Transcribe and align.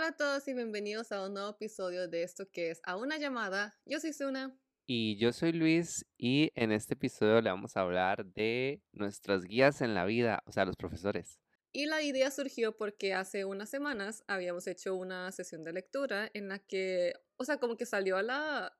Hola 0.00 0.08
a 0.08 0.16
todos 0.16 0.48
y 0.48 0.54
bienvenidos 0.54 1.12
a 1.12 1.26
un 1.26 1.34
nuevo 1.34 1.50
episodio 1.50 2.08
de 2.08 2.22
esto 2.22 2.50
que 2.50 2.70
es 2.70 2.80
A 2.84 2.96
una 2.96 3.18
llamada. 3.18 3.78
Yo 3.84 4.00
soy 4.00 4.14
Suna. 4.14 4.58
Y 4.86 5.18
yo 5.18 5.30
soy 5.30 5.52
Luis 5.52 6.06
y 6.16 6.52
en 6.54 6.72
este 6.72 6.94
episodio 6.94 7.42
le 7.42 7.50
vamos 7.50 7.76
a 7.76 7.82
hablar 7.82 8.24
de 8.24 8.82
nuestras 8.92 9.44
guías 9.44 9.82
en 9.82 9.92
la 9.92 10.06
vida, 10.06 10.42
o 10.46 10.52
sea, 10.52 10.64
los 10.64 10.76
profesores. 10.76 11.38
Y 11.70 11.84
la 11.84 12.00
idea 12.00 12.30
surgió 12.30 12.78
porque 12.78 13.12
hace 13.12 13.44
unas 13.44 13.68
semanas 13.68 14.24
habíamos 14.26 14.66
hecho 14.68 14.94
una 14.96 15.32
sesión 15.32 15.64
de 15.64 15.74
lectura 15.74 16.30
en 16.32 16.48
la 16.48 16.60
que, 16.60 17.12
o 17.36 17.44
sea, 17.44 17.58
como 17.58 17.76
que 17.76 17.84
salió 17.84 18.16
a 18.16 18.22
la 18.22 18.74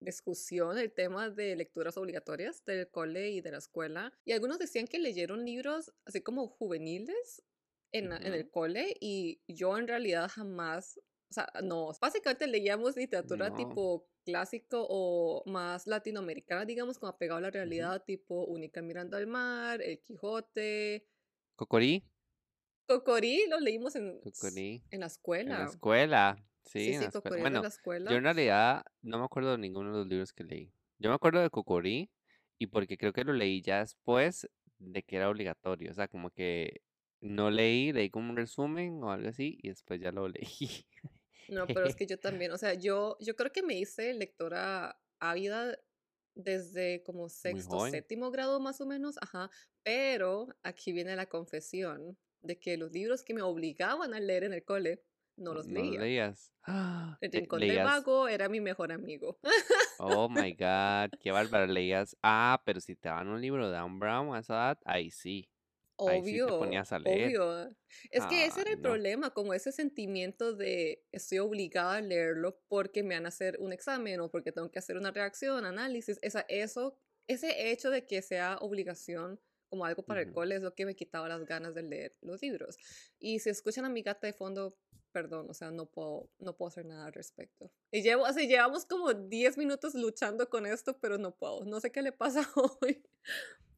discusión 0.00 0.78
el 0.78 0.90
tema 0.90 1.28
de 1.28 1.54
lecturas 1.54 1.98
obligatorias 1.98 2.64
del 2.64 2.88
cole 2.88 3.28
y 3.28 3.42
de 3.42 3.50
la 3.50 3.58
escuela. 3.58 4.18
Y 4.24 4.32
algunos 4.32 4.58
decían 4.58 4.86
que 4.86 5.00
leyeron 5.00 5.44
libros 5.44 5.92
así 6.06 6.22
como 6.22 6.48
juveniles 6.48 7.42
en, 7.98 8.12
en 8.12 8.34
el 8.34 8.50
cole 8.50 8.96
y 9.00 9.42
yo 9.48 9.76
en 9.78 9.88
realidad 9.88 10.28
jamás, 10.32 10.98
o 11.30 11.34
sea, 11.34 11.48
no, 11.62 11.90
básicamente 12.00 12.46
leíamos 12.46 12.96
literatura 12.96 13.50
No. 13.50 13.54
tipo 13.54 14.08
clásico 14.24 14.86
o 14.88 15.42
más 15.46 15.86
latinoamericana, 15.86 16.64
digamos, 16.64 16.98
como 16.98 17.10
apegado 17.12 17.38
a 17.38 17.42
la 17.42 17.50
realidad, 17.50 18.04
tipo 18.04 18.44
Única 18.46 18.82
mirando 18.82 19.16
al 19.16 19.26
mar, 19.26 19.82
El 19.82 20.02
Quijote, 20.02 21.06
Cocorí, 21.56 22.02
Cocorí, 22.88 23.46
lo 23.48 23.58
leímos 23.60 23.94
en, 23.96 24.20
Cocorí, 24.20 24.82
en 24.90 25.00
la 25.00 25.06
en 25.46 25.56
escuela. 25.56 25.58
la 25.58 25.64
escuela. 25.64 26.36
Sí, 26.64 26.90
Sí, 26.90 26.94
en 26.94 27.00
sí, 27.00 27.04
la 27.04 27.08
escuela. 27.10 27.36
Cocorí 27.36 27.42
era 27.44 27.56
en 27.56 27.62
Bueno, 27.62 27.62
la 27.62 27.68
escuela. 27.68 28.12
yo 28.12 28.16
en 28.16 28.24
realidad 28.24 28.84
no 29.02 29.18
me 29.18 29.24
acuerdo 29.24 29.52
de 29.52 29.58
ninguno 29.58 29.92
de 29.92 29.98
los 29.98 30.06
libros 30.08 30.32
que 30.32 30.44
leí. 30.44 30.72
Yo 30.98 31.10
me 31.10 31.14
acuerdo 31.16 31.40
de 31.40 31.50
Cocorí 31.50 32.10
y 32.58 32.68
porque 32.68 32.96
creo 32.98 33.12
que 33.12 33.24
lo 33.24 33.32
leí 33.32 33.62
ya 33.62 33.80
después 33.80 34.48
de 34.78 35.02
que 35.02 35.16
era 35.16 35.30
obligatorio. 35.30 35.90
O 35.90 35.94
sea, 35.94 36.08
como 36.08 36.30
que 36.30 36.82
no 37.20 37.50
leí, 37.50 37.92
leí 37.92 38.10
como 38.10 38.30
un 38.30 38.36
resumen 38.36 39.02
o 39.02 39.10
algo 39.10 39.28
así 39.28 39.58
y 39.62 39.68
después 39.68 40.00
ya 40.00 40.12
lo 40.12 40.28
leí. 40.28 40.86
No, 41.48 41.66
pero 41.66 41.86
es 41.86 41.96
que 41.96 42.06
yo 42.06 42.18
también, 42.18 42.52
o 42.52 42.58
sea, 42.58 42.74
yo, 42.74 43.16
yo 43.20 43.36
creo 43.36 43.52
que 43.52 43.62
me 43.62 43.74
hice 43.74 44.12
lectora 44.14 44.98
ávida 45.18 45.78
desde 46.34 47.02
como 47.02 47.28
sexto, 47.28 47.86
séptimo 47.88 48.30
grado 48.30 48.60
más 48.60 48.80
o 48.80 48.86
menos, 48.86 49.16
ajá, 49.22 49.50
pero 49.82 50.48
aquí 50.62 50.92
viene 50.92 51.16
la 51.16 51.26
confesión 51.26 52.18
de 52.42 52.58
que 52.58 52.76
los 52.76 52.92
libros 52.92 53.22
que 53.22 53.32
me 53.32 53.42
obligaban 53.42 54.12
a 54.12 54.20
leer 54.20 54.44
en 54.44 54.52
el 54.52 54.62
cole 54.64 55.02
no 55.36 55.54
los 55.54 55.66
No 55.66 55.80
leía. 55.80 56.00
leías. 56.00 56.52
¡Ah! 56.66 57.16
El 57.20 57.32
Rincón 57.32 57.60
leías. 57.60 57.84
Vago 57.84 58.28
era 58.28 58.48
mi 58.48 58.60
mejor 58.60 58.92
amigo. 58.92 59.38
Oh 59.98 60.28
my 60.28 60.52
God, 60.58 61.18
qué 61.20 61.30
bárbaro. 61.30 61.66
Leías. 61.72 62.16
Ah, 62.22 62.62
pero 62.64 62.80
si 62.80 62.96
te 62.96 63.08
daban 63.08 63.28
un 63.28 63.40
libro 63.40 63.66
de 63.66 63.72
Dan 63.72 63.98
Brown 63.98 64.34
a 64.34 64.40
esa 64.40 64.54
edad, 64.54 64.78
ahí 64.84 65.10
sí. 65.10 65.48
Ahí 66.04 66.22
sí 66.24 66.42
te 66.44 66.52
Obvio, 66.52 66.58
ponías 66.58 66.92
a 66.92 66.98
leer. 66.98 67.38
obvio. 67.40 67.76
Es 68.10 68.26
que 68.26 68.44
ese 68.44 68.60
Ah, 68.60 68.62
era 68.62 68.70
el 68.72 68.76
no. 68.76 68.82
problema, 68.82 69.30
como 69.32 69.54
ese 69.54 69.72
sentimiento 69.72 70.54
de 70.54 71.04
estoy 71.12 71.38
obligada 71.38 71.96
a 71.96 72.00
leerlo 72.00 72.60
porque 72.68 73.02
me 73.02 73.14
van 73.14 73.24
a 73.26 73.28
hacer 73.28 73.56
un 73.60 73.72
examen 73.72 74.20
o 74.20 74.30
porque 74.30 74.52
tengo 74.52 74.70
que 74.70 74.78
hacer 74.78 74.96
una 74.96 75.10
reacción, 75.10 75.64
análisis. 75.64 76.18
Esa, 76.22 76.40
eso, 76.48 76.96
ese 77.26 77.70
hecho 77.70 77.90
de 77.90 78.06
que 78.06 78.22
sea 78.22 78.58
obligación 78.60 79.40
como 79.68 79.84
algo 79.84 80.04
para 80.04 80.20
el 80.20 80.30
cole 80.32 80.54
es 80.56 80.62
lo 80.62 80.74
que 80.74 80.86
me 80.86 80.94
quitaba 80.94 81.28
las 81.28 81.44
ganas 81.44 81.74
de 81.74 81.82
leer 81.82 82.12
los 82.20 82.40
libros. 82.42 82.76
Y 83.18 83.40
si 83.40 83.50
escuchan 83.50 83.84
a 83.84 83.88
mi 83.88 84.02
gata 84.02 84.26
de 84.26 84.32
fondo, 84.32 84.78
perdón, 85.12 85.48
o 85.50 85.54
sea, 85.54 85.70
no 85.70 85.86
puedo, 85.86 86.30
no 86.38 86.56
puedo 86.56 86.68
hacer 86.68 86.84
nada 86.84 87.06
al 87.06 87.12
respecto. 87.14 87.72
Y 87.90 88.02
llevo, 88.02 88.26
así, 88.26 88.46
llevamos 88.46 88.84
como 88.84 89.12
10 89.14 89.56
minutos 89.58 89.94
luchando 89.94 90.48
con 90.50 90.66
esto, 90.66 90.98
pero 91.00 91.18
no 91.18 91.34
puedo. 91.34 91.64
No 91.64 91.80
sé 91.80 91.90
qué 91.90 92.02
le 92.02 92.12
pasa 92.12 92.40
hoy. 92.80 93.02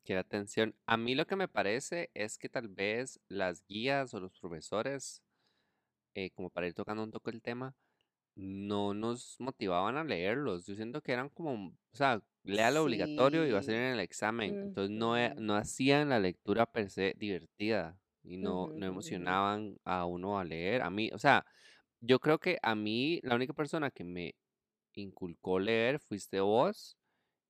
Qué 0.09 0.17
atención. 0.17 0.75
A 0.87 0.97
mí 0.97 1.15
lo 1.15 1.27
que 1.27 1.37
me 1.37 1.49
parece 1.49 2.11
es 2.15 2.39
que 2.39 2.49
tal 2.49 2.69
vez 2.69 3.21
las 3.29 3.63
guías 3.67 4.15
o 4.15 4.21
los 4.21 4.33
profesores, 4.41 5.23
eh, 6.15 6.31
como 6.33 6.51
para 6.51 6.67
ir 6.69 6.75
tocando 6.75 7.05
un 7.05 7.11
poco 7.13 7.31
el 7.31 7.43
tema, 7.43 7.77
no 8.37 8.95
nos 8.95 9.37
motivaban 9.41 9.97
a 9.99 10.05
leerlos. 10.05 10.67
Yo 10.67 10.77
siento 10.77 11.03
que 11.03 11.13
eran 11.13 11.31
como, 11.31 11.69
o 11.93 11.97
sea, 11.97 12.23
lea 12.45 12.71
lo 12.73 12.85
obligatorio 12.85 13.47
y 13.47 13.53
va 13.53 13.61
a 13.61 13.63
ser 13.63 13.77
en 13.77 13.95
el 13.95 14.01
examen. 14.01 14.59
Entonces 14.61 14.91
no, 14.97 15.19
e- 15.19 15.35
no 15.39 15.57
hacían 15.57 16.11
la 16.11 16.21
lectura 16.21 16.67
per 16.67 16.91
se 16.91 17.15
divertida 17.19 18.01
y 18.23 18.39
no, 18.39 18.71
no 18.75 18.87
emocionaban 18.87 19.79
a 19.85 20.07
uno 20.07 20.39
a 20.39 20.45
leer. 20.45 20.83
A 20.83 20.91
mí, 20.91 21.11
o 21.15 21.19
sea, 21.19 21.47
yo 22.01 22.21
creo 22.21 22.41
que 22.41 22.59
a 22.63 22.75
mí 22.77 23.21
la 23.25 23.37
única 23.37 23.55
persona 23.55 23.91
que 23.93 24.05
me 24.05 24.37
inculcó 24.95 25.61
leer 25.61 26.01
fuiste 26.01 26.41
vos. 26.41 26.98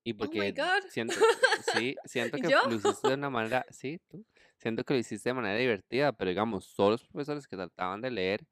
Y 0.09 0.13
Oh 0.13 0.15
my 0.23 0.27
porque 0.27 0.53
God. 0.53 0.89
siento, 0.89 1.21
sí, 1.75 1.95
siento 2.07 2.39
que 2.39 2.49
¿Yo? 2.49 2.57
lo 2.65 2.75
hiciste 2.75 3.09
de 3.09 3.15
una 3.15 3.29
manera, 3.29 3.67
sí, 3.69 4.01
tú, 4.09 4.25
siento 4.57 4.83
que 4.83 4.95
lo 4.95 5.01
hiciste 5.01 5.29
de 5.29 5.35
manera 5.35 5.59
divertida, 5.59 6.13
pero 6.13 6.31
digamos, 6.31 6.73
todos 6.75 6.93
los 6.93 7.05
profesores 7.05 7.47
que 7.47 7.57
trataban 7.57 8.01
de 8.01 8.11
leer, 8.11 8.47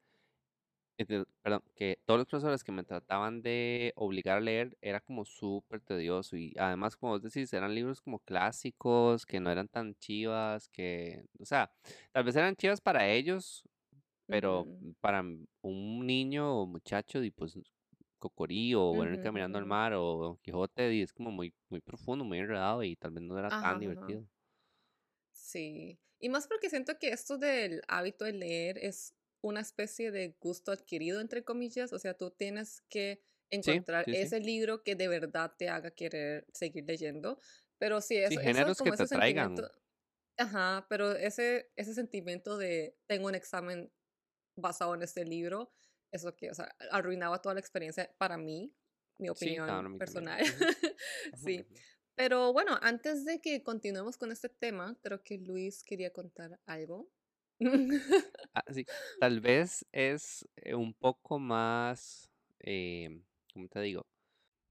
eh, 0.99 1.23
perdón, 1.41 1.63
que 1.75 1.99
todos 2.05 2.19
los 2.19 2.27
profesores 2.27 2.63
que 2.63 2.71
me 2.71 2.83
trataban 2.83 3.41
de 3.41 3.91
obligar 3.95 4.37
a 4.37 4.41
leer 4.41 4.77
era 4.81 4.99
como 4.99 5.25
súper 5.25 5.81
tedioso 5.81 6.37
y 6.37 6.53
además, 6.59 6.95
como 6.95 7.13
vos 7.13 7.23
decís, 7.23 7.51
eran 7.53 7.73
libros 7.73 8.01
como 8.01 8.19
clásicos, 8.19 9.25
que 9.25 9.39
no 9.39 9.49
eran 9.49 9.67
tan 9.67 9.95
chivas, 9.95 10.69
que, 10.69 11.25
o 11.39 11.45
sea, 11.45 11.71
tal 12.11 12.23
vez 12.23 12.35
eran 12.35 12.55
chivas 12.55 12.81
para 12.81 13.07
ellos, 13.09 13.63
pero 14.27 14.67
para 15.01 15.21
un 15.21 16.05
niño 16.05 16.61
o 16.61 16.67
muchacho, 16.67 17.23
y 17.23 17.31
pues 17.31 17.57
Cocorí 18.29 18.73
o 18.75 18.95
ujú, 18.95 18.97
Verónica 18.97 19.31
mirando 19.31 19.57
al 19.57 19.65
ujú. 19.65 19.75
mar 19.75 19.93
o 19.93 20.17
Don 20.17 20.37
Quijote, 20.39 20.93
y 20.93 21.01
es 21.01 21.13
como 21.13 21.31
muy, 21.31 21.53
muy 21.69 21.81
profundo, 21.81 22.25
muy 22.25 22.39
enredado 22.39 22.83
y 22.83 22.95
tal 22.95 23.11
vez 23.11 23.23
no 23.23 23.37
era 23.39 23.49
Ajá, 23.49 23.59
tan 23.59 23.79
ajá. 23.85 24.17
divertido. 24.17 24.27
Sí. 25.35 25.99
Y 26.19 26.29
más 26.29 26.47
porque 26.47 26.69
siento 26.69 26.97
que 26.99 27.09
esto 27.09 27.37
del 27.37 27.81
hábito 27.87 28.25
de 28.25 28.33
leer 28.33 28.77
es 28.79 29.15
una 29.41 29.61
especie 29.61 30.11
de 30.11 30.35
gusto 30.39 30.71
adquirido, 30.71 31.21
entre 31.21 31.43
comillas. 31.43 31.93
O 31.93 31.99
sea, 31.99 32.15
tú 32.15 32.31
tienes 32.31 32.81
que 32.89 33.21
Sí, 33.61 33.81
encontrar 33.89 34.05
sí, 34.05 34.15
sí. 34.15 34.27
ese 34.27 34.39
libro 34.39 34.83
que 34.83 34.95
de 34.95 35.07
verdad 35.07 35.53
te 35.57 35.69
haga 35.69 35.91
querer 35.91 36.47
seguir 36.53 36.85
leyendo. 36.87 37.39
Pero 37.77 38.01
sí, 38.01 38.17
Sí, 38.23 38.37
eso, 38.37 38.41
eso 38.41 38.75
géneros 38.77 38.81
que 38.81 38.91
como 38.91 38.93
te 38.93 38.95
ese 38.95 39.05
atraigan. 39.05 39.67
sentimiento. 39.67 39.71
Ajá, 40.37 40.87
pero 40.89 41.13
ese, 41.13 41.71
ese 41.77 41.93
sentimiento 41.95 42.57
de 42.57 42.97
tengo 43.07 43.27
un 43.27 43.35
examen 43.35 43.93
basado 44.55 44.95
en 44.95 45.03
este 45.03 45.25
libro, 45.25 45.71
es 46.11 46.23
lo 46.23 46.35
que, 46.35 46.51
o 46.51 46.53
sea, 46.53 46.75
arruinaba 46.91 47.41
toda 47.41 47.55
la 47.55 47.61
experiencia 47.61 48.11
para 48.17 48.37
mí, 48.37 48.73
mi 49.17 49.29
Sí, 49.33 49.55
opinión 49.55 49.65
claro, 49.65 49.89
personal. 49.97 50.39
Sí. 51.33 51.65
Pero 52.15 52.51
bueno, 52.53 52.77
antes 52.81 53.25
de 53.25 53.39
que 53.41 53.63
continuemos 53.63 54.17
con 54.17 54.31
este 54.31 54.49
tema, 54.49 54.97
creo 55.03 55.23
que 55.23 55.37
Luis 55.37 55.83
quería 55.83 56.11
contar 56.11 56.59
algo. 56.65 57.09
Ah, 58.53 58.63
sí, 58.73 58.85
tal 59.19 59.39
vez 59.39 59.85
es 59.91 60.47
eh, 60.55 60.73
un 60.75 60.93
poco 60.93 61.37
más, 61.39 62.31
eh, 62.59 63.21
¿cómo 63.53 63.67
te 63.67 63.79
digo? 63.81 64.07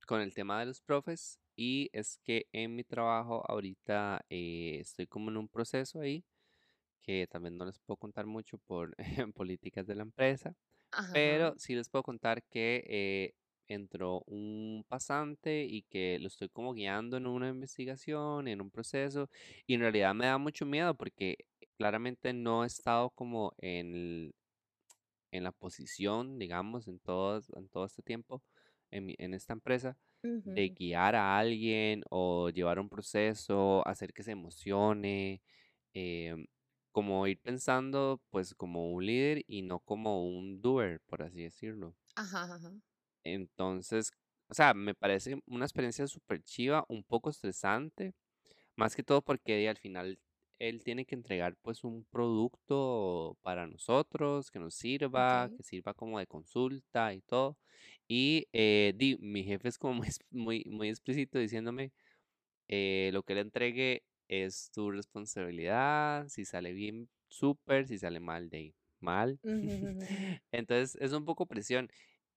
Con 0.06 0.20
el 0.22 0.34
tema 0.34 0.60
de 0.60 0.66
los 0.66 0.80
profes 0.82 1.40
y 1.56 1.90
es 1.92 2.18
que 2.24 2.48
en 2.52 2.76
mi 2.76 2.84
trabajo 2.84 3.44
ahorita 3.50 4.24
eh, 4.30 4.78
estoy 4.80 5.06
como 5.08 5.30
en 5.30 5.38
un 5.38 5.48
proceso 5.48 6.00
ahí 6.00 6.24
que 7.02 7.26
también 7.28 7.56
no 7.58 7.66
les 7.66 7.78
puedo 7.80 7.98
contar 7.98 8.26
mucho 8.26 8.58
por 8.58 8.96
políticas 9.34 9.86
de 9.86 9.94
la 9.96 10.02
empresa, 10.02 10.54
Ajá, 10.96 11.12
pero 11.12 11.54
sí 11.58 11.74
les 11.74 11.88
puedo 11.88 12.02
contar 12.02 12.42
que 12.44 12.84
eh, 12.86 13.34
entró 13.68 14.22
un 14.26 14.84
pasante 14.88 15.64
y 15.64 15.82
que 15.84 16.18
lo 16.20 16.28
estoy 16.28 16.48
como 16.48 16.74
guiando 16.74 17.16
en 17.16 17.26
una 17.26 17.48
investigación, 17.48 18.48
en 18.48 18.60
un 18.60 18.70
proceso, 18.70 19.30
y 19.66 19.74
en 19.74 19.80
realidad 19.80 20.14
me 20.14 20.26
da 20.26 20.38
mucho 20.38 20.66
miedo 20.66 20.94
porque 20.96 21.36
claramente 21.78 22.32
no 22.32 22.64
he 22.64 22.66
estado 22.68 23.10
como 23.10 23.54
en, 23.58 23.94
el- 23.94 24.34
en 25.32 25.44
la 25.44 25.52
posición, 25.52 26.38
digamos, 26.38 26.88
en 26.88 26.98
todo, 27.00 27.40
en 27.56 27.68
todo 27.68 27.86
este 27.86 28.02
tiempo 28.02 28.42
en, 28.90 29.06
mi- 29.06 29.14
en 29.18 29.34
esta 29.34 29.52
empresa 29.52 29.98
de 30.44 30.68
Ujú. 30.68 30.76
guiar 30.76 31.16
a 31.16 31.38
alguien 31.38 32.02
o 32.10 32.50
llevar 32.50 32.78
un 32.78 32.88
proceso, 32.88 33.86
hacer 33.86 34.12
que 34.12 34.22
se 34.22 34.32
emocione, 34.32 35.42
em, 35.94 36.46
como 36.96 37.26
ir 37.26 37.38
pensando 37.42 38.22
pues 38.30 38.54
como 38.54 38.90
un 38.90 39.04
líder 39.04 39.44
y 39.46 39.60
no 39.60 39.80
como 39.80 40.26
un 40.26 40.62
doer, 40.62 40.98
por 41.06 41.22
así 41.22 41.42
decirlo. 41.42 41.94
Ajá, 42.14 42.44
ajá. 42.44 42.72
Entonces, 43.22 44.12
o 44.48 44.54
sea, 44.54 44.72
me 44.72 44.94
parece 44.94 45.38
una 45.46 45.66
experiencia 45.66 46.06
súper 46.06 46.42
chiva, 46.42 46.86
un 46.88 47.04
poco 47.04 47.28
estresante, 47.28 48.14
más 48.76 48.96
que 48.96 49.02
todo 49.02 49.20
porque 49.20 49.68
al 49.68 49.76
final 49.76 50.18
él 50.58 50.82
tiene 50.84 51.04
que 51.04 51.14
entregar 51.14 51.54
pues 51.60 51.84
un 51.84 52.06
producto 52.06 53.36
para 53.42 53.66
nosotros, 53.66 54.50
que 54.50 54.58
nos 54.58 54.74
sirva, 54.74 55.50
que 55.54 55.62
sirva 55.64 55.92
como 55.92 56.18
de 56.18 56.26
consulta 56.26 57.12
y 57.12 57.20
todo. 57.20 57.58
Y 58.08 58.48
eh, 58.54 58.94
di, 58.96 59.18
mi 59.20 59.44
jefe 59.44 59.68
es 59.68 59.76
como 59.78 59.92
muy, 59.96 60.08
muy, 60.30 60.64
muy 60.64 60.88
explícito 60.88 61.38
diciéndome, 61.38 61.92
eh, 62.68 63.10
lo 63.12 63.22
que 63.22 63.34
le 63.34 63.42
entregue 63.42 64.02
es 64.28 64.70
tu 64.72 64.90
responsabilidad, 64.90 66.28
si 66.28 66.44
sale 66.44 66.72
bien, 66.72 67.08
súper, 67.28 67.86
si 67.86 67.98
sale 67.98 68.20
mal, 68.20 68.48
de 68.50 68.74
mal. 69.00 69.40
Entonces 70.52 70.96
es 71.00 71.12
un 71.12 71.24
poco 71.24 71.46
presión. 71.46 71.88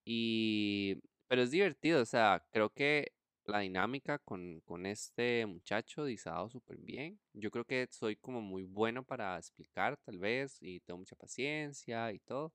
Y, 0.04 0.96
pero 1.28 1.42
es 1.42 1.50
divertido, 1.50 2.02
o 2.02 2.06
sea, 2.06 2.44
creo 2.52 2.70
que 2.72 3.12
la 3.44 3.60
dinámica 3.60 4.18
con, 4.18 4.60
con 4.64 4.86
este 4.86 5.46
muchacho 5.46 6.04
di, 6.04 6.16
se 6.16 6.28
ha 6.28 6.32
dado 6.32 6.48
súper 6.50 6.78
bien. 6.78 7.20
Yo 7.32 7.50
creo 7.50 7.64
que 7.64 7.88
soy 7.90 8.16
como 8.16 8.40
muy 8.40 8.64
bueno 8.64 9.04
para 9.04 9.36
explicar, 9.38 9.96
tal 10.04 10.18
vez, 10.18 10.58
y 10.60 10.80
tengo 10.80 10.98
mucha 10.98 11.16
paciencia 11.16 12.12
y 12.12 12.18
todo. 12.20 12.52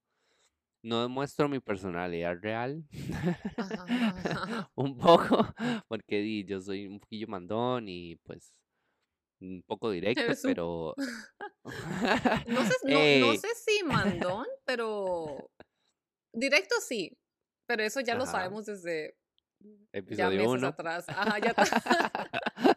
no 0.83 1.01
demuestro 1.01 1.49
mi 1.49 1.59
personalidad 1.59 2.37
real. 2.41 2.85
Ajá, 3.57 3.83
ajá. 3.85 4.25
un 4.75 4.97
poco, 4.97 5.37
porque 5.87 6.43
yo 6.45 6.61
soy 6.61 6.87
un 6.87 6.99
poquillo 6.99 7.27
mandón 7.27 7.87
y 7.89 8.15
pues 8.17 8.53
un 9.41 9.63
poco 9.63 9.91
directo, 9.91 10.21
un... 10.21 10.37
pero... 10.43 10.95
No 12.47 12.63
sé, 12.65 12.73
no, 12.83 12.91
no 12.91 12.99
¡Ey! 12.99 13.37
sé 13.37 13.47
si 13.55 13.83
mandón, 13.83 14.45
pero 14.65 15.49
directo 16.31 16.75
sí. 16.79 17.17
Pero 17.65 17.83
eso 17.83 17.99
ya 18.01 18.13
lo 18.15 18.25
sabemos 18.27 18.65
desde 18.65 19.17
ya 19.59 19.97
episodio 19.99 20.37
meses 20.37 20.47
1. 20.47 20.67
atrás. 20.67 21.05
Ajá, 21.07 21.39
ya. 21.39 21.55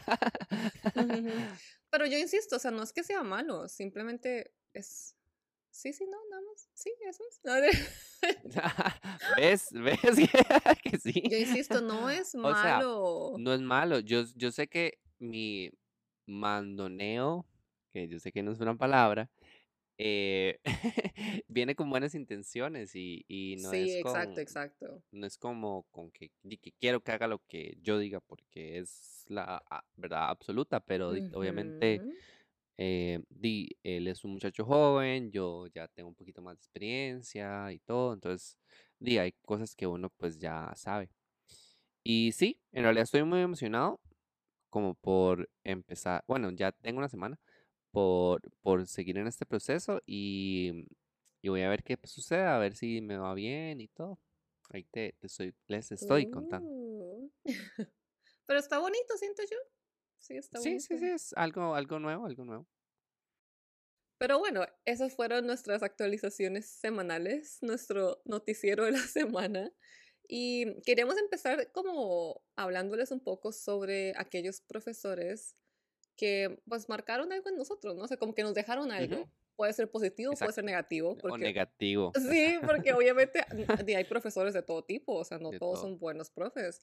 Pero 1.90 2.06
yo 2.06 2.18
insisto, 2.18 2.56
o 2.56 2.58
sea, 2.58 2.70
no 2.70 2.82
es 2.82 2.92
que 2.92 3.02
sea 3.04 3.22
malo, 3.22 3.68
simplemente 3.68 4.52
es. 4.72 5.14
Sí, 5.70 5.92
sí, 5.92 6.06
no, 6.06 6.18
nada 6.30 6.42
más. 6.42 6.68
Sí, 6.74 6.90
eso 7.08 7.22
es. 7.28 7.40
¿Ves? 9.36 9.68
¿Ves 9.72 10.00
que, 10.00 10.90
que 10.90 10.98
sí? 10.98 11.22
Yo 11.30 11.36
insisto, 11.36 11.80
no 11.80 12.10
es 12.10 12.34
O 12.34 12.42
sea, 12.54 12.78
malo. 12.78 13.36
no 13.38 13.54
es 13.54 13.60
malo. 13.60 14.00
Yo, 14.00 14.24
yo 14.34 14.50
sé 14.50 14.66
que 14.68 14.98
mi 15.18 15.70
mandoneo, 16.28 17.46
que 17.92 18.08
yo 18.08 18.18
sé 18.20 18.30
que 18.32 18.42
no 18.42 18.52
es 18.52 18.60
una 18.60 18.76
palabra, 18.76 19.30
eh, 19.98 20.60
viene 21.48 21.74
con 21.74 21.90
buenas 21.90 22.14
intenciones 22.14 22.94
y, 22.94 23.24
y 23.26 23.56
no 23.56 23.72
Sí, 23.72 23.90
es 23.90 23.96
exacto, 23.96 24.30
con, 24.34 24.38
exacto. 24.40 25.02
no 25.10 25.26
es 25.26 25.36
como 25.36 25.84
con 25.90 26.10
que, 26.12 26.30
que 26.60 26.72
quiero 26.78 27.00
que 27.02 27.12
haga 27.12 27.26
lo 27.26 27.40
que 27.48 27.76
yo 27.82 27.98
diga 27.98 28.20
porque 28.20 28.78
es 28.78 29.24
la 29.26 29.62
ah, 29.68 29.84
verdad 29.96 30.30
absoluta, 30.30 30.78
pero 30.80 31.10
obviamente 31.32 32.00
eh, 32.76 33.20
di, 33.28 33.76
él 33.82 34.06
es 34.06 34.22
un 34.24 34.32
muchacho 34.32 34.64
joven, 34.64 35.32
yo 35.32 35.66
ya 35.66 35.88
tengo 35.88 36.08
un 36.10 36.14
poquito 36.14 36.40
más 36.42 36.54
de 36.54 36.60
experiencia 36.60 37.72
y 37.72 37.80
todo, 37.80 38.14
entonces 38.14 38.56
di, 39.00 39.18
hay 39.18 39.32
cosas 39.42 39.74
que 39.74 39.86
uno 39.86 40.10
pues 40.10 40.38
ya 40.38 40.72
sabe. 40.76 41.10
Y 42.04 42.30
sí, 42.32 42.60
en 42.72 42.84
realidad 42.84 43.02
estoy 43.02 43.24
muy 43.24 43.40
emocionado 43.40 44.00
como 44.70 44.94
por 44.94 45.48
empezar, 45.64 46.24
bueno, 46.26 46.50
ya 46.50 46.72
tengo 46.72 46.98
una 46.98 47.08
semana 47.08 47.38
por, 47.90 48.42
por 48.60 48.86
seguir 48.86 49.18
en 49.18 49.26
este 49.26 49.46
proceso 49.46 50.00
y, 50.06 50.86
y 51.42 51.48
voy 51.48 51.62
a 51.62 51.68
ver 51.68 51.82
qué 51.82 51.98
sucede, 52.04 52.42
a 52.42 52.58
ver 52.58 52.74
si 52.74 53.00
me 53.00 53.16
va 53.16 53.34
bien 53.34 53.80
y 53.80 53.88
todo. 53.88 54.18
Ahí 54.70 54.84
te, 54.84 55.14
te 55.18 55.26
estoy, 55.26 55.54
les 55.66 55.90
estoy 55.92 56.30
contando. 56.30 56.68
Uh. 56.68 57.30
Pero 58.46 58.60
está 58.60 58.78
bonito, 58.78 59.16
siento 59.16 59.42
yo. 59.50 59.56
Sí, 60.18 60.36
está 60.36 60.58
Sí, 60.58 60.80
sí, 60.80 60.98
sí, 60.98 61.06
es 61.06 61.32
algo, 61.34 61.74
algo 61.74 61.98
nuevo, 61.98 62.26
algo 62.26 62.44
nuevo. 62.44 62.66
Pero 64.18 64.38
bueno, 64.38 64.66
esas 64.84 65.14
fueron 65.14 65.46
nuestras 65.46 65.82
actualizaciones 65.82 66.68
semanales, 66.68 67.58
nuestro 67.62 68.20
noticiero 68.24 68.84
de 68.84 68.92
la 68.92 68.98
semana. 69.06 69.72
Y 70.28 70.80
queríamos 70.82 71.16
empezar 71.16 71.72
como 71.72 72.42
hablándoles 72.56 73.10
un 73.10 73.20
poco 73.20 73.50
sobre 73.52 74.12
aquellos 74.16 74.60
profesores 74.60 75.56
que 76.16 76.60
pues 76.68 76.88
marcaron 76.88 77.32
algo 77.32 77.48
en 77.48 77.56
nosotros, 77.56 77.96
¿no? 77.96 78.04
O 78.04 78.08
sea, 78.08 78.18
como 78.18 78.34
que 78.34 78.42
nos 78.42 78.54
dejaron 78.54 78.92
algo. 78.92 79.16
Ujú, 79.22 79.30
Puede 79.56 79.72
ser 79.72 79.90
positivo, 79.90 80.32
puede 80.32 80.52
ser 80.52 80.64
Exacto. 80.64 80.66
negativo, 80.66 81.10
O 81.12 81.16
porque 81.20 81.44
negativo, 81.44 82.12
sí, 82.14 82.58
porque 82.64 82.92
obviamente 82.92 83.40
hay 83.96 84.04
profesores 84.04 84.54
de 84.54 84.62
todo 84.62 84.84
tipo, 84.84 85.14
o 85.14 85.24
sea, 85.24 85.38
no 85.38 85.50
de 85.50 85.58
todos 85.58 85.80
todo. 85.80 85.82
son 85.82 85.98
buenos 85.98 86.30
profes. 86.30 86.80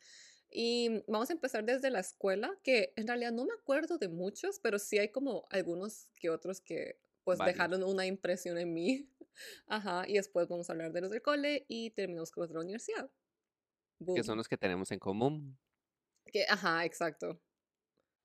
Y 0.49 1.03
vamos 1.07 1.29
a 1.29 1.33
empezar 1.33 1.63
desde 1.65 1.89
la 1.89 1.99
escuela, 1.99 2.57
que 2.63 2.93
en 2.95 3.07
realidad 3.07 3.31
no 3.31 3.45
me 3.45 3.53
acuerdo 3.53 3.97
de 3.97 4.09
muchos, 4.09 4.59
pero 4.59 4.79
sí 4.79 4.97
hay 4.97 5.09
como 5.09 5.47
algunos 5.51 6.09
que 6.19 6.29
otros 6.29 6.61
que 6.61 6.99
pues 7.23 7.39
Varios. 7.39 7.55
dejaron 7.55 7.83
una 7.83 8.05
impresión 8.05 8.57
en 8.57 8.73
mí. 8.73 9.09
Ajá, 9.67 10.05
y 10.07 10.13
después 10.13 10.47
vamos 10.47 10.69
a 10.69 10.73
hablar 10.73 10.91
de 10.93 11.01
los 11.01 11.11
del 11.11 11.21
cole 11.21 11.65
y 11.67 11.91
terminamos 11.91 12.31
con 12.31 12.41
los 12.43 12.49
de 12.49 12.55
la 12.55 12.61
universidad. 12.61 13.09
Que 14.13 14.23
son 14.23 14.37
Boom. 14.37 14.37
los 14.37 14.47
que 14.47 14.57
tenemos 14.57 14.91
en 14.91 14.99
común. 14.99 15.59
Que, 16.31 16.45
ajá, 16.47 16.85
exacto. 16.85 17.41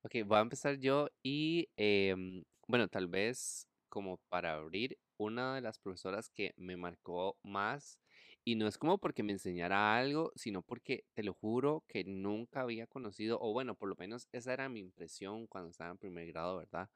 Ok, 0.03 0.15
voy 0.25 0.37
a 0.37 0.41
empezar 0.41 0.77
yo 0.79 1.09
y 1.21 1.69
em, 1.75 2.43
bueno, 2.67 2.87
tal 2.87 3.07
vez 3.07 3.67
como 3.89 4.17
para 4.29 4.53
abrir, 4.55 4.97
una 5.17 5.53
de 5.55 5.61
las 5.61 5.77
profesoras 5.77 6.29
que 6.29 6.53
me 6.57 6.75
marcó 6.77 7.37
más, 7.43 7.99
y 8.43 8.55
no 8.55 8.67
es 8.67 8.77
como 8.79 8.97
porque 8.97 9.21
me 9.21 9.33
enseñara 9.33 9.95
algo, 9.97 10.31
sino 10.35 10.63
porque 10.63 11.03
te 11.13 11.21
lo 11.23 11.33
juro 11.33 11.83
que 11.87 12.03
nunca 12.05 12.61
había 12.61 12.87
conocido, 12.87 13.37
o 13.41 13.53
bueno, 13.53 13.75
por 13.75 13.89
lo 13.89 13.95
menos 13.97 14.27
esa 14.31 14.53
era 14.53 14.69
mi 14.69 14.79
impresión 14.79 15.45
cuando 15.47 15.69
estaba 15.69 15.91
en 15.91 15.97
primer 15.99 16.25
grado, 16.27 16.57
¿verdad? 16.57 16.89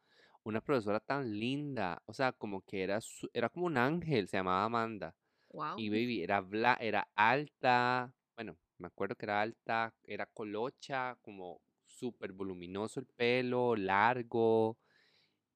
Una 0.44 0.62
profesora 0.62 1.00
tan 1.00 1.38
linda, 1.39 2.01
o 2.06 2.13
sea, 2.13 2.31
como 2.33 2.62
que 2.63 2.81
era, 2.83 3.01
su- 3.01 3.30
era 3.33 3.50
como 3.50 3.66
un 3.68 3.77
ángel, 3.77 4.27
se 4.27 4.38
llamaba 4.38 4.63
Amanda. 4.66 5.16
Wow. 5.51 5.77
Y 5.77 5.89
baby, 5.89 6.24
era, 6.24 6.42
bla, 6.42 6.77
era 6.81 7.10
alta, 7.16 8.13
bueno, 8.36 8.57
me 8.77 8.88
acuerdo 8.88 9.16
que 9.16 9.25
era 9.25 9.42
alta, 9.42 9.94
era 10.04 10.25
colocha, 10.27 11.18
como 11.22 11.62
súper 11.86 12.31
voluminoso 12.33 13.00
el 13.00 13.07
pelo, 13.07 13.75
largo, 13.75 14.77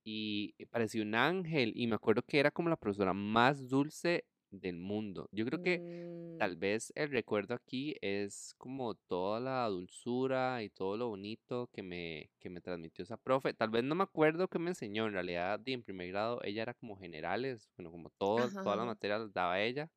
y 0.04 0.54
parecía 0.68 1.04
un 1.04 1.16
ángel. 1.16 1.74
Y 1.76 1.88
me 1.88 1.96
acuerdo 1.96 2.24
que 2.28 2.40
era 2.40 2.52
como 2.52 2.70
la 2.70 2.78
profesora 2.78 3.14
más 3.14 3.68
dulce 3.70 4.26
del 4.52 4.78
mundo. 4.78 5.28
Yo 5.32 5.46
creo 5.46 5.60
que 5.60 5.84
Mm, 5.84 6.38
tal 6.38 6.56
vez 6.58 6.92
el 6.96 7.12
recuerdo 7.12 7.54
aquí 7.56 7.96
es 8.02 8.54
como 8.58 8.96
toda 8.96 9.40
la 9.40 9.68
dulzura 9.68 10.64
y 10.64 10.70
todo 10.70 10.98
lo 10.98 11.10
bonito 11.10 11.70
que 11.74 11.84
me, 11.84 12.32
que 12.40 12.50
me 12.50 12.62
transmitió 12.62 13.04
esa 13.04 13.18
profe. 13.18 13.54
Tal 13.54 13.70
vez 13.70 13.84
no 13.84 13.96
me 13.96 14.04
acuerdo 14.04 14.48
qué 14.48 14.60
me 14.60 14.70
enseñó, 14.72 15.08
en 15.08 15.14
realidad, 15.14 15.62
en 15.66 15.84
primer 15.84 16.10
grado 16.10 16.40
ella 16.44 16.64
era 16.64 16.74
como 16.74 16.98
generales, 16.98 17.70
bueno, 17.78 17.92
como 17.92 18.10
todo, 18.12 18.52
todas 18.64 18.78
las 18.78 18.88
materias 18.88 19.22
las 19.22 19.34
daba 19.34 19.62
ella. 19.62 19.90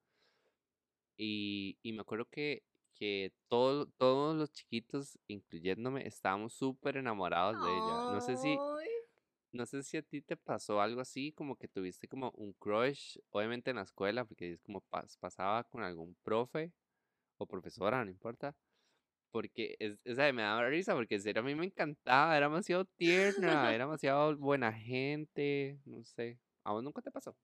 Y, 1.17 1.79
y 1.83 1.93
me 1.93 2.01
acuerdo 2.01 2.27
que, 2.27 2.63
que 3.03 3.33
todo- 3.49 3.87
todos 3.99 4.37
los 4.37 4.53
chiquitos, 4.53 5.19
incluyéndome, 5.27 6.07
estábamos 6.07 6.55
súper 6.55 6.97
enamorados 6.99 7.61
de 7.61 7.77
ella. 7.79 8.01
No 8.07 8.21
sé 8.21 8.37
si, 8.37 8.63
no 9.53 9.67
sé 9.67 9.83
si 9.83 9.97
a 9.99 10.03
ti 10.03 10.23
te 10.23 10.37
pasó 10.37 10.81
algo 10.81 11.01
así, 11.03 11.33
como 11.33 11.57
que 11.57 11.69
tuviste 11.69 12.09
como 12.09 12.31
un 12.33 12.53
crush, 12.55 13.19
obviamente 13.31 13.71
en 13.71 13.77
la 13.77 13.83
escuela, 13.83 14.25
porque 14.25 14.53
es 14.53 14.63
como 14.63 14.83
pas- 14.91 15.19
pasaba 15.19 15.65
con 15.65 15.83
algún 15.83 16.17
profe 16.23 16.73
o 17.39 17.47
profesora, 17.47 18.05
no 18.05 18.11
importa. 18.13 18.57
Porque 19.33 19.77
es, 19.81 19.99
esa 20.05 20.33
me 20.33 20.43
daba 20.43 20.69
risa, 20.69 20.95
porque 20.95 21.17
en 21.17 21.23
serio 21.23 21.43
a 21.43 21.45
mí 21.47 21.55
me 21.57 21.67
encantaba, 21.67 22.37
era 22.37 22.47
demasiado 22.49 22.85
tierna, 22.87 23.75
era 23.75 23.85
demasiado 23.87 24.37
buena 24.39 24.73
gente, 24.73 25.81
no 25.87 26.05
sé. 26.05 26.41
¿A 26.65 26.73
vos 26.73 26.83
nunca 26.85 27.03
te 27.03 27.11
pasó? 27.13 27.37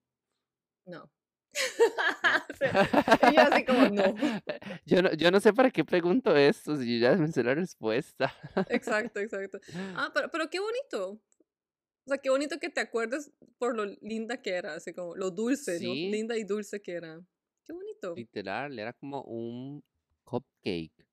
No. 0.87 1.11
Y 3.33 3.35
yo 3.35 3.41
así 3.43 3.65
como, 3.65 3.89
no. 3.89 4.15
Yo 4.87 5.03
no, 5.03 5.13
yo 5.13 5.31
no 5.31 5.41
sé 5.41 5.53
para 5.53 5.71
qué 5.71 5.85
pregunto 5.85 6.35
esto, 6.35 6.77
si 6.77 6.99
yo 6.99 7.09
ya 7.11 7.17
me 7.17 7.29
sé 7.29 7.43
la 7.43 7.55
respuesta. 7.55 8.35
Exacto, 8.69 9.21
exacto. 9.21 9.61
Ah, 9.95 10.11
pero, 10.15 10.31
pero 10.31 10.49
qué 10.49 10.61
bonito. 10.61 11.21
O 12.05 12.09
sea, 12.09 12.19
qué 12.19 12.31
bonito 12.31 12.59
que 12.59 12.71
te 12.71 12.81
acuerdes 12.81 13.31
por 13.59 13.77
lo 13.77 13.85
linda 14.01 14.41
que 14.41 14.51
era, 14.51 14.75
así 14.75 14.95
como 14.95 15.15
lo 15.15 15.31
dulce, 15.31 15.79
¿no? 15.81 15.93
Linda 15.93 16.39
y 16.39 16.45
dulce 16.45 16.81
que 16.81 16.93
era. 16.93 17.21
Qué 17.65 17.73
bonito. 17.75 18.15
literal, 18.17 18.79
era 18.79 18.95
como 18.95 19.23
un 19.25 19.85
cupcake. 20.25 21.07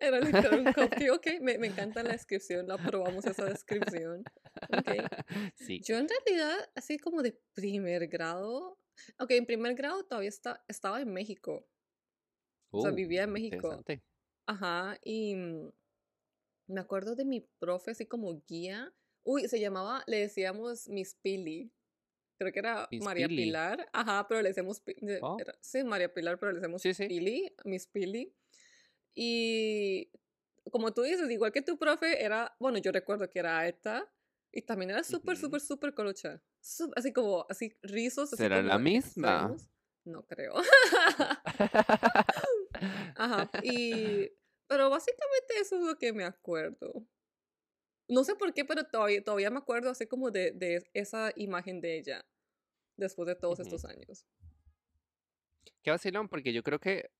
Era 0.00 0.20
literal 0.20 0.60
un 0.60 0.72
cupcake. 0.72 1.10
Ok, 1.12 1.26
me, 1.42 1.58
me 1.58 1.66
encanta 1.66 2.02
la 2.02 2.12
descripción, 2.12 2.66
la 2.66 2.78
probamos 2.78 3.26
esa 3.26 3.44
descripción. 3.44 4.24
Ok. 4.70 4.90
Sí. 5.56 5.82
Yo 5.84 5.98
en 5.98 6.08
realidad, 6.08 6.56
así 6.74 6.98
como 6.98 7.22
de 7.22 7.38
primer 7.52 8.08
grado, 8.08 8.78
ok, 9.18 9.30
en 9.32 9.46
primer 9.46 9.74
grado 9.74 10.04
todavía 10.04 10.28
está, 10.28 10.64
estaba 10.68 11.00
en 11.00 11.12
México. 11.12 11.68
O 12.70 12.80
sea, 12.80 12.90
Uh, 12.90 12.94
vivía 12.94 13.22
en 13.24 13.32
México. 13.32 13.84
Ajá, 14.46 14.98
y 15.02 15.34
mm, 15.34 15.72
me 16.68 16.80
acuerdo 16.80 17.14
de 17.14 17.24
mi 17.24 17.40
profe 17.40 17.92
así 17.92 18.06
como 18.06 18.42
guía. 18.46 18.92
Uy, 19.24 19.48
se 19.48 19.58
llamaba, 19.60 20.04
le 20.06 20.18
decíamos 20.20 20.88
Miss 20.88 21.14
Pili. 21.14 21.72
Creo 22.38 22.52
que 22.52 22.58
era 22.58 22.86
Miss 22.90 23.02
María 23.02 23.28
Pili. 23.28 23.44
Pilar. 23.44 23.88
Ajá, 23.92 24.26
pero 24.28 24.42
le 24.42 24.48
decíamos, 24.50 24.82
Oh, 25.22 25.36
era- 25.40 25.56
sí, 25.60 25.82
María 25.84 26.12
Pilar, 26.12 26.38
pero 26.38 26.52
le 26.52 26.58
decíamos 26.58 26.82
sí, 26.82 26.92
sí. 26.94 27.08
Pili, 27.08 27.52
Miss 27.64 27.86
Pili. 27.86 28.32
Y 29.14 30.10
como 30.70 30.92
tú 30.92 31.02
dices, 31.02 31.30
igual 31.30 31.52
que 31.52 31.62
tu 31.62 31.78
profe, 31.78 32.22
era, 32.22 32.54
bueno, 32.60 32.78
yo 32.78 32.92
recuerdo 32.92 33.30
que 33.30 33.38
era 33.38 33.58
alta 33.58 34.12
y 34.52 34.62
también 34.62 34.90
era 34.90 35.02
súper, 35.02 35.34
Ujú. 35.34 35.46
súper, 35.46 35.60
súper 35.60 35.94
colocha. 35.94 36.42
Así 36.96 37.12
como, 37.12 37.46
así 37.48 37.72
rizos, 37.82 38.32
así 38.32 38.42
¿Será 38.42 38.62
la 38.62 38.78
misma? 38.78 39.38
extremos. 39.38 39.70
No 40.04 40.24
creo. 40.26 40.54
Ajá, 43.16 43.50
y, 43.62 44.30
pero 44.66 44.90
básicamente 44.90 45.54
eso 45.60 45.76
es 45.76 45.82
lo 45.82 45.98
que 45.98 46.12
me 46.12 46.24
acuerdo. 46.24 47.06
No 48.08 48.24
sé 48.24 48.34
por 48.36 48.52
qué, 48.52 48.64
pero 48.64 48.84
todavía, 48.84 49.22
todavía 49.22 49.50
me 49.50 49.58
acuerdo 49.58 49.90
así 49.90 50.06
como 50.06 50.30
de, 50.30 50.52
de 50.52 50.88
esa 50.94 51.32
imagen 51.36 51.80
de 51.80 51.98
ella 51.98 52.24
después 52.96 53.26
de 53.26 53.34
todos 53.34 53.60
estos 53.60 53.84
años. 53.84 54.26
Qué 55.82 55.90
vacilón, 55.90 56.28
porque 56.28 56.52
yo 56.52 56.62
creo 56.62 56.78
que 56.78 57.10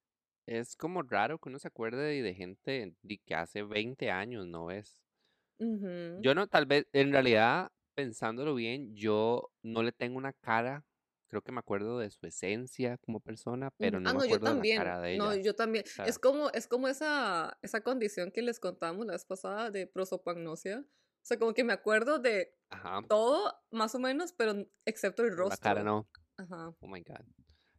es 0.46 0.76
como 0.76 1.02
raro 1.02 1.38
que 1.38 1.48
uno 1.48 1.58
se 1.58 1.68
acuerde 1.68 2.02
de, 2.02 2.22
de 2.22 2.34
gente 2.34 2.94
de 3.02 3.18
que 3.18 3.34
hace 3.34 3.62
20 3.62 4.10
años, 4.10 4.46
¿no? 4.46 4.66
Ujú. 4.66 6.22
Yo 6.22 6.34
no, 6.34 6.46
tal 6.46 6.66
vez, 6.66 6.86
en 6.92 7.12
realidad, 7.12 7.72
pensándolo 7.96 8.54
bien, 8.54 8.94
yo 8.94 9.50
no 9.62 9.82
le 9.82 9.90
tengo 9.90 10.18
una 10.18 10.32
cara 10.32 10.84
creo 11.28 11.42
que 11.42 11.52
me 11.52 11.58
acuerdo 11.58 11.98
de 11.98 12.10
su 12.10 12.26
esencia 12.26 12.98
como 12.98 13.20
persona, 13.20 13.70
pero 13.78 14.00
no 14.00 14.10
ah, 14.10 14.12
me 14.14 14.18
no, 14.20 14.24
yo 14.24 14.36
acuerdo 14.36 14.46
de 14.46 14.52
la 14.52 14.56
también. 14.56 14.78
cara 14.78 15.00
de 15.00 15.16
No, 15.18 15.32
ella. 15.32 15.42
yo 15.42 15.54
también. 15.54 15.84
Es 16.06 16.18
como, 16.18 16.50
es 16.50 16.66
como 16.68 16.88
esa, 16.88 17.58
esa 17.62 17.80
condición 17.82 18.30
que 18.30 18.42
les 18.42 18.60
contamos 18.60 19.06
la 19.06 19.12
vez 19.14 19.24
pasada 19.24 19.70
de 19.70 19.86
prosopagnosia. 19.86 20.80
O 20.80 21.24
sea, 21.28 21.38
como 21.38 21.54
que 21.54 21.64
me 21.64 21.72
acuerdo 21.72 22.18
de 22.20 22.54
Ajá. 22.70 23.02
todo, 23.08 23.52
más 23.72 23.94
o 23.94 23.98
menos, 23.98 24.32
pero 24.32 24.54
excepto 24.84 25.24
el 25.24 25.30
La 25.36 25.56
cara 25.56 25.82
rostro. 25.82 25.84
no. 25.84 26.08
Ajá. 26.36 26.76
Oh 26.80 26.86
my 26.86 27.02
God. 27.02 27.26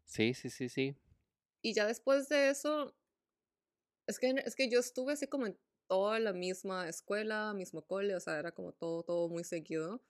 Sí, 0.03 0.33
sí, 0.33 0.49
sí, 0.49 0.67
sí. 0.67 0.95
Y 1.61 1.73
ya 1.73 1.85
después 1.87 2.27
de 2.27 2.49
eso, 2.49 2.95
es 4.07 4.19
que, 4.19 4.29
es 4.45 4.55
que 4.55 4.69
yo 4.69 4.79
estuve 4.79 5.13
así 5.13 5.27
como 5.27 5.47
en 5.47 5.57
toda 5.87 6.19
la 6.19 6.33
misma 6.33 6.87
escuela, 6.89 7.53
mismo 7.53 7.81
cole, 7.85 8.15
o 8.15 8.19
sea, 8.19 8.39
era 8.39 8.51
como 8.51 8.73
todo, 8.73 9.03
todo 9.03 9.29
muy 9.29 9.43
seguido. 9.43 10.01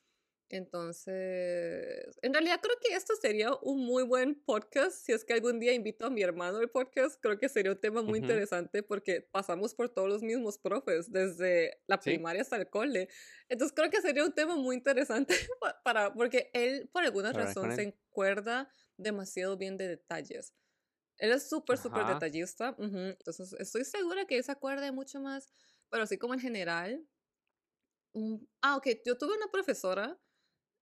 Entonces, 0.50 2.18
en 2.22 2.34
realidad 2.34 2.60
creo 2.62 2.76
que 2.82 2.96
esto 2.96 3.14
sería 3.22 3.52
un 3.62 3.86
muy 3.86 4.04
buen 4.04 4.36
podcast. 4.44 4.96
Si 5.06 5.12
es 5.12 5.26
que 5.26 5.34
algún 5.34 5.60
día 5.60 5.74
invito 5.74 6.06
a 6.06 6.10
mi 6.10 6.22
hermano 6.22 6.58
al 6.60 6.70
podcast, 6.70 7.20
creo 7.22 7.38
que 7.38 7.50
sería 7.50 7.72
un 7.72 7.80
tema 7.80 8.02
muy 8.02 8.20
Ujú. 8.20 8.28
interesante 8.28 8.84
porque 8.84 9.22
pasamos 9.22 9.76
por 9.76 9.90
todos 9.90 10.08
los 10.08 10.22
mismos 10.24 10.58
profes, 10.58 11.12
desde 11.12 11.82
la 11.88 11.98
Sí. 11.98 12.12
primaria 12.12 12.42
hasta 12.42 12.56
el 12.58 12.70
cole. 12.70 13.10
Entonces 13.50 13.76
creo 13.76 13.90
que 13.90 14.02
sería 14.02 14.24
un 14.24 14.34
tema 14.34 14.56
muy 14.56 14.76
interesante 14.76 15.34
pa- 15.62 15.82
para, 15.84 16.14
porque 16.14 16.50
él 16.54 16.90
por 16.94 17.04
alguna 17.04 17.34
razón 17.34 17.76
se 17.76 17.94
acuerda 18.10 18.70
demasiado 18.98 19.58
bien 19.58 19.76
de 19.78 19.88
detalles. 19.90 20.54
Él 21.18 21.32
es 21.32 21.50
súper, 21.50 21.78
súper 21.78 22.06
detallista. 22.06 22.72
ujú, 22.78 22.98
Entonces, 22.98 23.54
estoy 23.54 23.86
segura 23.86 24.26
que 24.26 24.38
él 24.38 24.44
se 24.44 24.52
acuerda 24.52 24.84
de 24.84 24.92
mucho 24.92 25.20
más, 25.22 25.54
pero 25.90 26.04
así 26.04 26.18
como 26.18 26.34
en 26.34 26.40
general. 26.40 27.08
mm, 28.14 28.38
Ah, 28.62 28.76
ok, 28.78 28.88
yo 29.06 29.18
tuve 29.18 29.36
una 29.38 29.48
profesora 29.52 30.20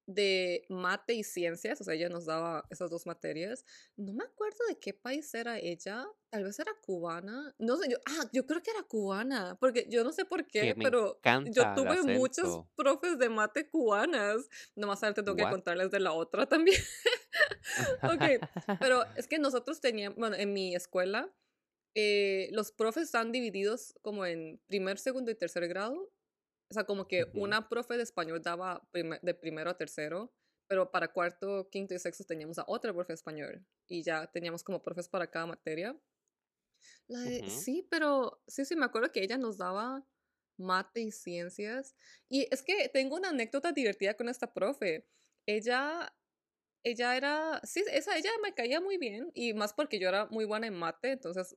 de 0.08 0.66
mate 0.70 1.14
y 1.14 1.24
ciencias, 1.24 1.82
o 1.82 1.84
sea, 1.84 1.96
ella 1.96 2.10
nos 2.10 2.26
daba 2.26 2.66
esas 2.70 2.90
dos 2.90 3.06
materias. 3.06 3.66
No 3.96 4.14
me 4.14 4.24
acuerdo 4.24 4.60
de 4.70 4.78
qué 4.78 4.94
país 4.94 5.34
era 5.34 5.58
ella, 5.58 6.06
tal 6.30 6.44
vez 6.44 6.60
era 6.60 6.72
cubana. 6.82 7.56
No 7.58 7.78
sé, 7.78 7.90
yo, 7.90 7.98
ah, 8.06 8.30
yo 8.32 8.46
creo 8.46 8.62
que 8.62 8.72
era 8.72 8.84
cubana, 8.84 9.58
porque 9.60 9.88
yo 9.90 10.04
no 10.04 10.12
sé 10.12 10.26
por 10.26 10.46
Que 10.46 10.74
qué, 10.74 10.76
pero 10.76 11.20
yo 11.52 11.64
tuve 11.76 12.04
muchos 12.04 12.66
profes 12.76 13.18
de 13.18 13.30
mate 13.30 13.68
cubanas. 13.70 14.48
Nomás 14.76 15.02
ahora 15.02 15.16
te 15.16 15.24
tengo 15.24 15.36
que 15.36 15.44
What? 15.44 15.52
contarles 15.52 15.92
de 15.92 16.00
la 16.00 16.14
otra 16.14 16.46
también. 16.46 16.82
Ok, 18.04 18.22
pero 18.80 19.04
es 19.16 19.28
que 19.28 19.40
nosotros 19.40 19.82
teníamos, 19.82 20.18
bueno, 20.18 20.36
en 20.36 20.54
mi 20.54 20.76
escuela, 20.76 21.34
eh, 21.96 22.50
los 22.52 22.72
profes 22.72 23.04
están 23.04 23.32
divididos 23.32 23.96
como 24.02 24.26
en 24.26 24.62
primer, 24.68 24.98
segundo 24.98 25.32
y 25.32 25.36
tercer 25.36 25.68
grado. 25.68 26.12
O 26.70 26.74
sea, 26.74 26.84
como 26.86 27.08
que 27.08 27.26
Ujú. 27.26 27.40
una 27.40 27.70
profe 27.70 27.98
de 27.98 28.04
español 28.04 28.42
daba 28.42 28.88
primer- 28.92 29.22
de 29.22 29.34
primero 29.36 29.70
a 29.70 29.78
tercero, 29.78 30.34
pero 30.68 30.92
para 30.92 31.10
cuarto, 31.14 31.70
quinto 31.70 31.94
y 31.94 32.00
sexto 32.00 32.24
teníamos 32.26 32.58
a 32.60 32.66
otra 32.68 32.94
profe 32.94 33.10
de 33.14 33.16
español. 33.16 33.66
Y 33.88 34.04
ya 34.04 34.28
teníamos 34.32 34.64
como 34.64 34.82
profes 34.82 35.08
para 35.10 35.30
cada 35.30 35.46
materia. 35.46 36.00
La 37.08 37.20
de- 37.22 37.44
Ujú. 37.44 37.50
Sí, 37.50 37.88
pero 37.90 38.42
sí, 38.48 38.66
sí, 38.66 38.76
me 38.76 38.86
acuerdo 38.86 39.12
que 39.12 39.24
ella 39.24 39.38
nos 39.38 39.58
daba 39.58 40.06
mate 40.58 41.02
y 41.02 41.12
ciencias. 41.12 41.96
Y 42.30 42.48
es 42.52 42.64
que 42.64 42.90
tengo 42.90 43.16
una 43.16 43.30
anécdota 43.30 43.72
divertida 43.72 44.16
con 44.16 44.30
esta 44.30 44.54
profe. 44.54 45.08
Ella, 45.46 46.16
ella 46.84 47.18
era, 47.18 47.62
sí, 47.66 47.84
esa, 47.92 48.18
ella 48.18 48.32
me 48.44 48.54
caía 48.56 48.82
muy 48.82 48.98
bien 48.98 49.32
y 49.36 49.54
más 49.54 49.74
porque 49.74 50.00
yo 50.00 50.10
era 50.10 50.28
muy 50.28 50.46
buena 50.46 50.68
en 50.68 50.76
mate, 50.76 51.12
entonces 51.14 51.56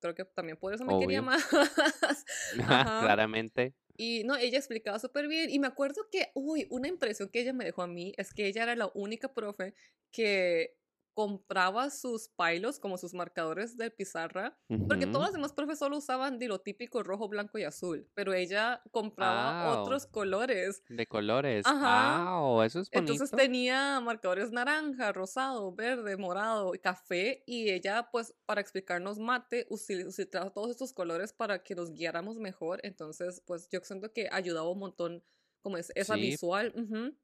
creo 0.00 0.14
que 0.14 0.24
también 0.26 0.58
por 0.58 0.74
eso 0.74 0.84
me 0.84 0.96
quería 0.96 1.22
Obvio. 1.22 1.22
más. 1.22 1.44
Ajá. 2.68 2.96
Claramente. 2.98 3.74
Y 3.96 4.24
no, 4.24 4.36
ella 4.36 4.58
explicaba 4.58 4.98
súper 4.98 5.28
bien. 5.28 5.50
Y 5.50 5.58
me 5.58 5.66
acuerdo 5.66 6.08
que, 6.10 6.30
uy, 6.34 6.66
una 6.70 6.88
impresión 6.88 7.28
que 7.30 7.40
ella 7.40 7.52
me 7.52 7.64
dejó 7.64 7.82
a 7.82 7.86
mí 7.86 8.12
es 8.16 8.32
que 8.34 8.46
ella 8.46 8.62
era 8.64 8.76
la 8.76 8.90
única 8.94 9.32
profe 9.34 9.74
que 10.10 10.76
compraba 11.16 11.90
sus 11.90 12.28
pilos 12.30 12.78
como 12.80 12.98
sus 12.98 13.14
marcadores 13.14 13.78
de 13.78 13.90
pizarra. 13.90 14.60
Porque 14.88 15.08
todos 15.08 15.26
los 15.26 15.34
demás 15.34 15.54
profes 15.54 15.80
solo 15.80 15.98
usaban 15.98 16.38
de 16.38 16.48
lo 16.48 16.60
típico 16.60 17.02
rojo, 17.02 17.28
blanco 17.28 17.58
y 17.58 17.64
azul. 17.64 18.10
Pero 18.14 18.34
ella 18.34 18.82
compraba 18.92 19.58
Wow. 19.58 19.66
otros 19.66 20.06
colores. 20.06 20.84
De 20.88 21.06
colores. 21.06 21.74
Ajá. 21.82 22.22
Wow, 22.42 22.62
eso 22.62 22.80
es 22.80 22.90
bonito. 22.92 23.22
Entonces 23.22 23.34
tenía 23.34 24.00
marcadores 24.00 24.52
naranja, 24.52 25.12
rosado, 25.12 25.74
verde, 25.74 26.16
morado 26.16 26.72
café. 26.82 27.42
Y 27.46 27.70
ella, 27.70 28.08
pues, 28.12 28.34
para 28.46 28.60
explicarnos 28.62 29.18
mate, 29.18 29.66
utilizaba 29.70 30.50
todos 30.52 30.70
estos 30.70 30.92
colores 30.94 31.32
para 31.32 31.62
que 31.64 31.74
nos 31.74 31.92
guiáramos 31.92 32.38
mejor. 32.38 32.80
Entonces, 32.84 33.42
pues, 33.46 33.68
yo 33.70 33.80
siento 33.82 34.12
que 34.12 34.28
ayudaba 34.32 34.70
un 34.70 34.78
montón, 34.80 35.24
como 35.62 35.78
es, 35.78 35.92
esa 35.96 36.16
Sí. 36.16 36.18
visual. 36.18 36.72
ujú. 36.76 37.16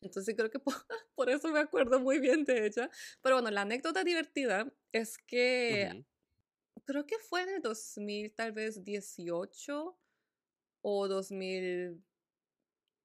Entonces, 0.00 0.34
creo 0.36 0.50
que 0.50 0.58
por, 0.60 0.74
por 1.14 1.30
eso 1.30 1.48
me 1.48 1.60
acuerdo 1.60 2.00
muy 2.00 2.18
bien 2.20 2.44
de 2.44 2.66
ella. 2.66 2.90
Pero 3.22 3.36
bueno, 3.36 3.50
la 3.50 3.62
anécdota 3.62 4.04
divertida 4.04 4.72
es 4.92 5.18
que 5.18 5.90
creo 6.84 7.06
que 7.06 7.18
fue 7.18 7.42
en 7.42 7.50
el 7.50 7.62
2000, 7.62 8.34
tal 8.34 8.52
vez 8.52 8.84
18 8.84 9.98
o 10.82 11.08
2000 11.08 12.02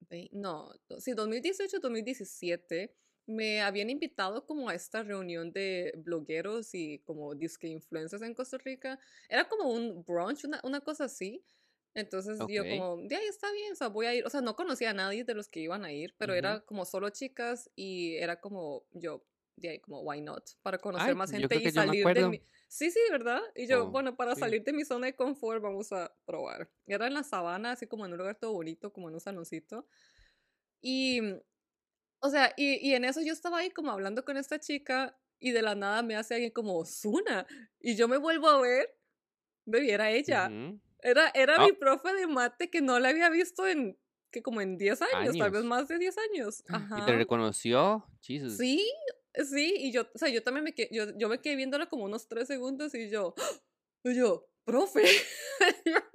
vei- 0.10 0.30
no, 0.34 0.74
do- 0.88 1.00
sí, 1.00 1.14
2018, 1.14 1.80
2017, 1.80 2.96
me 3.26 3.62
habían 3.62 3.90
invitado 3.90 4.46
como 4.46 4.70
a 4.70 4.76
esta 4.76 5.04
reunión 5.04 5.52
de 5.54 5.94
blogueros 5.98 6.74
y 6.76 7.00
como 7.00 7.36
disque 7.36 7.68
influencers 7.68 8.22
en 8.24 8.34
Costa 8.36 8.58
Rica. 8.58 9.00
Era 9.30 9.48
como 9.48 9.70
un 9.72 10.04
brunch, 10.04 10.44
una, 10.46 10.60
una 10.64 10.82
cosa 10.82 11.06
así. 11.06 11.44
Entonces 11.96 12.40
yo 12.48 12.64
Ok. 12.64 12.70
como, 12.70 12.98
de 13.08 13.16
ahí 13.16 13.26
está 13.28 13.52
bien, 13.52 13.74
o 13.74 13.76
sea, 13.76 13.88
voy 13.90 14.06
a 14.08 14.16
ir. 14.16 14.26
O 14.26 14.30
sea, 14.30 14.42
no 14.42 14.56
conocía 14.56 14.90
a 14.92 14.94
nadie 14.94 15.24
de 15.24 15.36
los 15.36 15.48
que 15.48 15.60
iban 15.60 15.86
a 15.86 15.92
ir, 15.92 16.16
pero 16.18 16.34
Ujú. 16.34 16.40
era 16.40 16.62
como 16.62 16.86
solo 16.86 17.10
chicas 17.10 17.70
y 17.76 18.16
era 18.16 18.40
como 18.40 18.86
yo, 18.92 19.26
de 19.56 19.70
ahí 19.70 19.80
como, 19.80 20.02
why 20.02 20.22
not? 20.22 20.44
Para 20.64 20.80
conocer 20.80 21.10
Ay, 21.10 21.16
más 21.16 21.30
yo 21.32 21.40
gente 21.40 21.56
y 21.56 21.66
yo 21.66 21.72
salir 21.72 22.12
de 22.14 22.28
mi... 22.30 22.42
Sí, 22.68 22.90
sí, 22.90 23.00
¿verdad? 23.12 23.40
Y 23.56 23.68
yo, 23.68 23.86
Oh, 23.86 23.92
bueno, 23.92 24.16
para 24.16 24.34
sí. 24.34 24.42
salir 24.42 24.64
de 24.64 24.74
mi 24.74 24.84
zona 24.84 25.06
de 25.08 25.16
confort 25.16 25.62
vamos 25.62 25.92
a 25.92 26.12
probar. 26.26 26.72
Era 26.88 27.06
en 27.06 27.14
la 27.14 27.22
sabana, 27.24 27.72
así 27.74 27.86
como 27.86 28.06
en 28.08 28.14
un 28.14 28.18
lugar 28.18 28.40
todo 28.40 28.54
bonito, 28.54 28.92
como 28.92 29.10
en 29.10 29.14
un 29.16 29.22
saloncito. 29.22 29.88
Y, 30.82 31.22
o 32.20 32.30
sea, 32.30 32.54
y, 32.58 32.76
y 32.88 32.94
en 32.96 33.06
eso 33.06 33.22
yo 33.22 33.34
estaba 33.34 33.60
ahí 33.60 33.70
como 33.72 33.92
hablando 33.92 34.26
con 34.26 34.38
esta 34.38 34.60
chica 34.60 35.20
y 35.40 35.52
de 35.52 35.62
la 35.62 35.76
nada 35.76 36.04
me 36.04 36.16
hace 36.16 36.36
alguien 36.36 36.52
como, 36.52 36.78
Osuna. 36.78 37.46
Y 37.80 37.96
yo 37.96 38.08
me 38.08 38.18
vuelvo 38.18 38.48
a 38.50 38.62
ver, 38.62 38.98
baby, 39.66 39.92
era 39.92 40.12
ella. 40.12 40.56
Ujú. 40.56 40.80
Era, 41.04 41.30
era 41.36 41.58
Oh. 41.60 41.66
mi 41.68 41.74
profe 41.74 42.14
de 42.14 42.28
mate 42.28 42.70
que 42.70 42.82
no 42.82 42.98
la 43.00 43.10
había 43.10 43.30
visto 43.30 43.68
en, 43.68 44.00
que 44.32 44.42
como 44.42 44.62
en 44.62 44.78
10 44.78 45.02
años, 45.02 45.38
tal 45.38 45.52
vez 45.52 45.64
más 45.64 45.88
de 45.88 46.00
10 46.00 46.16
años. 46.18 46.62
Y 46.62 46.72
te 46.72 46.76
Ajá. 46.76 47.12
reconoció. 47.18 48.06
Jesus. 48.22 48.58
Sí, 48.58 48.82
sí, 49.36 49.76
y 49.78 49.92
yo, 49.92 50.08
o 50.14 50.18
sea, 50.18 50.30
yo 50.30 50.42
también 50.42 50.64
me 50.64 50.74
quedé, 50.74 50.90
yo, 50.92 51.06
yo 51.18 51.28
me 51.30 51.40
quedé 51.40 51.56
viéndola 51.58 51.88
como 51.88 52.06
unos 52.06 52.28
3 52.28 52.48
segundos 52.48 52.96
y 52.96 53.10
yo, 53.10 53.36
y 54.04 54.16
yo, 54.16 54.48
profe. 54.66 55.04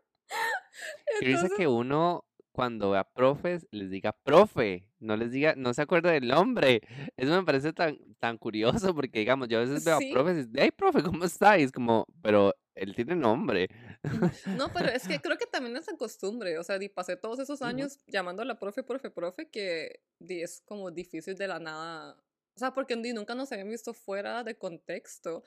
Entonces, 1.20 1.52
que 1.56 1.66
uno 1.66 2.24
cuando 2.52 2.90
ve 2.90 2.98
a 2.98 3.04
profes 3.04 3.66
les 3.70 3.88
diga 3.90 4.12
profe, 4.24 4.90
no 4.98 5.16
les 5.16 5.30
diga, 5.30 5.54
no 5.56 5.72
se 5.74 5.82
acuerda 5.82 6.10
del 6.10 6.26
nombre. 6.28 6.80
Eso 7.16 7.30
me 7.36 7.44
parece 7.44 7.72
tan, 7.72 7.98
tan 8.18 8.36
curioso 8.36 8.94
porque 8.94 9.20
digamos, 9.20 9.48
yo 9.48 9.58
a 9.58 9.60
veces 9.60 9.84
veo 9.84 9.96
a 9.96 10.00
profes 10.12 10.46
y 10.46 10.50
hey 10.56 10.70
profe, 10.76 11.02
¿cómo 11.02 11.24
está? 11.24 11.58
Y 11.58 11.62
es 11.62 11.72
como, 11.72 12.04
pero 12.22 12.52
él 12.78 12.94
tiene 12.94 13.16
nombre. 13.16 13.68
No, 14.66 14.72
pero 14.72 14.88
es 14.88 15.06
que 15.06 15.20
creo 15.20 15.36
que 15.36 15.46
también 15.46 15.76
es 15.76 15.86
la 15.86 15.96
costumbre, 15.96 16.58
o 16.58 16.62
sea, 16.62 16.78
di, 16.78 16.88
pasé 16.88 17.16
todos 17.16 17.38
esos 17.38 17.62
años 17.62 17.98
llamando 18.06 18.42
a 18.42 18.44
la 18.44 18.58
profe, 18.58 18.82
profe, 18.82 19.10
profe, 19.10 19.48
que 19.48 20.00
di, 20.18 20.42
es 20.42 20.62
como 20.64 20.90
difícil 20.90 21.36
de 21.36 21.48
la 21.48 21.58
nada, 21.58 22.16
o 22.58 22.58
sea, 22.58 22.74
porque 22.74 22.96
nunca 22.96 23.36
nos 23.36 23.52
habían 23.52 23.70
visto 23.70 23.94
fuera 23.94 24.42
de 24.42 24.56
contexto 24.56 25.44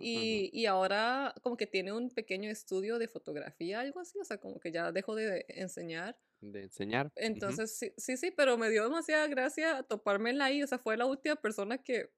y, 0.00 0.48
y 0.52 0.66
ahora 0.66 1.34
como 1.42 1.56
que 1.56 1.66
tiene 1.66 1.92
un 1.92 2.10
pequeño 2.10 2.50
estudio 2.50 3.00
de 3.00 3.08
fotografía, 3.08 3.80
algo 3.80 3.98
así, 3.98 4.16
o 4.20 4.24
sea, 4.24 4.38
como 4.38 4.60
que 4.60 4.70
ya 4.70 4.92
dejó 4.92 5.16
de 5.16 5.44
enseñar. 5.48 6.16
De 6.40 6.62
enseñar. 6.62 7.10
Entonces, 7.16 7.76
sí, 7.76 7.92
sí, 7.96 8.16
sí, 8.16 8.30
pero 8.30 8.58
me 8.58 8.70
dio 8.70 8.84
demasiada 8.84 9.26
gracia 9.26 9.82
topármela 9.82 10.44
ahí, 10.44 10.62
o 10.62 10.66
sea, 10.68 10.78
fue 10.78 10.96
la 10.96 11.06
última 11.06 11.34
persona 11.34 11.78
que 11.78 12.12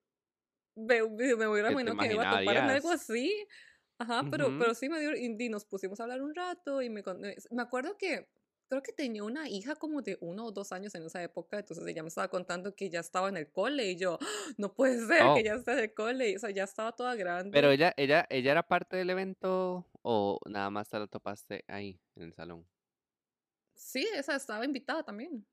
me, 0.76 1.02
me 1.08 1.36
me 1.36 1.48
hubiera 1.48 1.70
imaginado 1.70 1.96
que 1.96 2.12
iba 2.12 2.30
a 2.30 2.38
topar 2.38 2.56
en 2.56 2.64
algo 2.64 2.90
así. 2.90 3.32
Ajá, 3.98 4.28
pero, 4.30 4.56
pero 4.56 4.74
sí 4.74 4.88
me 4.88 5.00
dio, 5.00 5.14
y, 5.16 5.36
y 5.38 5.48
nos 5.48 5.64
pusimos 5.64 6.00
a 6.00 6.04
hablar 6.04 6.22
un 6.22 6.34
rato 6.34 6.82
y 6.82 6.90
me, 6.90 7.02
con- 7.02 7.20
me 7.20 7.62
acuerdo 7.62 7.96
que 7.96 8.28
creo 8.68 8.82
que 8.82 8.92
tenía 8.92 9.22
una 9.24 9.48
hija 9.48 9.76
como 9.76 10.02
de 10.02 10.18
uno 10.20 10.46
o 10.46 10.52
dos 10.52 10.72
años 10.72 10.94
en 10.96 11.04
esa 11.04 11.22
época, 11.22 11.58
entonces 11.60 11.86
ella 11.86 12.02
me 12.02 12.08
estaba 12.08 12.28
contando 12.28 12.74
que 12.74 12.90
ya 12.90 13.00
estaba 13.00 13.28
en 13.28 13.36
el 13.36 13.50
cole 13.52 13.90
y 13.90 13.96
yo, 13.96 14.18
"Ah, 14.20 14.26
no 14.58 14.74
puede 14.74 15.06
ser 15.06 15.30
que 15.32 15.42
Oh, 15.42 15.44
ya 15.44 15.54
esté 15.54 15.72
en 15.72 15.78
el 15.80 15.94
cole, 15.94 16.30
y, 16.30 16.36
o 16.36 16.38
sea, 16.40 16.50
ya 16.50 16.64
estaba 16.64 16.92
toda 16.92 17.14
pero 17.50 17.70
grande. 17.70 17.70
ella, 17.70 17.92
ella, 17.96 18.26
ella 18.30 18.52
era 18.52 18.62
parte 18.66 18.96
del 18.96 19.10
evento 19.10 19.86
o 20.02 20.40
nada 20.46 20.70
más 20.70 20.88
te 20.88 20.98
la 20.98 21.06
topaste 21.06 21.64
ahí 21.68 22.00
en 22.16 22.24
el 22.24 22.34
salón. 22.34 22.68
Sí, 23.74 24.06
esa 24.14 24.36
estaba 24.36 24.64
invitada 24.64 25.04
también. 25.04 25.46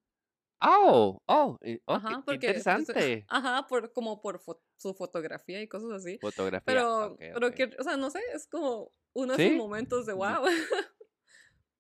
Oh, 0.64 1.20
oh, 1.28 1.58
eh, 1.62 1.80
oh, 1.86 1.96
Ajá, 1.96 2.10
qué 2.10 2.16
porque, 2.26 2.36
pues, 2.36 2.36
interesante. 2.36 3.26
ajá, 3.30 3.68
por, 3.68 3.92
como 3.94 4.22
por 4.22 4.40
fo- 4.40 4.60
su 4.78 4.94
fotografía 4.94 5.62
y 5.62 5.68
cosas 5.68 5.92
así. 5.92 6.18
Fotografía. 6.22 6.66
Pero, 6.66 7.06
Ok, 7.14 7.20
pero 7.34 7.48
ok. 7.48 7.56
que, 7.56 7.64
o 7.80 7.84
sea, 7.84 7.98
no 7.98 8.10
sé, 8.10 8.20
es 8.34 8.48
como 8.48 8.92
uno 9.14 9.36
de 9.36 9.44
esos 9.44 9.58
momentos 9.58 10.06
de 10.06 10.14
wow. 10.14 10.46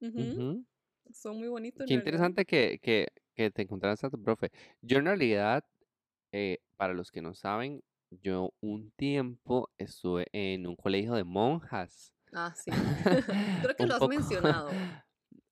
Son 1.13 1.38
muy 1.38 1.47
bonitos 1.47 1.85
Qué 1.88 1.93
interesante 1.93 2.45
que, 2.45 2.79
que, 2.81 3.07
que 3.35 3.51
te 3.51 3.61
encontraras 3.63 4.03
a 4.03 4.09
tu 4.09 4.21
profe. 4.21 4.51
Yo 4.81 4.97
en 4.97 5.05
realidad 5.05 5.63
eh, 6.31 6.59
para 6.77 6.93
los 6.93 7.11
que 7.11 7.21
no 7.21 7.33
saben, 7.33 7.81
yo 8.09 8.51
un 8.61 8.91
tiempo 8.91 9.69
estuve 9.77 10.27
en 10.33 10.67
un 10.67 10.75
colegio 10.75 11.13
de 11.13 11.23
monjas. 11.23 12.13
Ah, 12.33 12.53
sí. 12.65 12.71
Creo 13.63 13.75
que 13.75 13.85
lo 13.85 13.93
has 13.95 14.00
poco, 14.00 14.09
mencionado. 14.09 14.73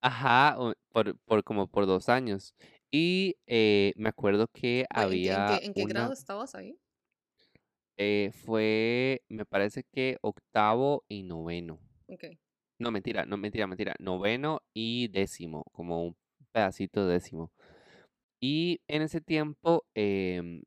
ajá, 0.02 0.58
por, 0.92 1.18
por 1.26 1.44
como 1.44 1.68
por 1.68 1.86
dos 1.86 2.10
años. 2.10 2.54
Y 2.92 3.36
eh, 3.48 3.94
me 3.98 4.10
acuerdo 4.10 4.48
que 4.54 4.86
Wait, 4.94 5.12
¿En 5.14 5.22
qué, 5.22 5.34
en 5.34 5.44
qué, 5.44 5.56
había 5.56 5.62
en 5.66 5.74
qué 5.74 5.86
grado 5.86 6.14
estabas 6.14 6.54
ahí? 6.56 6.80
eh, 7.98 8.32
fue, 8.34 9.24
me 9.30 9.46
parece 9.46 9.84
que 9.92 10.18
octavo 10.22 11.04
y 11.08 11.24
noveno. 11.24 11.80
Ok. 12.08 12.24
No, 12.80 12.92
mentira, 12.92 13.26
no, 13.26 13.38
mentira, 13.38 13.68
mentira. 13.68 13.96
Noveno 14.00 14.62
y 14.74 15.10
décimo, 15.10 15.66
como 15.74 16.06
un 16.06 16.18
pedacito 16.54 17.08
décimo. 17.08 17.52
Y 18.42 18.82
en 18.88 19.04
ese 19.04 19.22
tiempo 19.22 19.86
em, 19.96 20.64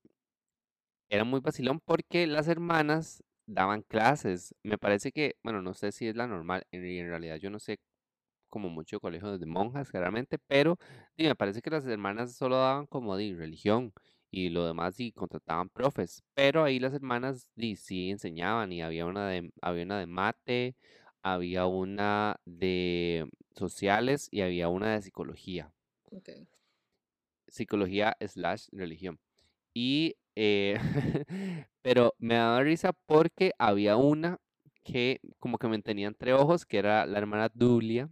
era 1.10 1.24
muy 1.24 1.40
vacilón 1.40 1.80
porque 1.84 2.26
las 2.26 2.48
hermanas 2.48 3.22
daban 3.46 3.82
clases. 3.82 4.54
Me 4.62 4.78
parece 4.78 5.12
que, 5.12 5.36
bueno, 5.42 5.62
no 5.62 5.74
sé 5.74 5.92
si 5.92 6.06
es 6.08 6.16
la 6.16 6.26
normal, 6.26 6.64
en, 6.70 6.84
en 6.84 7.08
realidad 7.08 7.36
yo 7.36 7.50
no 7.50 7.58
sé 7.58 7.78
como 8.52 8.68
mucho 8.68 9.00
colegio 9.00 9.38
de 9.38 9.46
monjas, 9.46 9.90
claramente, 9.90 10.38
pero 10.38 10.78
me 11.16 11.34
parece 11.34 11.62
que 11.62 11.70
las 11.70 11.86
hermanas 11.86 12.36
solo 12.36 12.58
daban 12.58 12.86
como 12.86 13.16
de 13.16 13.34
religión 13.34 13.94
y 14.30 14.50
lo 14.50 14.66
demás 14.66 14.96
sí 14.96 15.10
contrataban 15.12 15.70
profes, 15.70 16.22
pero 16.34 16.62
ahí 16.62 16.78
las 16.78 16.92
hermanas 16.94 17.50
di, 17.56 17.76
sí 17.76 18.10
enseñaban 18.10 18.70
y 18.72 18.82
había 18.82 19.06
una 19.06 19.26
de, 19.28 19.50
había 19.62 19.84
una 19.84 19.98
de 19.98 20.06
mate, 20.06 20.76
había 21.22 21.66
una 21.66 22.36
de 22.44 23.26
sociales 23.56 24.28
y 24.30 24.42
había 24.42 24.68
una 24.68 24.92
de 24.92 25.02
psicología, 25.02 25.72
psicología 27.48 28.16
slash 28.20 28.68
religión. 28.72 29.18
Y, 29.74 30.16
eh, 30.36 30.78
pero 31.82 32.14
me 32.18 32.34
daba 32.34 32.62
risa 32.62 32.92
porque 33.06 33.52
había 33.58 33.96
una 33.96 34.38
que 34.84 35.20
como 35.38 35.58
que 35.58 35.68
me 35.68 35.80
tenía 35.82 36.08
entre 36.08 36.34
ojos, 36.34 36.66
que 36.66 36.78
era 36.78 37.06
la 37.06 37.18
hermana 37.18 37.50
Dulia. 37.54 38.10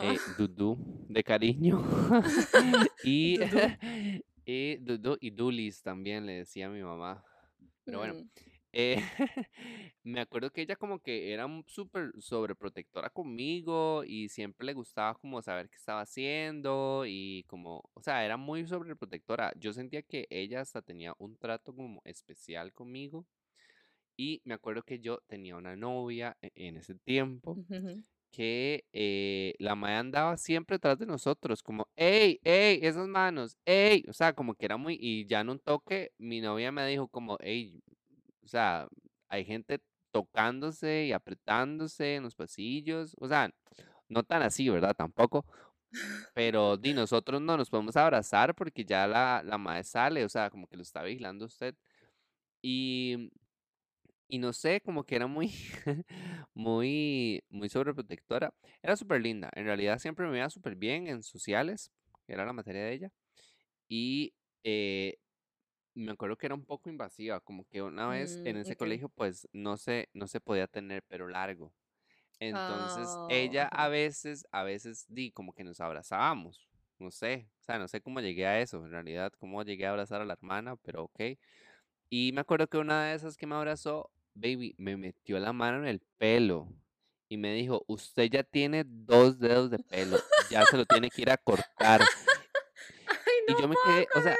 Eh, 0.00 0.18
Dudu, 0.26 0.76
de 1.08 1.22
cariño. 1.22 1.82
y, 3.02 3.38
Dudu. 3.38 3.76
y 4.46 4.76
Dudu 4.76 5.16
y 5.20 5.30
Dulis 5.30 5.82
también 5.82 6.26
le 6.26 6.32
decía 6.34 6.66
a 6.66 6.70
mi 6.70 6.82
mamá. 6.82 7.24
Pero 7.84 7.98
bueno, 7.98 8.14
Mm, 8.14 8.28
eh, 8.72 8.96
me 10.02 10.20
acuerdo 10.20 10.50
que 10.50 10.62
ella 10.62 10.76
como 10.76 10.98
que 11.00 11.32
era 11.32 11.46
súper 11.66 12.12
sobreprotectora 12.18 13.10
conmigo 13.10 14.04
y 14.04 14.28
siempre 14.28 14.66
le 14.66 14.74
gustaba 14.74 15.14
como 15.14 15.40
saber 15.42 15.68
qué 15.70 15.76
estaba 15.76 16.00
haciendo 16.02 17.04
y 17.06 17.44
como, 17.44 17.88
o 17.94 18.02
sea, 18.02 18.24
era 18.24 18.36
muy 18.36 18.66
sobreprotectora. 18.66 19.52
Yo 19.58 19.72
sentía 19.72 20.02
que 20.02 20.26
ella 20.30 20.60
hasta 20.60 20.82
tenía 20.82 21.14
un 21.18 21.36
trato 21.36 21.74
como 21.74 22.00
especial 22.04 22.72
conmigo 22.72 23.26
y 24.16 24.40
me 24.44 24.54
acuerdo 24.54 24.82
que 24.82 25.00
yo 25.00 25.18
tenía 25.26 25.56
una 25.56 25.76
novia 25.76 26.36
e- 26.42 26.50
en 26.54 26.76
ese 26.76 26.94
tiempo. 26.96 27.56
Que 28.34 28.84
eh, 28.92 29.54
la 29.58 29.76
madre 29.76 29.96
andaba 29.96 30.36
siempre 30.36 30.76
atrás 30.76 30.98
de 30.98 31.06
nosotros, 31.06 31.62
como, 31.62 31.88
¡ey, 31.96 32.40
ey, 32.44 32.80
esas 32.82 33.06
manos, 33.06 33.56
ey! 33.64 34.04
O 34.08 34.12
sea, 34.12 34.32
como 34.34 34.54
que 34.54 34.66
era 34.66 34.76
muy, 34.76 34.98
y 35.00 35.26
ya 35.26 35.40
en 35.40 35.50
un 35.50 35.60
toque, 35.60 36.12
mi 36.18 36.40
novia 36.40 36.72
me 36.72 36.86
dijo 36.86 37.08
como, 37.08 37.38
¡ey! 37.40 37.80
O 38.42 38.48
sea, 38.48 38.88
hay 39.28 39.44
gente 39.44 39.80
tocándose 40.10 41.06
y 41.06 41.12
apretándose 41.12 42.16
en 42.16 42.24
los 42.24 42.34
pasillos, 42.34 43.14
o 43.20 43.28
sea, 43.28 43.50
no 44.08 44.24
tan 44.24 44.42
así, 44.42 44.68
¿verdad? 44.68 44.94
Tampoco, 44.96 45.46
pero 46.34 46.76
di, 46.76 46.94
nosotros 46.94 47.40
no 47.40 47.56
nos 47.56 47.70
podemos 47.70 47.96
abrazar 47.96 48.54
porque 48.54 48.84
ya 48.84 49.06
la, 49.06 49.42
la 49.44 49.58
madre 49.58 49.84
sale, 49.84 50.24
o 50.24 50.28
sea, 50.28 50.50
como 50.50 50.66
que 50.68 50.76
lo 50.76 50.82
está 50.82 51.02
vigilando 51.02 51.46
usted. 51.46 51.76
Y 52.62 53.30
y 54.28 54.38
no 54.38 54.52
sé, 54.52 54.80
como 54.80 55.04
que 55.04 55.16
era 55.16 55.26
muy, 55.26 55.48
muy, 56.54 57.44
muy 57.50 57.68
sobreprotectora. 57.68 58.54
Era 58.82 58.96
súper 58.96 59.20
linda. 59.22 59.50
En 59.54 59.64
realidad 59.66 59.98
siempre 59.98 60.26
me 60.28 60.38
iba 60.38 60.50
súper 60.50 60.76
bien 60.76 61.08
en 61.08 61.22
sociales, 61.22 61.92
que 62.26 62.32
era 62.34 62.46
la 62.46 62.52
materia 62.52 62.82
de 62.84 62.92
ella. 62.94 63.12
Y 63.88 64.34
eh, 64.64 65.16
me 65.94 66.12
acuerdo 66.12 66.36
que 66.36 66.46
era 66.46 66.54
un 66.54 66.64
poco 66.64 66.90
invasiva, 66.90 67.40
como 67.40 67.64
que 67.66 67.82
una 67.82 68.08
vez 68.08 68.40
en 68.44 68.56
Mm, 68.56 68.58
ese 68.58 68.76
ok. 68.76 68.76
colegio 68.76 69.08
pues 69.10 69.48
no 69.52 69.76
se, 69.76 70.08
no 70.14 70.26
se 70.28 70.40
podía 70.40 70.66
tener 70.66 71.02
pelo 71.04 71.28
largo. 71.28 71.72
Entonces 72.40 73.20
Ah, 73.26 73.28
ella 73.28 73.68
a 73.68 73.88
veces, 73.88 74.46
a 74.52 74.64
veces 74.64 75.06
di 75.08 75.32
como 75.32 75.54
que 75.54 75.64
nos 75.64 75.80
abrazábamos. 75.80 76.68
No 76.98 77.10
sé, 77.10 77.48
o 77.60 77.64
sea, 77.64 77.78
no 77.78 77.88
sé 77.88 78.00
cómo 78.00 78.20
llegué 78.20 78.46
a 78.46 78.60
eso, 78.60 78.84
en 78.84 78.90
realidad, 78.92 79.32
cómo 79.38 79.62
llegué 79.64 79.86
a 79.86 79.90
abrazar 79.90 80.20
a 80.22 80.24
la 80.24 80.34
hermana, 80.34 80.76
pero 80.76 81.04
ok. 81.04 81.20
Y 82.16 82.30
me 82.32 82.42
acuerdo 82.42 82.68
que 82.68 82.78
una 82.78 83.06
de 83.06 83.14
esas 83.16 83.36
que 83.36 83.44
me 83.44 83.56
abrazó, 83.56 84.08
baby, 84.34 84.76
me 84.78 84.96
metió 84.96 85.36
la 85.40 85.52
mano 85.52 85.78
en 85.78 85.88
el 85.88 86.00
pelo 86.16 86.72
y 87.28 87.36
me 87.36 87.52
dijo, 87.54 87.84
usted 87.88 88.30
ya 88.30 88.44
tiene 88.44 88.84
dos 88.86 89.40
dedos 89.40 89.68
de 89.68 89.80
pelo, 89.80 90.18
ya 90.48 90.64
se 90.64 90.76
lo 90.76 90.86
tiene 90.86 91.10
que 91.10 91.22
ir 91.22 91.30
a 91.32 91.36
cortar. 91.36 92.02
Ay, 93.08 93.32
Y 93.48 93.52
no 93.54 93.58
yo 93.58 93.66
me 93.66 93.74
quedé, 93.84 94.06
o 94.14 94.22
sea. 94.22 94.36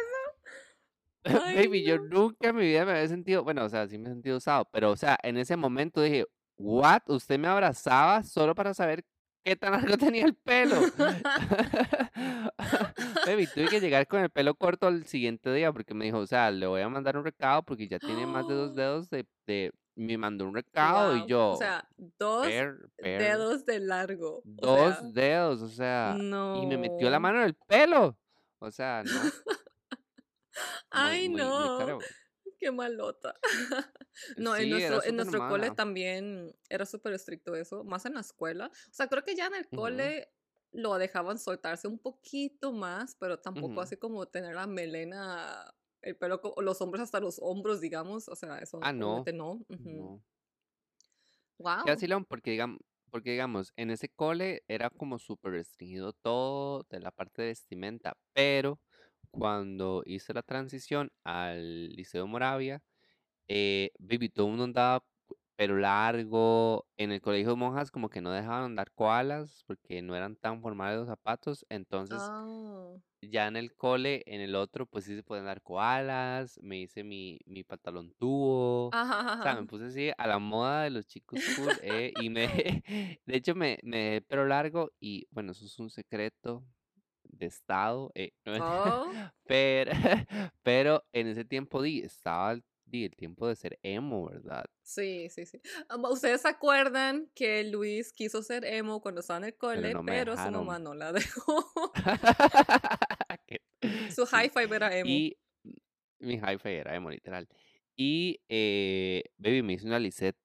Ay, 1.25 1.67
baby, 1.67 1.83
yo 1.83 1.99
nunca 1.99 2.51
en 2.51 2.55
mi 2.55 2.63
vida 2.63 2.85
me 2.85 2.93
había 2.93 3.09
sentido, 3.09 3.43
bueno, 3.43 3.65
o 3.65 3.69
sea, 3.69 3.89
sí 3.89 3.99
me 3.99 4.09
he 4.09 4.13
sentido 4.13 4.37
usado, 4.37 4.69
pero, 4.71 4.93
o 4.93 4.97
sea, 4.97 5.19
en 5.25 5.37
ese 5.37 5.57
momento 5.57 6.01
dije, 6.01 6.27
what, 6.57 7.03
usted 7.09 7.41
me 7.41 7.49
abrazaba 7.49 8.23
solo 8.23 8.55
para 8.55 8.73
saber 8.73 9.05
qué 9.45 9.57
tan 9.57 9.73
largo 9.73 9.97
tenía 9.99 10.25
el 10.25 10.35
pelo. 10.35 10.77
Baby, 13.27 13.47
tuve 13.47 13.69
que 13.69 13.81
llegar 13.81 14.07
con 14.07 14.21
el 14.21 14.31
pelo 14.31 14.55
corto 14.55 14.87
al 14.87 15.05
siguiente 15.07 15.53
día 15.53 15.73
porque 15.73 15.95
me 15.95 16.05
dijo, 16.07 16.19
o 16.19 16.27
sea, 16.27 16.51
le 16.51 16.67
voy 16.67 16.81
a 16.81 16.89
mandar 16.89 17.17
un 17.17 17.25
recado 17.25 17.63
porque 17.63 17.89
ya 17.89 17.99
tiene 17.99 18.27
más 18.27 18.47
de 18.49 18.55
dos 18.55 18.75
dedos 18.77 19.11
de, 19.11 19.27
de- 19.47 19.73
me 19.97 20.19
mandó 20.19 20.47
un 20.47 20.55
recado 20.55 21.15
y 21.15 21.19
Wow. 21.21 21.25
O 21.25 21.29
yo, 21.29 21.57
sea, 21.57 21.89
dos 22.19 22.47
per, 22.47 22.77
per, 22.97 23.23
dedos 23.23 23.65
de 23.65 23.79
largo. 23.81 24.39
O 24.39 24.43
dos 24.45 24.95
sea, 24.97 25.09
dedos, 25.13 25.63
o 25.63 25.69
sea, 25.69 26.17
y 26.19 26.67
me 26.67 26.77
metió 26.77 27.09
la 27.11 27.19
no. 27.19 27.21
mano 27.21 27.39
en 27.39 27.45
el 27.45 27.55
pelo. 27.55 28.19
O 28.59 28.71
sea, 28.73 29.03
no, 29.05 29.13
muy, 29.13 29.31
Ay, 30.91 31.29
muy, 31.29 31.43
muy 31.43 31.51
no. 31.51 31.79
caro. 31.79 31.99
Qué 32.65 32.73
malota. 32.73 33.35
No, 34.39 34.57
en 34.57 34.69
Sí, 34.69 34.71
nuestro, 34.71 35.03
en 35.03 35.17
nuestro 35.17 35.45
cole 35.45 35.71
también 35.73 36.57
era 36.71 36.87
súper 36.87 37.13
estricto 37.15 37.55
eso, 37.57 37.85
más 37.85 38.07
en 38.07 38.15
la 38.15 38.21
escuela. 38.21 38.69
O 38.69 38.93
sea, 38.95 39.09
creo 39.09 39.23
que 39.25 39.35
ya 39.37 39.47
en 39.49 39.55
el 39.55 39.71
cole 39.71 40.33
lo 40.73 40.97
dejaban 40.99 41.39
soltarse 41.39 41.89
un 41.89 41.99
poquito 41.99 42.73
más, 42.73 43.17
pero 43.17 43.41
tampoco 43.41 43.81
así 43.83 43.97
como 43.99 44.27
tener 44.29 44.55
la 44.55 44.67
melena, 44.69 45.75
el 46.01 46.17
pelo, 46.17 46.41
los 46.59 46.81
hombros 46.81 47.03
hasta 47.03 47.21
los 47.21 47.39
hombros, 47.41 47.81
digamos. 47.83 48.29
O 48.29 48.37
sea, 48.37 48.59
eso 48.61 48.81
Ah, 48.81 48.93
no, 48.93 49.31
no. 49.33 49.67
Ujú. 49.69 50.09
no. 50.09 50.23
Qué 51.85 51.91
Wow. 51.91 51.91
vacilón, 51.91 52.25
porque 52.25 52.51
digamos, 52.51 52.79
porque 53.11 53.33
digamos, 53.33 53.73
en 53.77 53.91
ese 53.91 54.09
cole 54.09 54.65
era 54.69 54.89
como 54.91 55.19
súper 55.19 55.53
restringido 55.53 56.15
todo 56.15 56.85
de 56.89 56.99
la 57.01 57.11
parte 57.11 57.43
de 57.43 57.49
vestimenta, 57.49 58.17
pero 58.33 58.81
cuando 59.39 60.03
hice 60.07 60.35
la 60.35 60.43
transición 60.43 61.13
al 61.25 61.89
Liceo 61.91 62.27
Moravia, 62.27 62.83
eh, 63.49 63.93
baby, 63.99 64.29
todo 64.31 64.47
el 64.47 64.51
mundo 64.53 64.65
andaba 64.65 65.07
pero 65.57 65.77
largo, 65.79 66.89
en 66.99 67.13
el 67.13 67.21
colegio 67.23 67.51
de 67.51 67.57
monjas 67.57 67.91
como 67.93 68.11
que 68.11 68.21
no 68.23 68.33
dejaban 68.33 68.65
andar 68.65 68.93
koalas 68.93 69.65
porque 69.67 70.03
no 70.03 70.17
eran 70.17 70.37
tan 70.37 70.63
formales 70.63 70.99
los 70.99 71.09
zapatos, 71.09 71.67
entonces 71.71 72.33
Ah. 72.33 72.99
ya 73.23 73.47
en 73.49 73.57
el 73.57 73.75
cole, 73.75 74.23
en 74.27 74.41
el 74.41 74.55
otro, 74.55 74.87
pues 74.87 75.05
sí 75.05 75.15
se 75.17 75.23
pueden 75.23 75.47
dar 75.47 75.63
koalas, 75.63 76.59
me 76.63 76.79
hice 76.81 77.05
mi, 77.05 77.41
mi 77.47 77.65
pantalón 77.65 78.13
tubo, 78.19 78.89
Ajá, 78.91 79.21
o 79.39 79.41
sea, 79.43 79.55
me 79.57 79.67
puse 79.67 79.87
así 79.87 80.11
a 80.19 80.27
la 80.27 80.39
moda 80.39 80.83
de 80.85 80.91
los 80.91 81.07
chicos 81.07 81.47
cool, 81.49 81.79
eh, 81.83 82.13
y 82.17 82.31
me, 82.31 82.47
de 83.27 83.37
hecho 83.37 83.55
me, 83.55 83.79
me 83.83 83.99
dejé 83.99 84.17
el 84.19 84.25
pelo 84.25 84.47
largo 84.47 84.93
y 85.01 85.27
bueno, 85.31 85.53
eso 85.53 85.65
es 85.67 85.79
un 85.79 85.91
secreto 85.91 86.67
de 87.39 87.47
estado, 87.47 88.11
eh, 88.15 88.33
Oh. 88.47 89.13
pero, 89.47 89.91
pero 90.63 91.05
en 91.13 91.29
ese 91.29 91.45
tiempo 91.45 91.83
di, 91.83 92.01
estaba 92.01 92.53
el, 92.53 92.65
di, 92.85 93.05
el 93.05 93.17
tiempo 93.17 93.49
de 93.49 93.57
ser 93.57 93.79
emo, 93.83 94.27
¿verdad? 94.27 94.65
Sí, 94.83 95.29
sí, 95.31 95.47
sí. 95.47 95.61
Ah, 95.89 95.97
¿Ustedes 96.11 96.43
se 96.43 96.49
acuerdan 96.49 97.31
que 97.35 97.65
Luis 97.65 98.13
quiso 98.13 98.43
ser 98.43 98.65
emo 98.65 99.01
cuando 99.01 99.21
estaba 99.21 99.39
en 99.39 99.45
el 99.45 99.55
Pero 99.55 99.75
cole, 99.75 99.95
no 99.95 100.05
pero 100.05 100.37
su 100.37 100.51
mamá 100.51 100.79
no 100.79 100.95
la 100.95 101.13
dejó? 101.13 101.71
Su 104.15 104.27
five 104.27 104.77
era 104.77 104.97
emo. 104.97 105.11
Y 105.11 105.37
mi 106.19 106.35
hi-fi 106.35 106.69
era 106.71 106.95
emo, 106.95 107.11
literal. 107.11 107.49
Y, 107.97 108.41
eh, 108.49 109.23
baby, 109.39 109.63
me 109.63 109.75
hice 109.75 109.87
una 109.87 109.99
lisette. 109.99 110.37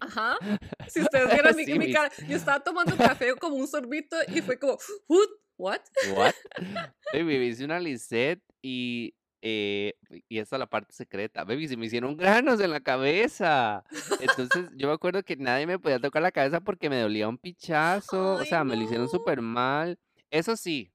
Ajá. 0.00 0.36
Si 0.88 1.00
ustedes 1.00 1.32
vieran 1.32 1.56
mi, 1.56 1.64
Sí, 1.64 1.78
mi 1.78 1.92
cara, 1.92 2.10
yo 2.28 2.36
estaba 2.36 2.60
tomando 2.60 2.96
café 2.96 3.34
como 3.36 3.56
un 3.56 3.66
sorbito 3.66 4.16
y 4.28 4.40
fue 4.42 4.58
como, 4.58 4.76
"What? 5.08 5.80
¿What? 6.14 6.34
Baby, 7.12 7.38
me 7.38 7.46
hice 7.46 7.64
una 7.64 7.80
lisette 7.80 8.42
y, 8.62 9.14
eh, 9.40 9.94
y 10.28 10.38
esta 10.38 10.56
es 10.56 10.60
la 10.60 10.66
parte 10.66 10.92
secreta. 10.92 11.44
Baby, 11.44 11.68
se 11.68 11.76
me 11.76 11.86
hicieron 11.86 12.16
granos 12.16 12.60
en 12.60 12.70
la 12.70 12.80
cabeza. 12.80 13.84
Entonces, 14.20 14.70
yo 14.76 14.88
me 14.88 14.94
acuerdo 14.94 15.22
que 15.22 15.36
nadie 15.36 15.66
me 15.66 15.78
podía 15.78 15.98
tocar 16.00 16.22
la 16.22 16.32
cabeza 16.32 16.60
porque 16.60 16.90
me 16.90 17.00
dolía 17.00 17.28
un 17.28 17.38
pichazo. 17.38 18.34
O 18.34 18.44
sea, 18.44 18.64
me 18.64 18.76
lo 18.76 18.82
hicieron 18.82 19.08
súper 19.08 19.40
mal. 19.40 19.98
Eso 20.30 20.56
sí, 20.56 20.92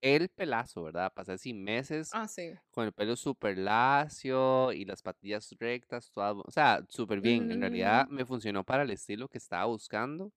el 0.00 0.28
pelazo, 0.30 0.82
¿verdad? 0.84 1.12
Pasé 1.14 1.32
así 1.32 1.54
meses 1.54 2.18
Ah, 2.18 2.26
sí. 2.28 2.58
con 2.70 2.86
el 2.86 2.92
pelo 2.92 3.16
súper 3.16 3.58
lacio 3.58 4.72
y 4.72 4.84
las 4.84 5.02
patillas 5.02 5.50
rectas, 5.58 6.10
todas, 6.12 6.36
o 6.44 6.50
sea, 6.50 6.84
súper 6.88 7.20
bien. 7.20 7.50
En 7.50 7.60
realidad 7.60 8.06
Mm, 8.06 8.08
me 8.08 8.26
funcionó 8.26 8.64
para 8.64 8.82
el 8.84 8.90
estilo 8.90 9.28
que 9.28 9.38
estaba 9.38 9.64
buscando, 9.66 10.32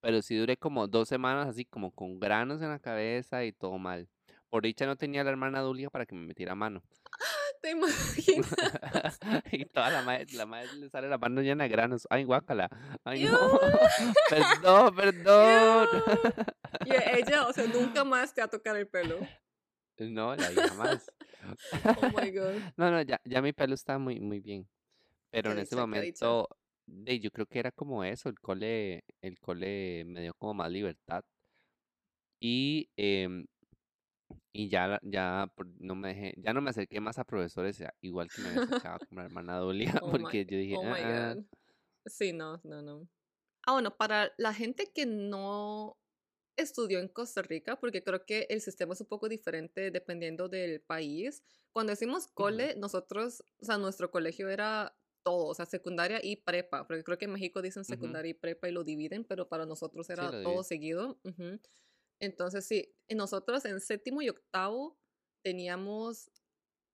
pero 0.00 0.22
sí 0.22 0.36
duré 0.36 0.56
como 0.58 0.88
dos 0.88 1.08
semanas 1.08 1.48
así 1.48 1.64
como 1.66 1.92
con 1.92 2.20
granos 2.20 2.62
en 2.62 2.70
la 2.70 2.78
cabeza 2.80 3.44
y 3.44 3.52
todo 3.52 3.78
mal. 3.78 4.08
Por 4.50 4.64
dicha 4.64 4.86
no 4.86 4.96
tenía 4.96 5.24
la 5.24 5.30
hermana 5.30 5.60
Dulia 5.62 5.90
para 5.90 6.06
que 6.06 6.14
me 6.16 6.26
metiera 6.26 6.54
mano. 6.54 6.82
¿Te 7.60 7.70
imaginas? 7.72 8.54
y 9.52 9.64
toda 9.66 9.90
la 9.90 10.02
madre, 10.02 10.26
la 10.32 10.46
madre 10.46 10.72
le 10.76 10.88
sale 10.88 11.08
la 11.08 11.18
mano 11.18 11.42
llena 11.42 11.64
de 11.64 11.70
granos. 11.70 12.06
Ay, 12.10 12.24
guácala. 12.24 12.68
Ay, 13.04 13.24
no. 13.24 13.60
Perdón, 14.30 14.94
perdón. 14.94 15.88
Y 16.86 16.92
ella, 17.18 17.46
o 17.46 17.52
sea, 17.52 17.66
nunca 17.66 18.04
más 18.04 18.32
te 18.32 18.40
va 18.40 18.46
a 18.46 18.50
tocar 18.50 18.76
el 18.76 18.88
pelo. 18.88 19.18
No, 19.98 20.34
la 20.34 20.50
hija 20.50 20.74
más. 20.74 21.10
Oh 21.84 22.06
my 22.18 22.30
God. 22.30 22.54
No, 22.76 22.90
no, 22.90 23.02
ya, 23.02 23.20
ya 23.24 23.42
mi 23.42 23.52
pelo 23.52 23.74
está 23.74 23.98
muy, 23.98 24.18
muy 24.18 24.40
bien. 24.40 24.66
Pero 25.30 25.52
en 25.52 25.58
ese 25.58 25.76
momento, 25.76 26.48
de, 26.86 27.20
yo 27.20 27.30
creo 27.30 27.46
que 27.46 27.58
era 27.58 27.70
como 27.70 28.02
eso, 28.02 28.30
el 28.30 28.40
cole, 28.40 29.04
el 29.20 29.38
cole 29.38 30.04
me 30.06 30.22
dio 30.22 30.34
como 30.34 30.54
más 30.54 30.70
libertad. 30.70 31.22
Y, 32.40 32.88
em, 32.96 33.46
y 34.52 34.68
ya, 34.68 34.98
ya 35.02 35.46
por- 35.56 35.68
no 35.80 35.94
me 35.94 36.08
dejé, 36.08 36.34
ya 36.38 36.52
no 36.52 36.60
me 36.62 36.70
acerqué 36.70 37.00
más 37.00 37.18
a 37.18 37.24
profesores, 37.24 37.82
igual 38.00 38.30
que 38.30 38.40
me 38.40 38.48
había 38.48 38.58
acercado 38.60 39.00
con 39.08 39.18
la 39.18 39.24
hermana 39.24 39.56
Dolia, 39.58 39.92
Oh 40.00 40.14
my, 40.14 40.34
porque 40.34 40.44
yo 40.46 40.56
dije, 40.58 40.78
oh 40.80 40.84
my 40.84 41.04
ah, 41.04 41.34
God. 41.36 41.38
Sí, 42.06 42.32
no, 42.32 42.60
no, 42.64 42.82
no. 42.82 43.08
Ah, 43.66 43.74
bueno, 43.74 43.96
para 43.96 44.32
la 44.38 44.54
gente 44.54 44.92
que 44.94 45.06
no 45.06 45.98
estudió 46.56 47.00
en 47.00 47.08
Costa 47.08 47.42
Rica, 47.42 47.80
porque 47.80 48.04
creo 48.04 48.26
que 48.26 48.46
el 48.50 48.60
sistema 48.62 48.94
es 48.94 49.00
un 49.02 49.08
poco 49.08 49.28
diferente 49.30 49.90
dependiendo 49.92 50.48
del 50.50 50.82
país. 50.82 51.44
Cuando 51.72 51.92
decimos 51.92 52.28
cole, 52.28 52.76
nosotros, 52.76 53.44
o 53.62 53.66
sea, 53.66 53.78
nuestro 53.78 54.10
colegio 54.12 54.48
era 54.50 54.96
todo, 55.24 55.46
o 55.48 55.54
sea, 55.54 55.66
secundaria 55.66 56.20
y 56.24 56.36
prepa, 56.38 56.86
porque 56.88 57.04
creo 57.04 57.18
que 57.18 57.26
en 57.26 57.32
México 57.34 57.62
dicen 57.62 57.84
ujú, 57.88 58.16
secundaria 58.16 58.30
y 58.32 58.34
prepa 58.34 58.68
y 58.68 58.72
lo 58.72 58.84
dividen, 58.84 59.24
pero 59.24 59.48
para 59.48 59.66
nosotros 59.66 60.10
sí, 60.10 60.10
era 60.10 60.32
lo 60.32 60.34
todo 60.42 60.64
seguido. 60.64 61.20
ujú. 61.24 61.60
Entonces, 62.20 62.66
sí, 62.66 62.94
nosotros 63.10 63.64
en 63.64 63.80
séptimo 63.80 64.22
y 64.22 64.28
octavo 64.28 64.98
teníamos 65.42 66.30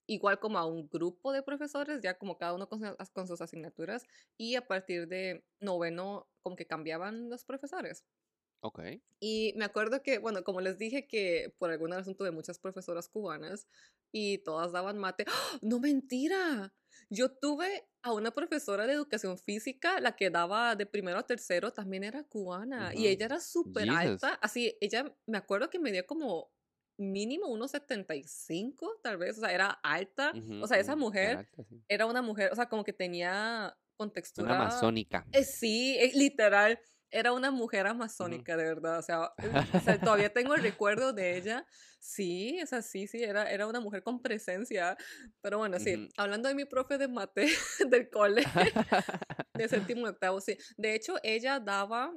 igual 0.09 0.39
como 0.41 0.59
a 0.59 0.67
un 0.67 0.89
grupo 0.89 1.33
de 1.33 1.43
profesores, 1.43 2.01
ya 2.03 2.19
como 2.19 2.39
cada 2.39 2.55
uno 2.55 2.69
con, 2.69 2.81
con 3.13 3.29
sus 3.29 3.41
asignaturas, 3.41 4.05
y 4.39 4.55
a 4.57 4.67
partir 4.67 5.09
de 5.09 5.45
noveno 5.61 6.31
como 6.43 6.57
que 6.57 6.67
cambiaban 6.67 7.29
los 7.31 7.45
profesores. 7.45 8.05
Ok. 8.67 8.81
Y 9.21 9.55
me 9.57 9.65
acuerdo 9.65 10.03
que, 10.03 10.19
bueno, 10.19 10.45
como 10.45 10.61
les 10.61 10.79
dije 10.79 11.07
que 11.07 11.55
por 11.59 11.71
alguna 11.71 11.97
razón 11.97 12.17
tuve 12.17 12.31
muchas 12.33 12.59
profesoras 12.59 13.09
cubanas 13.09 13.67
y 14.13 14.39
todas 14.39 14.73
daban 14.73 14.99
mate. 14.99 15.25
¡Ah! 15.29 15.59
No 15.63 15.81
mentira. 15.81 16.75
Yo 17.11 17.31
tuve 17.33 17.89
a 18.03 18.13
una 18.13 18.31
profesora 18.33 18.87
de 18.87 18.93
educación 18.95 19.39
física, 19.39 20.01
la 20.01 20.17
que 20.17 20.31
daba 20.31 20.77
de 20.77 20.87
primero 20.87 21.19
a 21.19 21.27
tercero, 21.27 21.73
también 21.73 22.05
era 22.05 22.25
cubana 22.25 22.95
y 22.95 23.07
ella 23.09 23.27
era 23.27 23.41
súper 23.41 23.89
alta. 23.91 24.35
Así, 24.43 24.77
ella, 24.81 25.15
me 25.27 25.39
acuerdo 25.39 25.71
que 25.71 25.79
medía 25.79 26.07
como 26.07 26.53
mínimo 26.99 27.49
unos 27.49 27.71
75, 27.73 29.01
tal 29.03 29.19
vez, 29.19 29.37
o 29.39 29.41
sea, 29.41 29.53
era 29.53 29.67
alta. 29.83 30.37
Ujú, 30.37 30.55
O 30.61 30.67
sea, 30.67 30.79
esa 30.79 30.93
Era 30.93 30.97
mujer 30.97 31.39
alta, 31.39 31.65
sí. 31.65 31.83
era 31.89 32.07
una 32.07 32.23
mujer, 32.23 32.53
o 32.53 32.57
sea, 32.57 32.69
como 32.69 32.85
que 32.85 32.93
tenía 32.93 33.77
Una 34.37 34.53
contextura 34.53 34.53
amazónica. 34.53 35.27
eh, 35.33 35.45
sí, 35.45 35.97
eh, 35.99 36.13
literal, 36.15 36.81
era 37.11 37.33
una 37.33 37.51
mujer 37.51 37.87
amazónica, 37.87 38.57
de 38.57 38.65
verdad. 38.65 38.99
O 38.99 39.03
sea, 39.03 39.33
o 39.75 39.81
sea, 39.81 40.01
todavía 40.01 40.33
tengo 40.33 40.55
el 40.55 40.63
recuerdo 40.63 41.13
de 41.13 41.37
ella. 41.37 41.67
Sí, 41.99 42.61
o 42.63 42.67
sea, 42.67 42.83
sí, 42.83 43.07
sí, 43.07 43.23
era, 43.23 43.51
era 43.51 43.67
una 43.67 43.81
mujer 43.81 44.03
con 44.03 44.21
presencia. 44.21 44.97
Pero 45.41 45.59
bueno, 45.59 45.79
sí, 45.79 46.09
hablando 46.17 46.49
de 46.49 46.55
mi 46.55 46.65
profe 46.65 46.99
de 46.99 47.09
mate 47.09 47.47
del 47.91 48.11
cole, 48.11 48.45
de 49.55 49.69
séptimo 49.69 50.07
y 50.07 50.11
octavo, 50.11 50.41
sí. 50.41 50.57
De 50.77 50.95
hecho, 50.95 51.17
ella 51.23 51.61
daba 51.61 52.13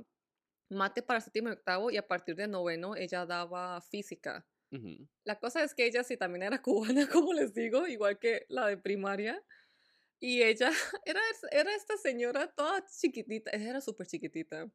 mate 0.69 1.01
para 1.01 1.21
séptimo 1.21 1.49
y 1.49 1.53
octavo 1.53 1.91
y 1.91 1.97
a 1.97 2.07
partir 2.07 2.35
de 2.35 2.47
noveno 2.47 2.95
ella 2.95 3.25
daba 3.25 3.81
física. 3.81 4.45
Ujú. 4.71 5.07
La 5.23 5.39
cosa 5.39 5.63
es 5.63 5.73
que 5.73 5.85
ella 5.85 6.03
sí 6.03 6.17
también 6.17 6.43
era 6.43 6.61
cubana, 6.61 7.07
como 7.11 7.33
les 7.33 7.53
digo, 7.53 7.87
igual 7.87 8.19
que 8.19 8.45
la 8.49 8.67
de 8.67 8.77
primaria. 8.77 9.43
Y 10.19 10.43
ella 10.43 10.71
era, 11.05 11.21
era 11.51 11.75
esta 11.75 11.97
señora 11.97 12.47
toda 12.47 12.85
chiquitita, 12.85 13.51
ella 13.51 13.69
era 13.69 13.81
súper 13.81 14.07
chiquitita. 14.07 14.69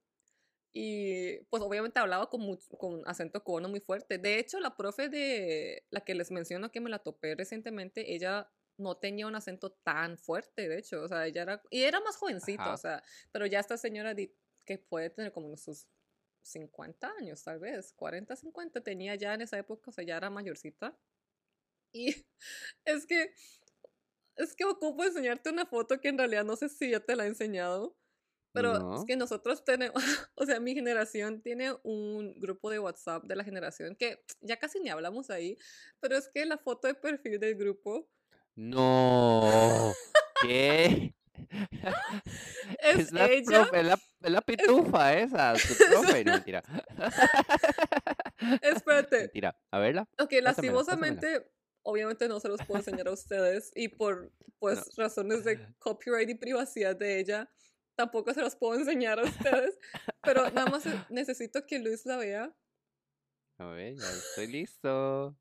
Y 0.77 1.39
pues 1.51 1.63
obviamente 1.63 2.01
hablaba 2.01 2.29
con, 2.29 2.59
con 2.79 3.03
acento 3.07 3.45
cubano 3.45 3.69
muy 3.69 3.79
fuerte. 3.79 4.19
De 4.19 4.41
hecho, 4.41 4.59
la 4.59 4.77
profe 4.77 5.09
de 5.09 5.85
la 5.91 6.01
que 6.01 6.17
les 6.17 6.33
menciono 6.33 6.73
que 6.73 6.81
me 6.81 6.91
la 6.91 6.99
topé 6.99 7.37
recientemente, 7.37 8.13
ella 8.15 8.51
no 8.77 8.97
tenía 8.97 9.29
un 9.29 9.37
acento 9.37 9.71
tan 9.71 10.19
fuerte, 10.19 10.69
de 10.69 10.79
hecho. 10.79 11.03
O 11.03 11.09
sea, 11.09 11.27
ella 11.27 11.43
era, 11.43 11.63
y 11.71 11.83
era 11.83 12.01
más 12.01 12.17
jovencita, 12.17 12.73
o 12.73 12.77
sea, 12.77 13.05
pero 13.31 13.47
ya 13.47 13.61
esta 13.61 13.77
señora 13.77 14.15
que 14.65 14.79
puede 14.79 15.11
tener 15.11 15.31
como 15.31 15.47
unos 15.47 15.63
sus 15.63 15.87
50 16.43 17.09
años, 17.19 17.43
tal 17.43 17.59
vez, 17.59 17.93
40, 17.93 18.37
50, 18.37 18.81
tenía 18.83 19.15
ya 19.15 19.35
en 19.35 19.43
esa 19.43 19.59
época, 19.59 19.91
o 19.91 19.93
sea, 19.93 20.05
ya 20.05 20.17
era 20.17 20.31
mayorcita. 20.31 20.97
Y 21.93 22.07
es 22.85 23.07
que, 23.07 23.33
es 24.37 24.55
que 24.55 24.65
ocupo 24.65 25.05
enseñarte 25.05 25.51
una 25.51 25.67
foto 25.67 26.01
que 26.01 26.09
en 26.09 26.19
realidad 26.19 26.45
no 26.45 26.57
sé 26.57 26.69
si 26.69 26.91
ya 26.91 27.01
te 27.01 27.17
la 27.17 27.25
he 27.25 27.29
enseñado, 27.29 27.97
pero 28.53 28.75
es 28.77 28.81
No. 28.83 29.05
que 29.07 29.17
nosotros 29.17 29.65
tenemos, 29.65 29.95
o 30.37 30.47
sea, 30.47 30.61
mi 30.61 30.75
generación 30.75 31.43
tiene 31.43 31.75
un 31.83 32.39
grupo 32.41 32.71
de 32.71 32.79
WhatsApp 32.79 33.25
de 33.25 33.37
la 33.37 33.45
generación 33.45 33.97
que 33.97 34.25
ya 34.41 34.59
casi 34.59 34.81
ni 34.81 34.91
hablamos 34.91 35.31
ahí, 35.31 35.57
pero 36.01 36.17
es 36.17 36.29
que 36.29 36.45
la 36.47 36.59
foto 36.59 36.87
de 36.89 36.95
perfil 36.95 37.39
del 37.41 37.57
grupo 37.57 38.09
No. 38.57 39.93
¿Qué? 40.43 41.15
es 42.81 42.99
Es 42.99 43.13
la 43.13 43.27
ella, 43.27 43.65
profe, 43.65 43.81
es 43.81 43.87
la, 43.87 43.99
es 44.23 44.31
la 44.31 44.41
pitufa 44.41 45.15
esa, 45.19 45.55
tu 45.55 45.75
profe. 45.89 46.25
No, 46.25 46.33
mentira. 46.33 46.63
espérate, 48.63 49.19
Mentira. 49.19 49.57
A 49.71 49.79
verla. 49.79 50.09
ok, 50.19 50.33
lastimosamente, 50.43 51.51
obviamente 51.85 52.27
no 52.29 52.41
se 52.41 52.49
los 52.49 52.61
puedo 52.63 52.81
enseñar 52.81 53.07
a 53.09 53.13
ustedes 53.13 53.71
y 53.77 53.89
por, 53.89 54.33
pues, 54.59 54.79
No. 54.99 55.05
razones 55.05 55.45
de 55.45 55.59
copyright 55.79 56.29
y 56.31 56.35
privacidad 56.35 56.97
de 56.97 57.21
ella, 57.21 57.51
tampoco 57.97 58.35
se 58.35 58.41
los 58.41 58.57
puedo 58.57 58.75
enseñar 58.79 59.21
a 59.21 59.25
ustedes, 59.25 59.79
pero 60.25 60.51
nada 60.51 60.67
más 60.71 60.85
eh, 60.87 61.05
necesito 61.11 61.65
que 61.67 61.79
Luis 61.79 62.05
la 62.07 62.17
vea. 62.17 62.53
A 63.59 63.67
ver, 63.67 63.95
ya 63.95 64.11
estoy 64.11 64.49
listo. 64.49 65.37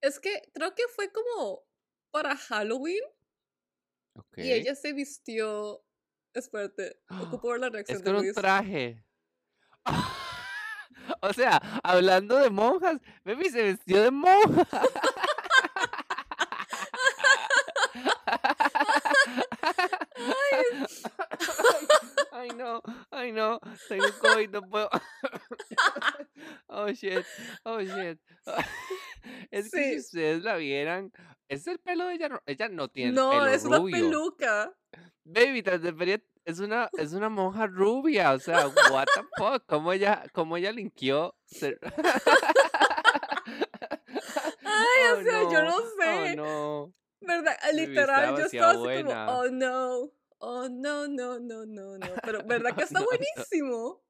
Es 0.00 0.18
que 0.20 0.42
creo 0.52 0.74
que 0.74 0.82
fue 0.94 1.10
como 1.10 1.64
para 2.10 2.36
Halloween 2.36 3.02
Ok. 4.14 4.38
y 4.38 4.52
ella 4.52 4.74
se 4.74 4.92
vistió. 4.92 5.82
Espérate, 6.34 7.00
ocupo 7.40 7.48
ver 7.50 7.60
la 7.60 7.66
Es 7.68 7.72
reacción 7.72 7.98
de 8.02 8.04
con 8.04 8.16
un 8.16 8.22
Luis. 8.22 8.34
traje. 8.34 9.04
O 11.22 11.32
sea, 11.32 11.60
hablando 11.82 12.36
de 12.36 12.50
monjas, 12.50 12.98
Baby 13.24 13.50
se 13.50 13.62
vistió 13.62 14.02
de 14.02 14.10
monja. 14.10 14.66
Ay, 22.48 22.56
no, 22.56 22.82
ay, 23.10 23.32
no, 23.32 23.60
tengo 23.88 24.04
COVID, 24.20 24.50
no 24.50 24.62
puedo. 24.62 24.88
Oh, 26.68 26.88
shit, 26.92 27.24
oh, 27.64 27.80
shit. 27.80 28.20
Es 29.50 29.70
que 29.70 29.82
si 29.82 29.90
Sí, 29.92 29.98
ustedes 29.98 30.42
la 30.44 30.56
vieran, 30.56 31.10
es 31.48 31.66
el 31.66 31.78
pelo 31.80 32.06
de 32.06 32.14
ella, 32.14 32.28
no, 32.28 32.40
ella 32.46 32.68
no 32.68 32.88
tiene 32.88 33.12
no, 33.12 33.30
pelo 33.30 33.46
es 33.46 33.64
una 33.64 33.78
rubio. 33.78 33.96
peluca. 33.96 34.72
Baby, 35.24 35.62
tras 35.62 35.82
debería- 35.82 36.22
es 36.44 36.60
una, 36.60 36.88
es 36.96 37.12
una 37.12 37.28
monja 37.28 37.66
rubia, 37.66 38.32
o 38.32 38.38
sea, 38.38 38.68
what 38.92 39.06
the 39.16 39.22
fuck, 39.36 39.64
cómo 39.66 39.92
ella, 39.92 40.24
cómo 40.32 40.56
ella 40.56 40.70
linkeó 40.70 41.34
ser... 41.44 41.80
Ay, 44.62 45.12
Oh 45.12 45.18
o 45.18 45.22
sea, 45.22 45.42
yo 45.42 45.50
no, 45.50 45.64
no 45.64 45.76
oh 45.76 45.82
sé. 46.00 46.36
no, 46.36 46.92
¿Verdad? 47.20 47.56
Literal, 47.74 48.36
yo 48.36 48.44
estaba 48.44 48.70
así 48.70 48.78
como, 48.78 48.84
buena. 48.84 49.30
oh 49.38 49.48
no, 49.50 50.10
oh 50.46 50.68
no, 50.68 51.08
no, 51.08 51.38
no, 51.40 51.66
no, 51.66 51.98
no. 51.98 52.06
Pero, 52.22 52.38
¿verdad 52.46 52.74
que 52.76 52.84
está 52.84 53.00
No, 53.00 53.04
no, 53.04 53.06
buenísimo? 53.06 54.02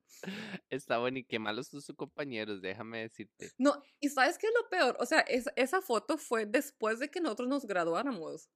está 0.70 0.98
bueno 0.98 1.18
y 1.18 1.24
qué 1.24 1.38
malos 1.38 1.68
sus 1.68 1.86
compañeros, 1.96 2.60
déjame 2.62 3.00
decirte. 3.02 3.50
No, 3.58 3.82
y 4.00 4.08
¿sabes 4.08 4.38
qué 4.38 4.46
es 4.46 4.52
lo 4.54 4.68
peor? 4.68 4.96
O 5.00 5.06
sea, 5.06 5.20
es- 5.20 5.50
esa 5.56 5.80
foto 5.82 6.16
fue 6.18 6.46
después 6.46 6.98
de 6.98 7.10
que 7.10 7.20
nosotros 7.20 7.48
nos 7.48 7.66
graduáramos. 7.66 8.48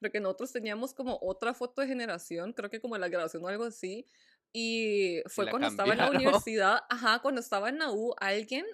Porque 0.00 0.20
nosotros 0.20 0.52
teníamos 0.52 0.92
como 0.92 1.18
otra 1.22 1.54
foto 1.54 1.80
de 1.80 1.88
generación, 1.88 2.52
creo 2.52 2.68
que 2.68 2.80
como 2.80 2.98
la 2.98 3.08
graduación 3.08 3.42
o 3.44 3.48
algo 3.48 3.64
así. 3.64 4.06
Y 4.52 5.22
fue 5.28 5.48
cuando 5.48 5.68
estaba 5.68 5.92
en 5.92 5.98
la 5.98 6.04
cambiaron. 6.04 6.26
universidad, 6.26 6.80
ajá, 6.90 7.20
cuando 7.22 7.40
estaba 7.40 7.68
en 7.70 7.78
la 7.78 7.90
U, 7.90 8.14
alguien, 8.18 8.66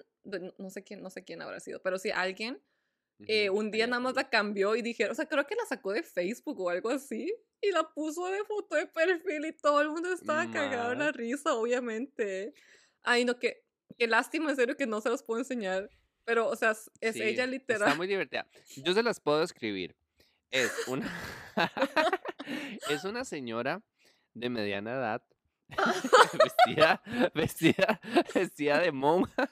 no 0.57 0.69
sé 0.69 0.83
quién, 0.83 1.01
no 1.01 1.09
sé 1.09 1.23
quién 1.23 1.41
habrá 1.41 1.59
sido, 1.59 1.81
pero 1.81 1.97
sí 1.99 2.11
alguien, 2.11 2.61
eh, 3.27 3.49
un 3.49 3.71
día 3.71 3.87
nada 3.87 3.99
más 3.99 4.15
la 4.15 4.29
cambió 4.29 4.75
y 4.75 4.81
dijeron, 4.81 5.11
o 5.11 5.15
sea, 5.15 5.25
creo 5.25 5.45
que 5.45 5.55
la 5.55 5.65
sacó 5.65 5.91
de 5.93 6.03
Facebook 6.03 6.59
o 6.59 6.69
algo 6.69 6.89
así. 6.89 7.33
Y 7.61 7.71
la 7.71 7.83
puso 7.93 8.25
de 8.27 8.43
foto 8.45 8.75
de 8.75 8.87
perfil 8.87 9.45
y 9.45 9.53
todo 9.53 9.81
el 9.81 9.89
mundo 9.89 10.11
estaba 10.11 10.49
cagado 10.51 10.93
en 10.93 10.99
la 10.99 11.11
risa, 11.11 11.53
obviamente. 11.53 12.53
Ay, 13.03 13.23
no, 13.25 13.37
qué, 13.37 13.63
qué 13.97 14.07
lástima, 14.07 14.49
en 14.49 14.55
serio, 14.55 14.75
que 14.75 14.87
no 14.87 14.99
se 15.01 15.09
los 15.09 15.21
puedo 15.23 15.39
enseñar. 15.39 15.89
Pero, 16.23 16.47
o 16.47 16.55
sea, 16.55 16.71
es, 16.71 17.13
Sí, 17.13 17.21
ella 17.21 17.29
está 17.43 17.45
literal. 17.47 17.97
muy 17.97 18.07
divertida. 18.07 18.47
Yo 18.77 18.93
se 18.93 19.03
las 19.03 19.19
puedo 19.19 19.43
escribir. 19.43 19.95
Es 20.49 20.71
una, 20.87 21.09
es 22.89 23.03
una 23.03 23.23
señora 23.25 23.81
de 24.33 24.49
mediana 24.49 24.91
edad, 24.93 25.23
vestida, 26.43 27.01
vestida, 27.33 27.99
vestida 28.33 28.79
de 28.79 28.91
monja, 28.91 29.49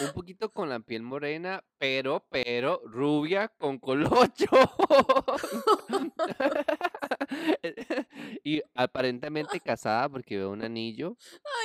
un 0.00 0.12
poquito 0.14 0.50
con 0.50 0.68
la 0.68 0.80
piel 0.80 1.02
morena, 1.02 1.64
pero, 1.78 2.26
pero 2.30 2.82
rubia 2.84 3.48
con 3.48 3.78
colocho. 3.78 4.46
y 8.44 8.62
aparentemente 8.74 9.60
casada 9.60 10.08
porque 10.08 10.36
veo 10.38 10.50
un 10.50 10.62
anillo 10.62 11.16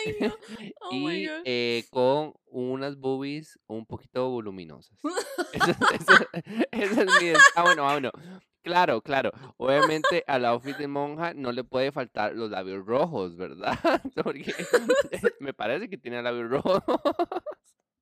Ay, 0.06 0.16
no. 0.20 0.36
Oh 0.82 0.94
my 0.94 1.16
y 1.24 1.28
God. 1.28 1.42
eh, 1.46 1.86
con 1.90 2.34
unas 2.48 2.98
boobies 2.98 3.60
un 3.68 3.86
poquito 3.86 4.30
voluminosas. 4.30 4.98
Eso, 5.54 5.72
eso- 5.94 6.26
ese 6.72 7.02
es 7.04 7.22
mi... 7.22 7.28
des- 7.28 7.40
Ah, 7.56 7.64
bueno, 7.64 7.88
ah, 7.88 7.94
bueno. 7.94 8.12
Claro, 8.64 9.02
claro. 9.02 9.32
Obviamente 9.58 10.24
al 10.28 10.46
outfit 10.46 10.78
de 10.78 10.88
monja 10.88 11.34
no 11.34 11.52
le 11.52 11.64
puede 11.64 11.92
faltar 11.92 12.36
los 12.36 12.52
labios 12.52 12.86
rojos, 12.86 13.36
¿verdad? 13.36 13.78
Porque 14.24 14.54
me 15.40 15.52
parece 15.54 15.90
que 15.90 15.98
tiene 15.98 16.22
labios 16.22 16.50
rojos. 16.50 16.84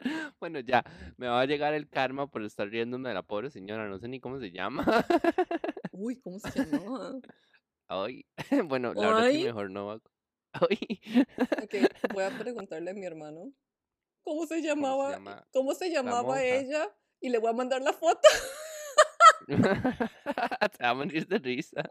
Bueno, 0.39 0.59
ya, 0.59 0.83
me 1.17 1.27
va 1.27 1.41
a 1.41 1.45
llegar 1.45 1.73
el 1.73 1.89
karma 1.89 2.27
por 2.27 2.43
estar 2.43 2.67
riéndome 2.69 3.09
de 3.09 3.15
la 3.15 3.23
pobre 3.23 3.49
señora, 3.49 3.87
no 3.87 3.99
sé 3.99 4.07
ni 4.07 4.19
cómo 4.19 4.39
se 4.39 4.51
llama. 4.51 4.85
Uy, 5.91 6.19
¿cómo 6.21 6.39
se 6.39 6.51
llamaba? 6.59 7.19
Ay, 7.87 8.25
bueno, 8.65 8.93
la 8.93 9.07
verdad 9.07 9.29
es 9.29 9.37
que 9.37 9.45
mejor 9.45 9.71
no 9.71 9.87
va. 9.87 9.99
Ay, 10.53 11.01
Ok, 11.61 11.75
voy 12.13 12.23
a 12.23 12.37
preguntarle 12.37 12.91
a 12.91 12.93
mi 12.93 13.05
hermano. 13.05 13.51
¿Cómo 14.23 14.45
se 14.45 14.55
¿cómo 14.55 14.61
se 14.61 14.67
llamaba? 14.67 15.11
llama? 15.11 15.47
¿Cómo 15.51 15.73
se 15.73 15.89
llamaba 15.89 16.43
ella? 16.43 16.95
Y 17.19 17.29
le 17.29 17.37
voy 17.37 17.49
a 17.49 17.53
mandar 17.53 17.81
la 17.81 17.93
foto. 17.93 18.27
Te 19.47 20.83
va 20.83 20.89
a 20.89 20.93
morir 20.93 21.27
de 21.27 21.39
risa. 21.39 21.83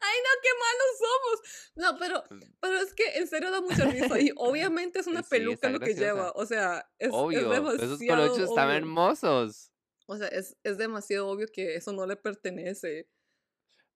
Ay, 0.00 0.18
no, 0.24 0.30
qué 0.42 0.48
malos 0.60 0.98
somos. 0.98 1.40
No, 1.76 1.98
pero, 1.98 2.48
pero 2.60 2.76
es 2.78 2.94
que 2.94 3.18
en 3.18 3.26
serio 3.26 3.50
da 3.50 3.60
mucha 3.60 3.84
risa. 3.86 4.20
Y 4.20 4.32
obviamente 4.36 5.00
es 5.00 5.06
una 5.06 5.22
Sí, 5.22 5.30
peluca 5.30 5.68
lo 5.70 5.80
que 5.80 5.94
lleva. 5.94 6.32
O 6.34 6.46
sea, 6.46 6.86
es, 6.98 7.08
es 7.08 7.14
Obvio, 7.14 7.40
esos 7.40 7.98
demasiado 7.98 8.06
colochos 8.28 8.48
están 8.48 8.68
obvio. 8.68 8.76
hermosos. 8.78 9.72
O 10.06 10.16
sea, 10.16 10.28
es, 10.28 10.56
es 10.64 10.78
demasiado 10.78 11.28
obvio 11.28 11.46
que 11.52 11.74
eso 11.76 11.92
no 11.92 12.06
le 12.06 12.16
pertenece. 12.16 13.08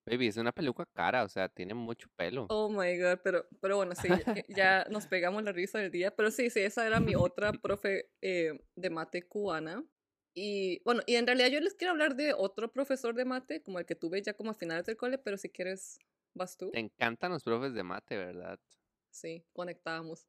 Baby, 0.06 0.28
es 0.28 0.36
una 0.36 0.52
peluca 0.52 0.86
cara, 0.94 1.24
o 1.24 1.28
sea, 1.28 1.48
tiene 1.48 1.74
mucho 1.74 2.08
pelo. 2.16 2.46
Oh 2.48 2.68
my 2.68 2.96
god, 2.96 3.18
pero, 3.24 3.44
pero 3.60 3.76
bueno, 3.76 3.92
sí, 3.96 4.08
ya- 4.08 4.44
ya 4.48 4.86
nos 4.88 5.06
pegamos 5.06 5.42
la 5.42 5.50
risa 5.50 5.80
del 5.80 5.90
día. 5.90 6.14
Pero 6.14 6.30
sí, 6.30 6.48
sí, 6.48 6.60
esa 6.60 6.86
era 6.86 7.00
mi 7.00 7.16
otra 7.16 7.52
profe 7.60 8.08
eh, 8.22 8.52
de 8.76 8.90
mate 8.90 9.26
cubana. 9.26 9.84
Y 10.38 10.82
bueno, 10.84 11.00
y 11.06 11.14
en 11.14 11.26
realidad 11.26 11.48
yo 11.48 11.60
les 11.60 11.72
quiero 11.72 11.92
hablar 11.92 12.14
de 12.14 12.34
otro 12.34 12.70
profesor 12.70 13.14
de 13.14 13.24
mate, 13.24 13.62
como 13.62 13.78
el 13.78 13.86
que 13.86 13.94
tuve 13.94 14.20
ya 14.20 14.34
como 14.34 14.50
a 14.50 14.54
finales 14.54 14.84
del 14.84 14.98
cole, 14.98 15.16
pero 15.16 15.38
si 15.38 15.48
quieres, 15.48 15.98
vas 16.34 16.58
tú. 16.58 16.70
Te 16.70 16.78
encantan 16.78 17.32
los 17.32 17.42
profes 17.42 17.72
de 17.72 17.82
mate, 17.82 18.18
¿verdad? 18.18 18.60
Sí, 19.10 19.46
conectábamos. 19.54 20.26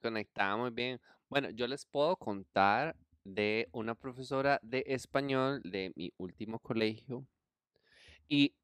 Conectaba 0.00 0.56
muy 0.56 0.70
bien. 0.70 0.98
Bueno, 1.28 1.50
yo 1.50 1.66
les 1.66 1.84
puedo 1.84 2.16
contar 2.16 2.96
de 3.24 3.68
una 3.72 3.94
profesora 3.94 4.58
de 4.62 4.84
español 4.86 5.60
de 5.64 5.92
mi 5.96 6.14
último 6.16 6.58
colegio. 6.58 7.26
Y, 8.26 8.54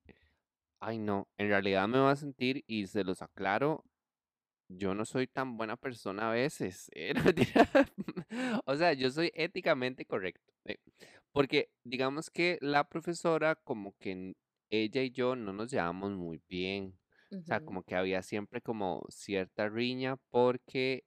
ay 0.80 0.98
no, 0.98 1.28
en 1.36 1.48
realidad 1.48 1.86
me 1.86 2.00
voy 2.00 2.12
a 2.12 2.16
sentir, 2.16 2.64
y 2.66 2.86
se 2.86 3.04
los 3.04 3.20
aclaro, 3.20 3.84
yo 4.70 4.94
no 4.94 5.04
soy 5.04 5.26
tan 5.26 5.56
buena 5.56 5.76
persona 5.76 6.30
a 6.30 6.32
veces. 6.34 6.90
eh. 6.94 7.14
O 8.66 8.76
sea, 8.76 8.92
yo 8.94 9.10
soy 9.10 9.32
éticamente 9.34 10.06
correcto. 10.06 10.52
eh, 10.66 10.78
Porque 11.32 11.70
digamos 11.84 12.30
que 12.30 12.58
la 12.60 12.88
profesora, 12.88 13.56
como 13.56 13.94
que 13.98 14.34
ella 14.70 15.02
y 15.02 15.10
yo 15.10 15.36
no 15.36 15.52
nos 15.52 15.70
llevamos 15.72 16.12
muy 16.12 16.42
bien. 16.48 16.98
O 17.42 17.46
sea, 17.46 17.60
como 17.60 17.82
que 17.84 17.96
había 17.96 18.22
siempre 18.22 18.60
como 18.62 19.04
cierta 19.10 19.68
riña 19.68 20.16
porque 20.30 21.04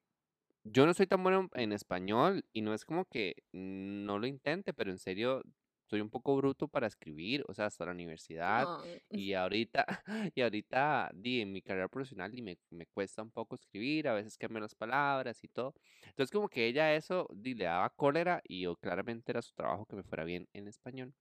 yo 0.64 0.86
no 0.86 0.94
soy 0.94 1.08
tan 1.08 1.24
bueno 1.24 1.50
en 1.56 1.74
español 1.74 2.46
y 2.54 2.62
no 2.62 2.74
es 2.74 2.86
como 2.86 3.06
que 3.06 3.36
no 3.54 4.20
lo 4.20 4.28
intente, 4.28 4.74
pero 4.74 4.92
en 4.92 5.00
serio 5.00 5.44
soy 5.86 6.02
un 6.02 6.10
poco 6.10 6.36
bruto 6.36 6.68
para 6.68 6.88
escribir, 6.88 7.44
o 7.48 7.54
sea, 7.54 7.68
hasta 7.68 7.86
la 7.86 7.92
universidad 7.92 8.66
Ah, 8.68 8.84
y 9.10 9.34
ahorita, 9.34 9.86
y 10.36 10.42
ahorita 10.42 11.12
di, 11.14 11.42
en 11.42 11.52
mi 11.52 11.62
carrera 11.62 11.88
profesional 11.88 12.38
y 12.38 12.42
me, 12.42 12.58
me 12.70 12.86
cuesta 12.88 13.22
un 13.22 13.32
poco 13.32 13.56
escribir, 13.56 14.08
a 14.08 14.14
veces 14.14 14.38
cambio 14.38 14.60
las 14.62 14.76
palabras 14.76 15.44
y 15.44 15.48
todo. 15.48 15.74
Entonces 16.08 16.32
como 16.32 16.50
que 16.50 16.68
ella 16.68 16.94
eso 16.96 17.28
di, 17.34 17.54
le 17.56 17.66
daba 17.66 17.90
cólera 17.92 18.42
y 18.44 18.62
yo 18.62 18.76
claramente 18.78 19.32
era 19.32 19.42
su 19.42 19.54
trabajo 19.54 19.86
que 19.86 19.96
me 19.96 20.04
fuera 20.04 20.24
bien 20.24 20.48
en 20.54 20.68
español. 20.68 21.14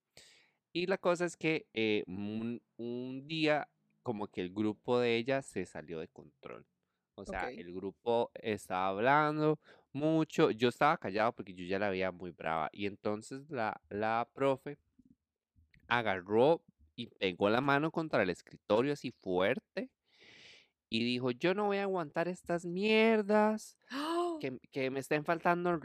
Y 0.73 0.87
la 0.87 0.99
cosa 0.99 1.25
es 1.27 1.37
que 1.37 1.67
eh, 1.75 2.05
un, 2.07 2.63
un 2.77 3.27
día 3.29 3.69
como 4.03 4.29
que 4.29 4.41
el 4.43 4.51
grupo 4.53 4.99
de 5.01 5.17
ella 5.17 5.43
se 5.43 5.67
salió 5.67 6.01
de 6.01 6.09
control. 6.09 6.67
O 7.15 7.27
sea, 7.27 7.51
el 7.55 7.73
grupo 7.75 8.31
estaba 8.35 8.89
hablando 8.89 9.61
mucho. 9.93 10.51
Yo 10.51 10.69
estaba 10.69 10.97
callado 10.99 11.33
porque 11.35 11.55
yo 11.55 11.65
ya 11.67 11.79
la 11.79 11.91
veía 11.91 12.13
muy 12.13 12.31
brava. 12.33 12.69
Y 12.73 12.87
entonces 12.87 13.51
la, 13.51 13.81
la 13.91 14.29
profe 14.35 14.79
agarró 15.89 16.63
y 16.95 17.07
pegó 17.09 17.49
la 17.51 17.61
mano 17.61 17.91
contra 17.91 18.23
el 18.23 18.31
escritorio 18.31 18.93
así 18.93 19.13
fuerte 19.23 19.91
y 20.89 21.05
dijo, 21.05 21.31
yo 21.31 21.55
no 21.55 21.67
voy 21.67 21.79
a 21.79 21.85
aguantar 21.85 22.29
estas 22.29 22.67
mierdas, 22.67 23.79
que, 24.39 24.59
que 24.73 24.91
me 24.91 25.01
estén 25.01 25.25
faltando 25.25 25.71
el 25.71 25.81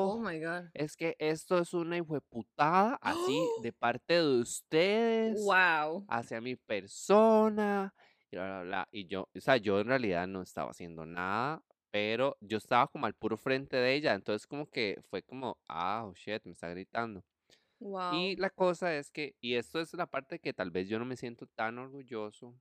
Oh 0.00 0.14
respeto. 0.14 0.18
my 0.18 0.38
god. 0.38 0.70
Es 0.74 0.96
que 0.96 1.16
esto 1.18 1.58
es 1.58 1.74
una 1.74 1.96
hijueputada 1.98 2.98
así 3.02 3.52
de 3.56 3.72
parte 3.72 4.14
de 4.14 4.40
ustedes 4.42 5.38
Wow. 5.46 6.08
hacia 6.08 6.40
mi 6.40 6.56
persona. 6.56 7.94
Y, 8.34 8.36
bla, 8.36 8.46
bla, 8.46 8.62
bla. 8.64 8.88
y 8.92 9.06
yo, 9.06 9.28
o 9.34 9.40
sea, 9.40 9.56
yo 9.58 9.80
en 9.80 9.88
realidad 9.88 10.26
no 10.26 10.42
estaba 10.42 10.70
haciendo 10.70 11.06
nada, 11.06 11.62
pero 11.90 12.36
yo 12.40 12.58
estaba 12.58 12.88
como 12.88 13.06
al 13.06 13.14
puro 13.14 13.36
frente 13.36 13.76
de 13.76 13.94
ella. 13.94 14.14
Entonces 14.14 14.46
como 14.46 14.66
que 14.68 15.00
fue 15.10 15.22
como, 15.22 15.58
ah, 15.68 16.04
oh, 16.06 16.14
shit, 16.14 16.42
me 16.44 16.52
está 16.52 16.68
gritando. 16.70 17.24
Y 18.08 18.36
Wow. 18.36 18.36
la 18.36 18.50
cosa 18.50 18.96
es 18.96 19.10
que, 19.10 19.36
y 19.40 19.54
esto 19.56 19.80
es 19.80 19.94
la 19.94 20.06
parte 20.06 20.40
que 20.40 20.52
tal 20.54 20.70
vez 20.70 20.88
yo 20.88 20.98
no 20.98 21.04
me 21.06 21.16
siento 21.16 21.46
tan 21.48 21.78
orgulloso, 21.78 22.56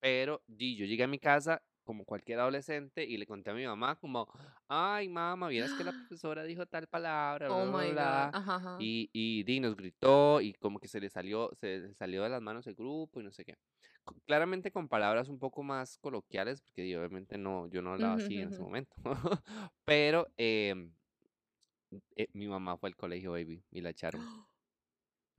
pero 0.00 0.42
di, 0.46 0.76
yo 0.76 0.86
llegué 0.86 1.04
a 1.04 1.08
mi 1.08 1.18
casa 1.18 1.62
como 1.84 2.04
cualquier 2.04 2.40
adolescente 2.40 3.04
y 3.04 3.16
le 3.16 3.26
conté 3.26 3.50
a 3.50 3.54
mi 3.54 3.66
mamá 3.66 3.96
como, 3.96 4.28
ay 4.68 5.08
mamá, 5.08 5.48
vieras 5.48 5.74
que 5.74 5.84
la 5.84 5.92
profesora 6.08 6.44
dijo 6.44 6.66
tal 6.66 6.86
palabra, 6.88 7.50
bla, 7.50 7.54
Oh 7.54 7.66
bla, 7.66 7.74
bla, 7.74 7.84
my 7.84 7.94
god. 7.94 8.28
bla", 8.30 8.32
Ajá, 8.32 8.54
ajá. 8.56 8.76
Y, 8.76 9.10
y 9.12 9.44
di, 9.44 9.60
nos 9.60 9.76
gritó 9.76 10.40
y 10.40 10.54
como 10.54 10.78
que 10.80 10.88
se 10.88 11.00
le 11.00 11.10
salió, 11.10 11.50
se 11.54 11.78
le 11.80 11.94
salió 11.94 12.22
de 12.24 12.30
las 12.30 12.42
manos 12.42 12.66
el 12.66 12.74
grupo 12.74 13.20
y 13.20 13.24
no 13.24 13.32
sé 13.32 13.44
qué. 13.44 13.54
Claramente 14.26 14.72
con 14.72 14.88
palabras 14.88 15.28
un 15.28 15.38
poco 15.38 15.62
más 15.62 15.96
coloquiales, 15.98 16.60
porque 16.60 16.96
obviamente 16.96 17.38
no, 17.38 17.68
yo 17.68 17.82
no 17.82 17.92
hablaba 17.92 18.14
así 18.14 18.40
en 18.40 18.48
ese 18.48 18.62
momento. 18.62 18.96
Pero 19.84 20.26
em, 20.36 20.94
eh, 22.16 22.28
mi 22.32 22.46
mamá 22.46 22.76
fue 22.78 22.88
al 22.88 22.96
colegio, 22.96 23.32
baby, 23.32 23.64
y 23.70 23.80
la 23.80 23.90
echaron. 23.90 24.26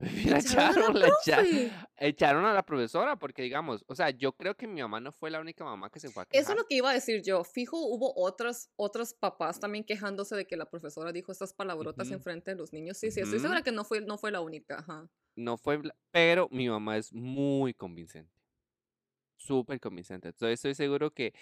Y 0.00 0.28
la 0.28 0.38
Echaron 0.38 0.98
la 0.98 1.08
echaron, 1.08 1.48
echaron 1.96 2.44
a 2.44 2.52
la 2.52 2.64
profesora, 2.64 3.16
porque 3.18 3.42
digamos, 3.42 3.84
o 3.88 3.94
sea, 3.94 4.10
yo 4.10 4.32
creo 4.36 4.56
que 4.56 4.66
mi 4.66 4.80
mamá 4.82 5.00
no 5.00 5.12
fue 5.12 5.30
la 5.30 5.40
única 5.40 5.64
mamá 5.64 5.90
que 5.90 6.00
se 6.00 6.10
fue 6.12 6.22
a 6.22 6.26
Eso 6.32 6.52
es 6.52 6.56
quejar. 6.56 6.58
lo 6.58 6.64
que 6.66 6.74
iba 6.76 6.90
a 6.90 6.94
decir 6.94 7.22
yo. 7.22 7.44
Fijo, 7.44 7.78
hubo 7.78 8.12
otros, 8.16 8.68
otros 8.76 9.14
papás 9.14 9.60
también 9.60 9.84
quejándose 9.84 10.34
de 10.36 10.46
que 10.46 10.56
la 10.56 10.68
profesora 10.68 11.12
dijo 11.12 11.32
estas 11.32 11.54
palabrotas 11.54 12.10
Ujú, 12.10 12.10
enfrente 12.10 12.50
de 12.50 12.56
los 12.56 12.72
niños. 12.72 12.98
Sí, 12.98 13.10
sí, 13.10 13.20
estoy 13.20 13.40
segura 13.40 13.62
que 13.62 13.72
no 13.72 13.84
fue, 13.84 14.00
no 14.02 14.18
fue 14.18 14.30
la 14.32 14.40
única. 14.40 14.78
Ajá. 14.80 15.08
No 15.36 15.56
fue, 15.56 15.80
pero 16.12 16.48
mi 16.50 16.68
mamá 16.68 16.96
es 16.96 17.12
muy 17.12 17.74
convincente, 17.74 18.33
súper 19.44 19.80
convincente. 19.80 20.28
Entonces 20.28 20.54
estoy 20.54 20.74
seguro 20.74 21.10
que, 21.12 21.32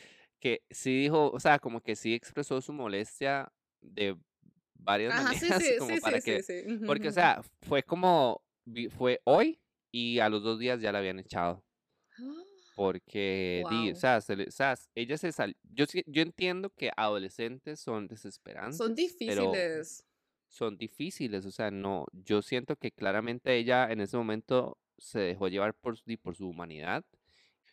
que 0.41 0.63
sí 0.71 0.97
dijo, 1.03 1.31
o 1.31 1.41
sea, 1.41 1.59
como 1.59 1.81
que 1.83 1.97
sí 1.97 2.15
expresó 2.15 2.61
su 2.61 2.73
molestia 2.73 3.53
de 3.81 4.17
varias 4.75 5.15
Ajá, 5.15 5.35
sí, 5.35 5.53
maneras, 5.53 5.63
sí, 5.63 5.75
como 5.77 5.99
sí, 6.01 6.01
para 6.01 6.21
sí, 6.21 6.21
que, 6.21 6.43
sí, 6.43 6.43
sí. 6.43 6.79
Porque 6.85 7.09
o 7.09 7.13
sea, 7.13 7.43
fue 7.63 7.83
como, 7.83 8.43
fue 8.97 9.21
hoy 9.25 9.61
y 9.93 10.19
a 10.21 10.29
los 10.29 10.43
dos 10.43 10.59
días 10.59 10.81
ya 10.81 10.93
la 10.93 10.99
habían 10.99 11.19
echado. 11.21 11.65
Porque, 12.75 13.67
di, 13.69 13.91
o 13.91 13.95
sea, 13.95 14.21
se 14.23 14.35
le- 14.37 14.45
o 14.49 14.51
sea, 14.51 14.75
ella 14.95 15.19
se 15.19 15.31
salió. 15.33 15.55
Yo, 15.63 15.85
sí- 15.87 16.03
yo 16.07 16.23
entiendo 16.23 16.71
que 16.71 16.91
adolescentes 16.97 17.81
son 17.81 18.09
Son 18.71 18.95
desesperantes, 18.95 19.19
pero 19.25 19.63
difíciles. 19.63 20.05
son 20.49 20.79
difíciles. 20.79 21.47
O 21.47 21.51
sea, 21.53 21.71
no, 21.71 22.07
yo 22.13 22.43
siento 22.43 22.77
que 22.77 22.93
claramente 22.93 23.57
ella 23.59 23.91
en 23.93 24.01
ese 24.03 24.17
momento 24.19 24.79
se 24.99 25.21
dejó 25.21 25.49
llevar 25.49 25.75
por, 25.75 25.97
por 26.23 26.37
su 26.37 26.49
humanidad. 26.49 27.05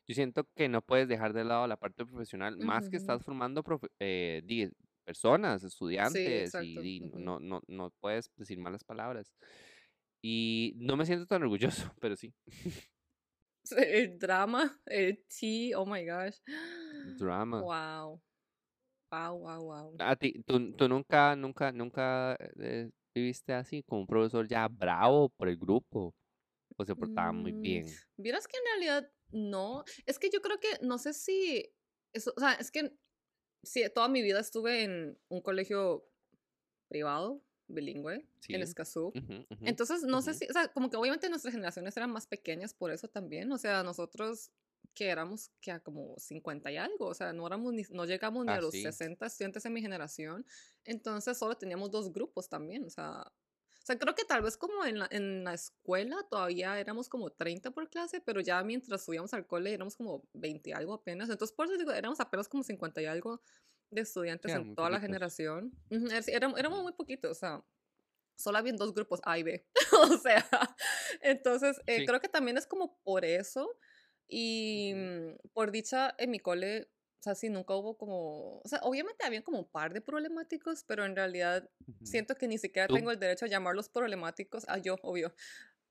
Yo 0.10 0.16
siento 0.16 0.44
que 0.56 0.68
no 0.68 0.82
puedes 0.82 1.08
dejar 1.08 1.34
de 1.34 1.44
lado 1.44 1.68
la 1.68 1.78
parte 1.78 2.04
profesional, 2.04 2.58
más 2.58 2.90
que 2.90 2.98
estás 2.98 3.24
formando 3.24 3.64
eh, 4.00 4.42
di, 4.44 4.68
personas, 5.06 5.62
Sí, 5.62 5.68
estudiantes, 5.68 6.56
y 6.64 7.00
no, 7.14 7.40
no, 7.40 7.62
no 7.68 7.92
puedes 8.00 8.28
decir 8.36 8.58
malas 8.58 8.84
palabras. 8.84 9.32
Y 10.24 10.74
no 10.78 10.98
me 10.98 11.06
siento 11.06 11.28
tan 11.28 11.44
orgulloso, 11.44 11.94
pero 12.02 12.16
sí. 12.16 12.34
el 13.78 14.18
drama, 14.18 14.82
el 14.88 15.24
tea, 15.28 15.78
oh 15.78 15.86
my 15.86 16.04
gosh. 16.04 16.38
Drama. 17.20 17.62
Wow. 17.62 18.20
Wow, 19.12 19.36
wow, 19.38 19.62
wow. 19.62 19.96
A 20.00 20.16
ti, 20.16 20.42
tú, 20.44 20.72
tú 20.74 20.90
nunca, 20.90 21.36
nunca, 21.36 21.72
nunca 21.72 22.36
eh, 22.60 22.90
viviste 23.14 23.54
así, 23.54 23.84
como 23.84 24.02
un 24.02 24.08
profesor 24.08 24.48
ya 24.48 24.68
bravo 24.68 25.30
por 25.30 25.50
el 25.50 25.58
grupo, 25.58 26.16
o 26.78 26.84
se 26.84 26.96
portaba 26.96 27.32
muy 27.32 27.54
Mm, 27.54 27.62
bien. 27.62 27.86
Vieras 28.18 28.48
que 28.48 28.58
en 28.58 28.64
realidad 28.66 29.12
no. 29.32 29.84
Es 30.06 30.20
que 30.20 30.30
yo 30.30 30.42
creo 30.42 30.60
que, 30.60 30.68
no 30.82 30.98
sé 30.98 31.14
si, 31.14 31.72
eso, 32.14 32.34
o 32.36 32.40
sea, 32.40 32.54
es 32.54 32.72
que 32.72 32.98
sí, 33.64 33.84
toda 33.94 34.08
mi 34.08 34.22
vida 34.22 34.40
estuve 34.40 34.84
en 34.84 35.18
un 35.30 35.42
colegio 35.42 36.10
privado, 36.88 37.44
bilingüe, 37.68 38.28
en. 38.48 38.62
Escazú. 38.62 39.14
Entonces, 39.62 40.04
no 40.04 40.22
sé 40.22 40.34
si, 40.34 40.46
o 40.50 40.54
sea, 40.54 40.70
como 40.70 40.90
que 40.90 40.98
obviamente 40.98 41.30
nuestras 41.30 41.54
generaciones 41.54 41.96
eran 41.96 42.12
más 42.12 42.26
pequeñas 42.28 42.74
por 42.74 42.92
eso 42.92 43.08
también. 43.08 43.52
O 43.52 43.58
sea, 43.58 43.84
nosotros 43.84 44.52
que 44.96 45.10
éramos 45.10 45.52
que 45.62 45.72
a 45.72 45.80
como 45.80 46.18
50 46.18 46.72
y 46.72 46.78
algo, 46.78 47.06
o 47.08 47.14
sea, 47.14 47.32
no 47.32 47.46
éramos 47.46 47.74
ni, 47.74 47.84
no 47.92 48.06
llegamos 48.06 48.46
ni 48.46 48.52
Ah, 48.52 48.56
a 48.56 48.62
los 48.62 48.72
sí. 48.72 48.82
60 48.82 49.26
estudiantes 49.26 49.64
en 49.66 49.74
mi 49.74 49.82
generación. 49.82 50.46
Entonces, 50.84 51.38
solo 51.38 51.56
teníamos 51.58 51.92
dos 51.92 52.12
grupos 52.12 52.50
también, 52.50 52.84
o 52.86 52.90
sea, 52.90 53.32
sea, 53.90 53.98
creo 53.98 54.14
que 54.16 54.24
tal 54.24 54.42
vez 54.44 54.56
como 54.58 54.86
en 54.86 55.00
la, 55.00 55.08
en 55.10 55.44
la 55.44 55.54
escuela 55.54 56.18
todavía 56.30 56.80
éramos 56.80 57.10
como 57.10 57.32
30 57.32 57.72
por 57.72 57.90
clase, 57.90 58.22
pero 58.22 58.40
ya 58.40 58.64
mientras 58.64 59.04
subíamos 59.04 59.34
al 59.34 59.48
cole 59.48 59.74
éramos 59.74 59.96
como 59.96 60.24
20 60.34 60.70
y 60.70 60.74
algo 60.74 60.94
apenas. 60.94 61.30
Entonces, 61.30 61.56
por 61.56 61.66
eso 61.66 61.78
digo, 61.78 61.92
éramos 61.92 62.20
apenas 62.20 62.48
como 62.48 62.64
50 62.64 63.02
y 63.02 63.06
algo 63.06 63.42
de 63.90 64.02
estudiantes 64.02 64.52
eran 64.52 64.68
en 64.68 64.76
toda 64.76 64.90
la 64.90 65.00
generación. 65.00 65.74
Era- 65.90 66.22
sí, 66.22 66.32
éramos, 66.32 66.84
muy 66.84 66.94
poquitos, 66.94 67.32
o 67.32 67.36
sea, 67.36 67.66
solo 68.38 68.58
habían 68.60 68.78
dos 68.78 68.94
grupos 68.94 69.20
A 69.24 69.40
y 69.40 69.44
B. 69.44 69.68
o 70.14 70.18
sea, 70.18 70.48
entonces 71.22 71.82
eh, 71.88 72.00
Sí. 72.00 72.06
creo 72.06 72.20
que 72.22 72.30
también 72.30 72.58
es 72.58 72.68
como 72.68 73.00
por 73.04 73.26
eso. 73.26 73.76
Y 74.28 74.94
mm, 74.96 75.50
por 75.54 75.72
dicha, 75.72 76.14
en 76.20 76.30
mi 76.30 76.40
cole, 76.40 76.92
o 77.20 77.24
sea, 77.24 77.36
sí, 77.36 77.50
nunca 77.50 77.76
hubo 77.76 77.98
como, 77.98 78.60
o 78.60 78.68
sea, 78.68 78.80
obviamente 78.84 79.26
habían 79.26 79.44
como 79.44 79.60
un 79.60 79.70
par 79.70 79.94
de 79.94 80.02
problemáticos, 80.02 80.84
pero 80.86 81.06
en 81.06 81.16
realidad 81.16 81.70
Ujú. 81.88 82.06
siento 82.06 82.36
que 82.36 82.48
ni 82.48 82.58
siquiera 82.58 82.88
¿Tú? 82.88 82.94
tengo 82.94 83.12
el 83.12 83.20
derecho 83.20 83.46
a 83.46 83.50
llamarlos 83.50 83.90
problemáticos. 83.90 84.66
Ah, 84.70 84.78
yo, 84.78 84.96
obvio. 85.04 85.34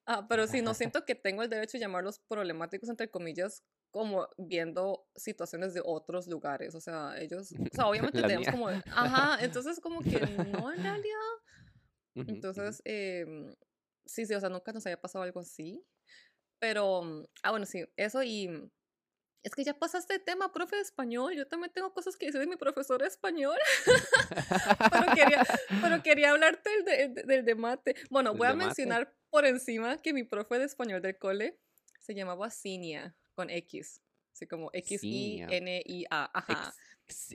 Ah, 0.07 0.27
pero 0.29 0.47
sí, 0.47 0.63
no 0.63 0.73
siento 0.75 1.05
que 1.05 1.15
tengo 1.15 1.43
el 1.43 1.51
derecho 1.51 1.77
a 1.77 1.81
llamarlos 1.81 2.19
problemáticos, 2.21 2.89
entre 2.89 3.11
comillas, 3.11 3.65
como 3.91 4.29
viendo 4.39 5.07
situaciones 5.17 5.75
de 5.75 5.83
otros 5.85 6.27
lugares. 6.29 6.75
O 6.75 6.81
sea, 6.81 7.19
ellos, 7.21 7.59
o 7.71 7.75
sea, 7.75 7.87
obviamente 7.89 8.23
La 8.23 8.23
tenemos 8.25 8.49
mía. 8.49 8.51
como, 8.51 8.69
ajá, 8.91 9.39
entonces 9.45 9.81
como 9.81 10.07
que 10.07 10.25
no 10.25 10.73
en 10.73 10.83
realidad. 10.83 11.19
Entonces, 12.27 12.83
em, 12.85 13.55
sí, 14.07 14.27
sí, 14.27 14.35
o 14.35 14.41
sea, 14.41 14.49
nunca 14.51 14.73
nos 14.73 14.87
había 14.87 15.01
pasado 15.01 15.25
algo 15.25 15.41
así. 15.41 15.85
Pero, 16.61 17.03
ah, 17.43 17.51
bueno, 17.51 17.67
sí, 17.67 17.85
eso 17.97 18.23
y 18.25 18.71
es 19.43 19.55
que 19.55 19.65
ya 19.65 19.75
pasaste 19.79 20.15
el 20.15 20.23
tema, 20.23 20.53
profe 20.53 20.77
de 20.77 20.83
español. 20.83 21.35
Yo 21.35 21.47
también 21.47 21.73
tengo 21.73 21.93
cosas 21.93 22.17
que 22.17 22.27
decir 22.27 22.41
de 22.41 22.47
mi 22.47 22.57
profesor 22.57 23.01
de 23.01 23.09
español, 23.09 23.57
pero 24.91 25.15
quería, 25.15 25.47
pero 25.81 26.03
quería 26.03 26.31
hablarte 26.31 26.71
del 26.85 27.15
de, 27.15 27.23
del- 27.25 27.45
de 27.45 27.55
mate. 27.55 27.95
Bueno, 28.11 28.31
¿Del 28.31 28.39
voy 28.39 28.47
a 28.49 28.55
mate? 28.55 28.67
mencionar 28.67 29.15
por 29.31 29.47
encima 29.47 29.97
que 29.99 30.13
mi 30.13 30.25
profe 30.25 30.59
de 30.59 30.65
español 30.65 31.03
del 31.03 31.17
cole 31.19 31.59
se 32.01 32.15
llamaba 32.15 32.51
Cinia, 32.51 33.15
con 33.35 33.51
X. 33.51 34.01
Así 34.33 34.47
como. 34.47 34.71
X-I-N-I-A. 34.73 36.31
Ajá. 36.35 36.75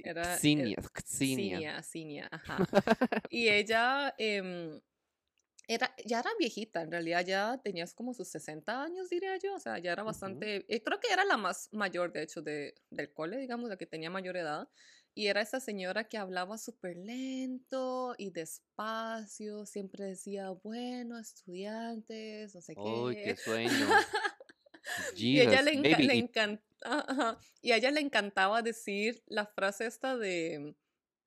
Era- 0.04 0.38
Xinia, 0.38 0.78
Xinia. 1.04 1.58
Cinia, 1.58 1.84
Cinia, 1.84 2.30
ajá. 2.32 2.58
Y 3.30 3.48
ella 3.50 4.14
em, 4.20 4.80
era, 5.68 5.96
ya 6.06 6.20
era 6.20 6.30
viejita, 6.40 6.82
en 6.82 6.92
realidad 6.92 7.26
ya 7.26 7.60
tenías 7.64 7.94
como 7.94 8.14
sus 8.14 8.28
60 8.30 8.84
años, 8.84 9.10
diría 9.10 9.38
yo, 9.38 9.56
o 9.56 9.60
sea, 9.60 9.78
ya 9.80 9.92
era 9.94 10.04
bastante, 10.04 10.66
eh, 10.68 10.84
creo 10.84 11.00
que 11.00 11.12
era 11.12 11.24
la 11.26 11.38
más 11.38 11.70
mayor, 11.72 12.12
de 12.12 12.24
hecho, 12.24 12.42
de, 12.42 12.76
del 12.90 13.12
cole, 13.14 13.38
digamos, 13.38 13.70
la 13.70 13.78
que 13.78 13.86
tenía 13.86 14.10
mayor 14.10 14.36
edad. 14.38 14.68
Y 15.16 15.28
era 15.28 15.42
esa 15.42 15.60
señora 15.60 16.06
que 16.06 16.18
hablaba 16.18 16.58
súper 16.58 16.98
lento 16.98 18.16
y 18.18 18.32
despacio, 18.32 19.66
siempre 19.68 20.06
decía, 20.06 20.50
bueno, 20.50 21.20
estudiantes, 21.20 22.56
no 22.56 22.62
sé 22.62 22.76
qué. 22.76 23.24
qué 23.24 23.36
sueño. 23.38 23.70
Y 25.16 25.40
ella 25.40 25.62
le, 25.62 25.72
enca- 25.76 25.98
le 25.98 26.14
encantaba, 26.16 27.40
y 27.62 27.72
a 27.72 27.78
ella 27.78 27.90
le 27.92 28.02
encantaba 28.02 28.62
decir 28.62 29.24
la 29.28 29.46
frase 29.46 29.86
esta 29.86 30.18
de, 30.18 30.76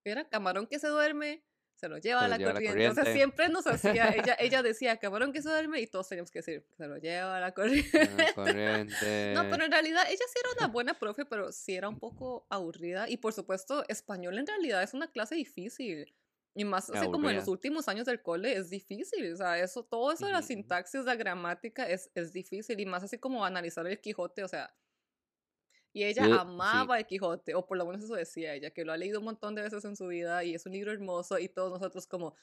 era 0.04 0.28
camarón 0.28 0.66
que 0.66 0.78
se 0.78 0.88
duerme, 0.88 1.42
se 1.76 1.88
lo 1.88 1.98
lleva 1.98 2.20
Se 2.20 2.24
a 2.24 2.28
lo 2.28 2.32
la 2.32 2.38
lleva 2.38 2.52
la 2.52 2.54
corriente. 2.54 2.88
O 2.88 2.94
sea, 2.94 3.04
corriente. 3.04 3.18
siempre 3.18 3.48
nos 3.48 3.66
hacía, 3.66 4.08
ella, 4.08 4.36
ella 4.40 4.62
decía 4.62 4.96
camarón 4.96 5.32
que 5.32 5.42
se 5.42 5.48
duerme 5.48 5.80
y 5.80 5.86
todos 5.86 6.08
teníamos 6.08 6.30
que 6.30 6.38
decir, 6.40 6.66
se 6.76 6.86
lo 6.86 6.96
lleva 6.96 7.36
a 7.36 7.40
la 7.40 7.52
corriente. 7.52 7.86
Ah, 8.18 8.32
corriente. 8.34 9.32
No, 9.34 9.48
pero 9.50 9.64
en 9.64 9.70
realidad 9.70 10.04
ella 10.08 10.24
sí 10.26 10.40
era 10.40 10.48
una 10.58 10.68
buena 10.72 10.98
profe, 10.98 11.24
pero 11.24 11.52
sí 11.52 11.74
era 11.74 11.88
un 11.88 11.98
poco 11.98 12.46
aburrida. 12.50 13.08
Y 13.08 13.18
por 13.18 13.32
supuesto, 13.32 13.84
español 13.88 14.38
en 14.38 14.46
realidad 14.46 14.82
es 14.82 14.94
una 14.94 15.10
clase 15.10 15.34
difícil. 15.34 16.14
Y 16.54 16.64
más 16.64 16.88
así 16.88 17.06
como 17.10 17.28
en 17.28 17.36
los 17.36 17.48
últimos 17.48 17.86
años 17.86 18.06
del 18.06 18.22
cole 18.22 18.56
es 18.56 18.70
difícil. 18.70 19.30
O 19.34 19.36
sea, 19.36 19.58
eso, 19.58 19.84
todo 19.84 20.10
eso 20.10 20.24
de 20.24 20.32
la 20.32 20.40
sintaxis, 20.40 21.04
la 21.04 21.14
gramática 21.14 21.86
es, 21.86 22.10
es 22.14 22.32
difícil. 22.32 22.80
Y 22.80 22.86
más 22.86 23.02
así 23.02 23.18
como 23.18 23.44
analizar 23.44 23.86
el 23.86 24.00
Quijote, 24.00 24.42
o 24.42 24.48
sea. 24.48 24.74
Y 25.96 26.04
ella 26.04 26.26
Yo- 26.26 26.34
sí. 26.34 26.38
amaba 26.38 26.98
el 26.98 27.06
Quijote, 27.06 27.54
o 27.54 27.64
por 27.64 27.78
lo 27.78 27.86
menos 27.86 28.04
eso 28.04 28.14
decía 28.14 28.52
ella, 28.52 28.70
que 28.70 28.84
lo 28.84 28.92
ha 28.92 28.98
leído 28.98 29.20
un 29.20 29.24
montón 29.24 29.54
de 29.54 29.62
veces 29.62 29.82
en 29.86 29.96
su 29.96 30.06
vida 30.08 30.44
y 30.44 30.54
es 30.54 30.66
un 30.66 30.72
libro 30.72 30.92
hermoso. 30.92 31.38
Y 31.38 31.48
todos 31.48 31.70
nosotros, 31.72 32.06
como, 32.06 32.34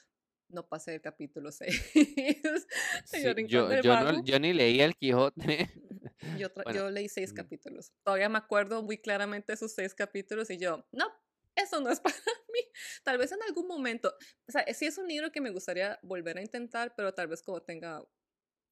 no 0.48 0.66
pasé 0.66 0.96
el 0.96 1.00
capítulo 1.00 1.52
6. 1.52 1.92
Sí, 3.04 3.22
yo, 3.22 3.68
del 3.68 3.80
yo, 3.80 3.90
Vago. 3.90 4.10
no, 4.10 4.24
yo 4.24 4.40
ni 4.40 4.52
leí 4.52 4.80
el 4.80 4.96
Quijote. 4.96 5.70
Yo, 6.38 6.48
Bueno, 6.54 6.72
yo 6.72 6.90
leí 6.90 7.08
seis 7.08 7.32
mm. 7.32 7.36
capítulos. 7.36 7.92
Todavía 8.02 8.28
me 8.28 8.38
acuerdo 8.38 8.82
muy 8.82 8.98
claramente 8.98 9.52
de 9.52 9.54
esos 9.54 9.72
seis 9.72 9.94
capítulos 9.94 10.48
y 10.50 10.56
yo, 10.56 10.84
no, 10.90 11.06
eso 11.54 11.80
no 11.80 11.90
es 11.90 12.00
para 12.00 12.16
mí. 12.52 12.60
Tal 13.04 13.18
vez 13.18 13.30
en 13.30 13.42
algún 13.42 13.68
momento. 13.68 14.12
O 14.48 14.52
sea, 14.52 14.64
sí 14.72 14.86
es 14.86 14.98
un 14.98 15.06
libro 15.06 15.30
que 15.30 15.40
me 15.40 15.50
gustaría 15.50 15.98
volver 16.02 16.38
a 16.38 16.42
intentar, 16.42 16.94
pero 16.96 17.12
tal 17.12 17.28
vez 17.28 17.42
como 17.42 17.62
tenga, 17.62 18.02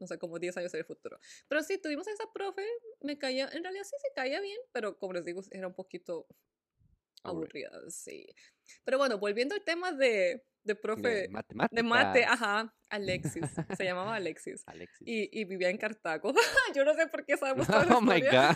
no 0.03 0.07
sé, 0.07 0.19
como 0.19 0.39
10 0.39 0.57
años 0.59 0.75
en 0.75 0.81
el 0.81 0.87
futuro. 0.87 1.19
Pero 1.49 1.63
sí, 1.63 1.79
tuvimos 1.81 2.07
a 2.09 2.13
esa 2.13 2.25
profe, 2.35 2.67
me 3.01 3.17
caía, 3.19 3.49
en 3.53 3.63
realidad 3.63 3.85
sí 3.85 3.97
se 4.03 4.13
caía 4.15 4.41
bien, 4.41 4.59
pero 4.73 4.99
como 4.99 5.15
les 5.15 5.25
digo, 5.25 5.41
era 5.51 5.67
un 5.67 5.75
poquito 5.75 6.27
Aburrida. 7.25 7.69
aburrida, 7.69 7.91
sí. 7.91 8.27
Pero 8.85 8.99
bueno, 8.99 9.19
volviendo 9.19 9.55
al 9.55 9.63
tema 9.65 9.93
de, 9.93 10.45
de 10.65 10.75
profe 10.75 11.29
De 11.29 11.29
de 11.71 11.83
mate, 11.83 12.25
ajá, 12.25 12.75
Alexis, 12.91 13.45
se 13.77 13.85
llamaba 13.85 14.15
Alexis. 14.17 14.63
Alexis. 14.67 15.07
Y, 15.07 15.41
y 15.41 15.45
vivía 15.45 15.71
en 15.71 15.79
Cartago. 15.79 16.33
Yo 16.75 16.85
no 16.85 16.95
sé 16.95 17.07
por 17.07 17.25
qué 17.25 17.37
sabemos 17.39 17.67
toda 17.67 17.85
la 17.87 17.97
Oh 17.97 18.01
my 18.01 18.21
god. 18.21 18.55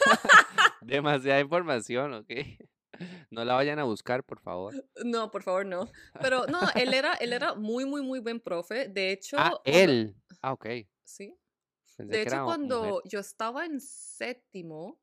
Demasiada 0.83 1.41
información, 1.41 2.13
¿ok? 2.15 2.31
No 3.31 3.45
la 3.45 3.55
vayan 3.55 3.79
a 3.79 3.85
buscar, 3.85 4.25
por 4.25 4.41
favor. 4.41 4.73
No, 5.05 5.31
por 5.31 5.43
favor, 5.43 5.67
no. 5.67 5.91
Pero 6.21 6.47
no, 6.47 6.61
él 6.75 6.95
era, 6.95 7.13
él 7.15 7.35
era 7.35 7.55
muy, 7.55 7.85
muy, 7.85 8.01
muy 8.03 8.21
buen 8.21 8.41
profe. 8.41 8.89
De 8.89 9.13
hecho, 9.13 9.37
Ah, 9.39 9.53
él. 9.65 10.17
Ah, 10.41 10.53
ok. 10.55 10.67
Sí. 11.07 11.39
Pensé 11.97 12.13
De 12.13 12.23
hecho, 12.23 12.45
cuando 12.45 12.85
mujer. 12.85 13.03
yo 13.07 13.21
estaba 13.21 13.65
en 13.65 13.81
séptimo, 13.81 15.01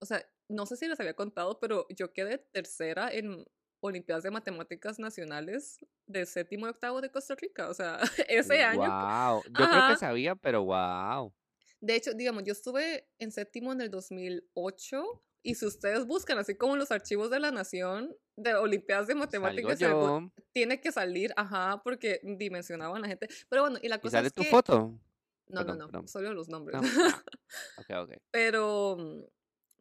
o 0.00 0.06
sea, 0.06 0.24
no 0.48 0.66
sé 0.66 0.76
si 0.76 0.86
les 0.86 1.00
había 1.00 1.14
contado, 1.14 1.58
pero 1.58 1.86
yo 1.88 2.12
quedé 2.12 2.38
tercera 2.38 3.10
en 3.12 3.44
Olimpiadas 3.80 4.22
de 4.22 4.30
Matemáticas 4.30 4.98
Nacionales 4.98 5.78
de 6.06 6.26
séptimo 6.26 6.66
y 6.66 6.70
octavo 6.70 7.00
de 7.00 7.10
Costa 7.10 7.34
Rica. 7.34 7.68
O 7.68 7.74
sea, 7.74 7.98
ese 8.28 8.62
año. 8.62 8.80
Wow. 8.80 9.42
Yo 9.44 9.68
creo 9.68 9.88
que 9.88 9.96
sabía, 9.96 10.34
pero 10.36 10.64
wow. 10.64 11.32
De 11.80 11.96
hecho, 11.96 12.12
digamos, 12.14 12.44
yo 12.44 12.52
estuve 12.52 13.08
en 13.18 13.32
séptimo 13.32 13.72
en 13.72 13.80
el 13.80 13.90
2008 13.90 15.24
y 15.42 15.56
si 15.56 15.66
ustedes 15.66 16.06
buscan, 16.06 16.38
así 16.38 16.54
como 16.54 16.76
los 16.76 16.92
archivos 16.92 17.30
de 17.30 17.40
la 17.40 17.50
Nación 17.50 18.16
de 18.36 18.54
Olimpiadas 18.54 19.08
de 19.08 19.16
Matemáticas, 19.16 19.80
tiene 20.52 20.80
que 20.80 20.92
salir, 20.92 21.32
ajá, 21.36 21.80
porque 21.82 22.20
dimensionaban 22.22 22.98
a 22.98 23.00
la 23.00 23.08
gente. 23.08 23.28
Pero 23.48 23.62
bueno, 23.62 23.78
y 23.82 23.88
la 23.88 23.96
¿Y 23.96 24.00
cosa 24.00 24.18
sale 24.18 24.28
es 24.28 24.34
tu 24.34 24.42
que... 24.42 24.48
foto? 24.50 24.96
No, 25.52 25.60
Perdón, 25.60 25.78
no, 25.78 25.90
no, 25.92 25.92
perdón. 25.92 26.08
solo 26.08 26.34
los 26.34 26.48
nombres. 26.48 26.80
No. 26.80 26.88
Ah, 26.88 27.24
ok, 27.76 27.90
ok. 28.10 28.12
pero, 28.30 28.96
mm, 28.98 29.22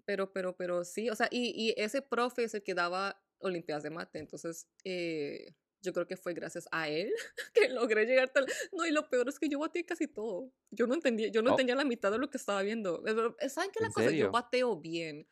pero, 0.05 0.31
pero, 0.33 0.55
pero 0.55 0.83
sí, 0.83 1.09
o 1.09 1.15
sea, 1.15 1.27
y, 1.31 1.51
y 1.55 1.73
ese 1.81 2.01
profe 2.01 2.43
es 2.43 2.53
el 2.53 2.63
que 2.63 2.73
daba 2.73 3.21
Olimpiadas 3.39 3.83
de 3.83 3.89
Mate, 3.89 4.19
entonces 4.19 4.67
eh, 4.83 5.55
yo 5.81 5.93
creo 5.93 6.05
que 6.07 6.17
fue 6.17 6.33
gracias 6.33 6.67
a 6.71 6.89
él 6.89 7.11
que 7.55 7.69
logré 7.69 8.05
llegar 8.05 8.29
tal. 8.29 8.45
No, 8.73 8.85
y 8.85 8.91
lo 8.91 9.09
peor 9.09 9.29
es 9.29 9.39
que 9.39 9.49
yo 9.49 9.59
bateé 9.59 9.85
casi 9.85 10.07
todo. 10.07 10.51
Yo 10.71 10.85
no 10.87 10.93
entendía, 10.93 11.29
yo 11.29 11.41
no 11.41 11.51
Oh. 11.51 11.53
entendía 11.53 11.75
la 11.75 11.85
mitad 11.85 12.11
de 12.11 12.19
lo 12.19 12.29
que 12.29 12.37
estaba 12.37 12.61
viendo. 12.61 13.01
Pero, 13.03 13.35
¿Saben 13.49 13.71
qué 13.71 13.79
es 13.79 13.81
la 13.81 13.87
¿En 13.87 13.93
cosa? 13.93 14.03
Yo 14.05 14.09
serio? 14.11 14.31
bateo 14.31 14.75
bien. 14.79 15.27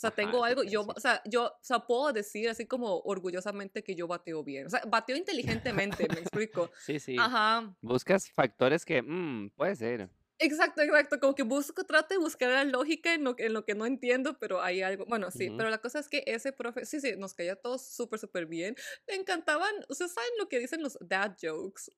O 0.00 0.08
sea, 0.08 0.10
tengo 0.12 0.42
algo, 0.44 0.62
yo, 0.62 0.80
o 0.96 0.98
sea, 0.98 1.20
yo, 1.26 1.44
o 1.48 1.58
sea, 1.60 1.80
puedo 1.80 2.10
decir 2.14 2.48
así 2.48 2.66
como 2.66 3.00
orgullosamente 3.00 3.84
que 3.84 3.94
yo 3.94 4.06
bateo 4.08 4.42
bien. 4.42 4.66
O 4.66 4.70
sea, 4.70 4.80
bateo 4.88 5.14
inteligentemente, 5.14 6.08
me 6.08 6.20
explico. 6.20 6.70
Sí, 6.80 6.98
sí. 6.98 7.16
Ajá. 7.18 7.76
Buscas 7.82 8.30
factores 8.32 8.86
que, 8.86 9.02
mm, 9.02 9.50
puede 9.50 9.76
ser. 9.76 10.08
Exacto, 10.38 10.80
exacto. 10.80 11.20
Como 11.20 11.34
que 11.34 11.42
busco, 11.42 11.84
trato 11.84 12.14
de 12.14 12.18
buscar 12.18 12.48
la 12.48 12.64
lógica 12.64 13.12
en 13.12 13.24
lo, 13.24 13.36
que- 13.36 13.44
en 13.44 13.52
lo 13.52 13.66
que 13.66 13.74
no 13.74 13.84
entiendo, 13.84 14.38
pero 14.38 14.62
hay 14.62 14.80
algo. 14.80 15.04
Bueno, 15.04 15.30
sí, 15.30 15.48
Ujú. 15.48 15.58
pero 15.58 15.68
la 15.68 15.76
cosa 15.82 15.98
es 15.98 16.08
que 16.08 16.24
ese 16.26 16.50
profe, 16.52 16.86
sí, 16.86 16.98
sí, 16.98 17.12
nos 17.18 17.34
caía 17.34 17.56
todos 17.56 17.84
súper, 17.86 18.18
súper 18.18 18.46
bien. 18.46 18.74
Le 19.06 19.16
encantaban, 19.16 19.74
ustedes 19.90 20.14
saben 20.14 20.30
lo 20.38 20.48
que 20.48 20.58
dicen 20.60 20.82
los 20.82 20.96
dad 21.02 21.36
jokes, 21.38 21.90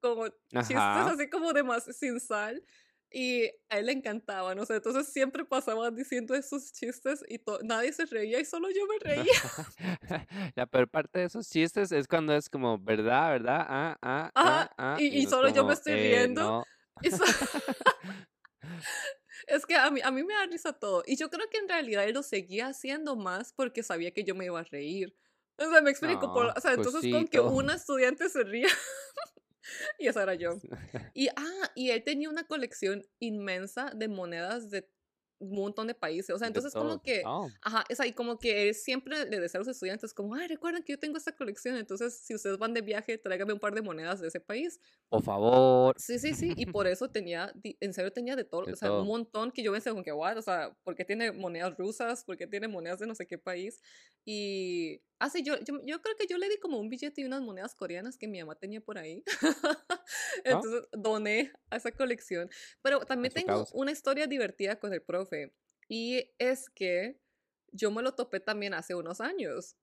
como 0.00 0.28
chistes 0.28 0.76
Ajá. 0.76 1.10
así 1.10 1.28
como 1.28 1.52
de 1.52 1.64
más 1.64 1.84
sin 1.96 2.20
sal. 2.20 2.62
Y 3.10 3.46
a 3.70 3.78
él 3.78 3.86
le 3.86 3.92
encantaban, 3.92 4.58
o 4.58 4.66
sea, 4.66 4.76
entonces 4.76 5.08
siempre 5.08 5.42
pasaban 5.44 5.94
diciendo 5.94 6.34
esos 6.34 6.72
chistes 6.72 7.24
y 7.26 7.40
nadie 7.62 7.90
se 7.92 8.04
reía 8.04 8.38
y 8.38 8.44
solo 8.44 8.68
yo 8.68 8.86
me 8.86 8.98
reía. 8.98 9.24
La 10.56 10.66
peor 10.66 10.90
parte 10.90 11.20
de 11.20 11.24
esos 11.24 11.48
chistes 11.48 11.90
es 11.90 12.06
cuando 12.06 12.34
es 12.34 12.50
como, 12.50 12.78
¿verdad? 12.78 13.30
¿Verdad? 13.30 13.66
Ah, 13.66 13.98
ah, 14.02 14.30
ah, 14.34 14.70
ah. 14.76 14.96
Y, 15.00 15.24
solo 15.26 15.48
yo 15.48 15.64
me 15.64 15.72
estoy 15.72 15.94
eh, 15.94 15.96
riendo. 15.96 16.64
es 19.46 19.64
que 19.64 19.74
a 19.74 19.90
mí, 19.90 20.00
a 20.04 20.10
mí 20.10 20.22
me 20.22 20.34
da 20.34 20.44
risa 20.46 20.74
todo. 20.74 21.02
Y 21.06 21.16
yo 21.16 21.30
creo 21.30 21.48
que 21.48 21.58
en 21.58 21.68
realidad 21.68 22.04
él 22.04 22.12
lo 22.14 22.22
seguía 22.22 22.66
haciendo 22.66 23.16
más 23.16 23.54
porque 23.54 23.82
sabía 23.82 24.12
que 24.12 24.24
yo 24.24 24.34
me 24.34 24.44
iba 24.44 24.60
a 24.60 24.64
reír. 24.64 25.16
O 25.56 25.70
sea, 25.70 25.80
me 25.80 25.90
explico. 25.90 26.32
por, 26.32 26.46
o 26.46 26.60
sea, 26.60 26.74
entonces 26.74 27.10
con 27.12 27.26
que 27.26 27.40
una 27.40 27.74
estudiante 27.74 28.28
se 28.28 28.44
ría. 28.44 28.68
y 29.98 30.08
esa 30.08 30.22
era 30.22 30.34
yo. 30.34 30.58
Y, 31.14 31.28
ah, 31.36 31.72
y 31.74 31.90
él 31.90 32.04
tenía 32.04 32.30
una 32.30 32.46
colección 32.46 33.04
inmensa 33.18 33.90
de 33.94 34.08
monedas 34.08 34.70
de 34.70 34.88
un 35.38 35.56
montón 35.56 35.86
de 35.86 35.94
países. 35.94 36.34
O 36.34 36.38
sea, 36.38 36.48
entonces 36.48 36.72
como 36.72 37.00
que, 37.02 37.22
oh. 37.24 37.48
ajá, 37.62 37.84
es 37.88 38.00
ahí 38.00 38.12
como 38.12 38.38
que 38.38 38.74
siempre 38.74 39.28
le 39.28 39.40
decía 39.40 39.58
a 39.58 39.60
los 39.60 39.68
estudiantes 39.68 40.12
como, 40.12 40.34
ay, 40.34 40.48
recuerden 40.48 40.82
que 40.82 40.92
yo 40.92 40.98
tengo 40.98 41.16
esta 41.16 41.32
colección, 41.32 41.76
entonces 41.76 42.18
si 42.18 42.34
ustedes 42.34 42.58
van 42.58 42.74
de 42.74 42.82
viaje, 42.82 43.18
tráigame 43.18 43.52
un 43.52 43.60
par 43.60 43.74
de 43.74 43.82
monedas 43.82 44.20
de 44.20 44.28
ese 44.28 44.40
país. 44.40 44.80
Por 45.08 45.22
favor. 45.22 45.94
Sí, 45.98 46.18
sí, 46.18 46.34
sí, 46.34 46.54
y 46.56 46.66
por 46.66 46.86
eso 46.86 47.10
tenía, 47.10 47.52
en 47.62 47.92
serio 47.92 48.12
tenía 48.12 48.36
de 48.36 48.44
todo, 48.44 48.64
o 48.72 48.76
sea, 48.76 48.92
un 48.92 49.06
montón 49.06 49.50
que 49.50 49.62
yo 49.62 49.72
pensé 49.72 49.90
como 49.90 50.02
que, 50.02 50.12
what, 50.12 50.36
o 50.36 50.42
sea, 50.42 50.76
¿por 50.84 50.94
qué 50.94 51.04
tiene 51.04 51.32
monedas 51.32 51.76
rusas? 51.76 52.24
¿Por 52.24 52.36
qué 52.36 52.46
tiene 52.46 52.68
monedas 52.68 52.98
de 52.98 53.06
no 53.06 53.14
sé 53.14 53.26
qué 53.26 53.38
país? 53.38 53.80
Y, 54.24 55.00
ah, 55.18 55.30
sí, 55.30 55.42
yo, 55.42 55.56
yo, 55.60 55.80
yo 55.84 56.02
creo 56.02 56.16
que 56.16 56.26
yo 56.26 56.36
le 56.38 56.48
di 56.48 56.58
como 56.58 56.78
un 56.78 56.88
billete 56.88 57.20
y 57.20 57.24
unas 57.24 57.42
monedas 57.42 57.74
coreanas 57.74 58.18
que 58.18 58.28
mi 58.28 58.40
mamá 58.40 58.56
tenía 58.56 58.80
por 58.80 58.98
ahí. 58.98 59.22
Ah. 60.44 60.56
entonces 60.56 60.88
doné 60.92 61.52
a 61.68 61.76
esa 61.76 61.92
colección. 61.92 62.48
Pero 62.80 63.00
también 63.00 63.32
tengo 63.32 63.66
una 63.72 63.90
historia 63.90 64.26
divertida 64.26 64.78
con 64.78 64.94
el 64.94 65.02
profe, 65.02 65.27
y 65.88 66.30
es 66.38 66.68
que 66.70 67.20
yo 67.72 67.90
me 67.90 68.02
lo 68.02 68.14
topé 68.14 68.40
también 68.40 68.74
hace 68.74 68.94
unos 68.94 69.20
años. 69.20 69.76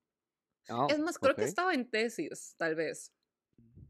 Oh, 0.69 0.87
es 0.89 0.99
más, 0.99 1.17
creo 1.17 1.35
que 1.35 1.43
estaba 1.43 1.73
en 1.73 1.89
tesis, 1.89 2.55
tal 2.57 2.75
vez. 2.75 3.11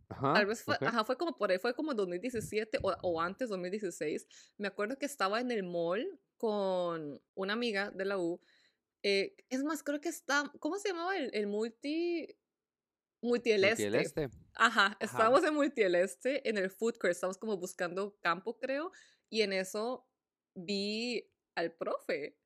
Tal 0.07 0.45
vez 0.45 0.63
fue, 0.63 0.77
ajá, 0.79 1.03
fue 1.03 1.17
como 1.17 1.35
por 1.35 1.51
ahí, 1.51 1.57
fue 1.57 1.73
como 1.73 1.93
2017 1.93 2.79
o, 2.83 2.95
o, 3.01 3.21
antes, 3.21 3.49
2016. 3.49 4.27
Me 4.57 4.67
acuerdo 4.67 4.97
que 4.97 5.05
estaba 5.05 5.39
en 5.41 5.51
el 5.51 5.63
mall 5.63 6.19
con 6.37 7.21
una 7.33 7.53
amiga 7.53 7.91
de 7.91 8.05
la 8.05 8.17
U. 8.17 8.39
Eh, 9.03 9.35
es 9.49 9.63
más, 9.63 9.83
creo 9.83 10.01
que 10.01 10.09
está, 10.09 10.51
¿cómo 10.59 10.77
se 10.77 10.89
llamaba 10.89 11.17
el, 11.17 11.31
el 11.33 11.47
multi? 11.47 12.27
Multieleste. 13.21 13.89
Multieleste. 13.89 14.29
Ajá, 14.53 14.95
estábamos 14.99 15.43
en 15.43 15.53
Multieleste, 15.53 16.47
en 16.47 16.57
el 16.57 16.69
food 16.69 16.97
court, 16.97 17.11
estábamos 17.11 17.37
como 17.37 17.57
buscando 17.57 18.15
campo, 18.21 18.57
creo, 18.57 18.91
y 19.29 19.41
en 19.41 19.53
eso 19.53 20.07
vi 20.53 21.27
al 21.55 21.73
profe. 21.73 22.37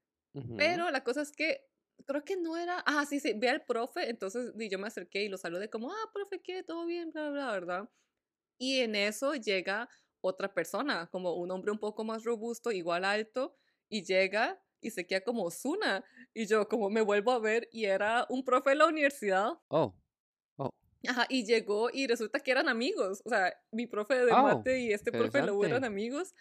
Pero 0.58 0.90
la 0.92 1.04
cosa 1.04 1.22
es 1.22 1.32
que 1.32 1.66
creo 2.06 2.24
que 2.24 2.38
no 2.38 2.56
era, 2.56 2.80
ah, 2.86 3.06
sí, 3.06 3.20
sí, 3.20 3.34
vi 3.34 3.48
al 3.48 3.66
profe, 3.66 4.10
entonces 4.10 4.54
yo 4.58 4.80
me 4.80 4.88
acerqué 4.88 5.24
y 5.24 5.30
lo 5.30 5.38
saludé 5.38 5.70
como, 5.70 5.92
ah, 5.92 6.12
profe, 6.14 6.40
¿qué? 6.42 6.64
¿Todo 6.64 6.86
bien? 6.86 7.12
Bla, 7.12 7.30
bla, 7.30 7.52
¿verdad? 7.52 7.90
Y 8.58 8.80
en 8.80 8.96
eso 8.96 9.34
llega 9.36 9.90
otra 10.22 10.54
persona, 10.54 11.08
como 11.12 11.34
un 11.34 11.52
hombre 11.52 11.72
un 11.72 11.80
poco 11.80 12.04
más 12.04 12.24
robusto, 12.24 12.72
igual 12.72 13.06
alto, 13.06 13.56
y 13.90 14.04
llega 14.04 14.62
y 14.82 14.92
se 14.92 15.06
queda 15.08 15.22
como 15.22 15.44
Osuna. 15.44 16.04
Y 16.34 16.46
yo 16.46 16.68
como 16.68 16.90
me 16.90 17.02
vuelvo 17.02 17.32
a 17.32 17.40
ver 17.40 17.68
y 17.72 17.86
era 17.86 18.26
un 18.30 18.44
profe 18.44 18.72
de 18.72 18.76
la 18.78 18.88
universidad. 18.88 19.54
Oh, 19.70 19.96
oh. 20.58 20.70
Ajá, 21.08 21.26
y 21.30 21.46
llegó 21.46 21.90
y 21.92 22.08
resulta 22.08 22.40
que 22.40 22.52
eran 22.52 22.68
amigos. 22.68 23.22
O 23.26 23.30
sea, 23.30 23.54
mi 23.72 23.88
profe 23.88 24.26
de 24.26 24.32
oh, 24.32 24.44
mate 24.44 24.80
y 24.80 24.94
este 24.94 25.12
profe 25.12 25.42
lo 25.42 25.64
eran 25.64 25.84
amigos. 25.84 26.34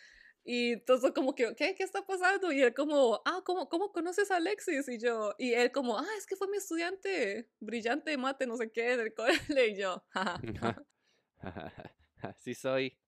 Y 0.50 0.72
entonces 0.72 1.12
como 1.12 1.34
que, 1.34 1.54
¿qué? 1.54 1.74
¿Qué 1.74 1.82
está 1.82 2.06
pasando? 2.06 2.50
Y 2.52 2.62
él 2.62 2.72
como, 2.72 3.20
ah, 3.26 3.42
¿cómo, 3.44 3.68
¿cómo 3.68 3.92
conoces 3.92 4.30
a 4.30 4.36
Alexis? 4.36 4.88
Y 4.88 4.98
yo, 4.98 5.34
y 5.36 5.52
él 5.52 5.70
como, 5.70 5.98
ah, 5.98 6.06
es 6.16 6.26
que 6.26 6.36
fue 6.36 6.48
mi 6.48 6.56
estudiante 6.56 7.50
brillante 7.60 8.12
de 8.12 8.16
mate, 8.16 8.46
no 8.46 8.56
sé 8.56 8.72
qué, 8.72 8.96
del 8.96 9.12
cole. 9.14 9.34
Y 9.68 9.76
yo, 9.76 10.02
sí 12.38 12.54
soy. 12.54 12.98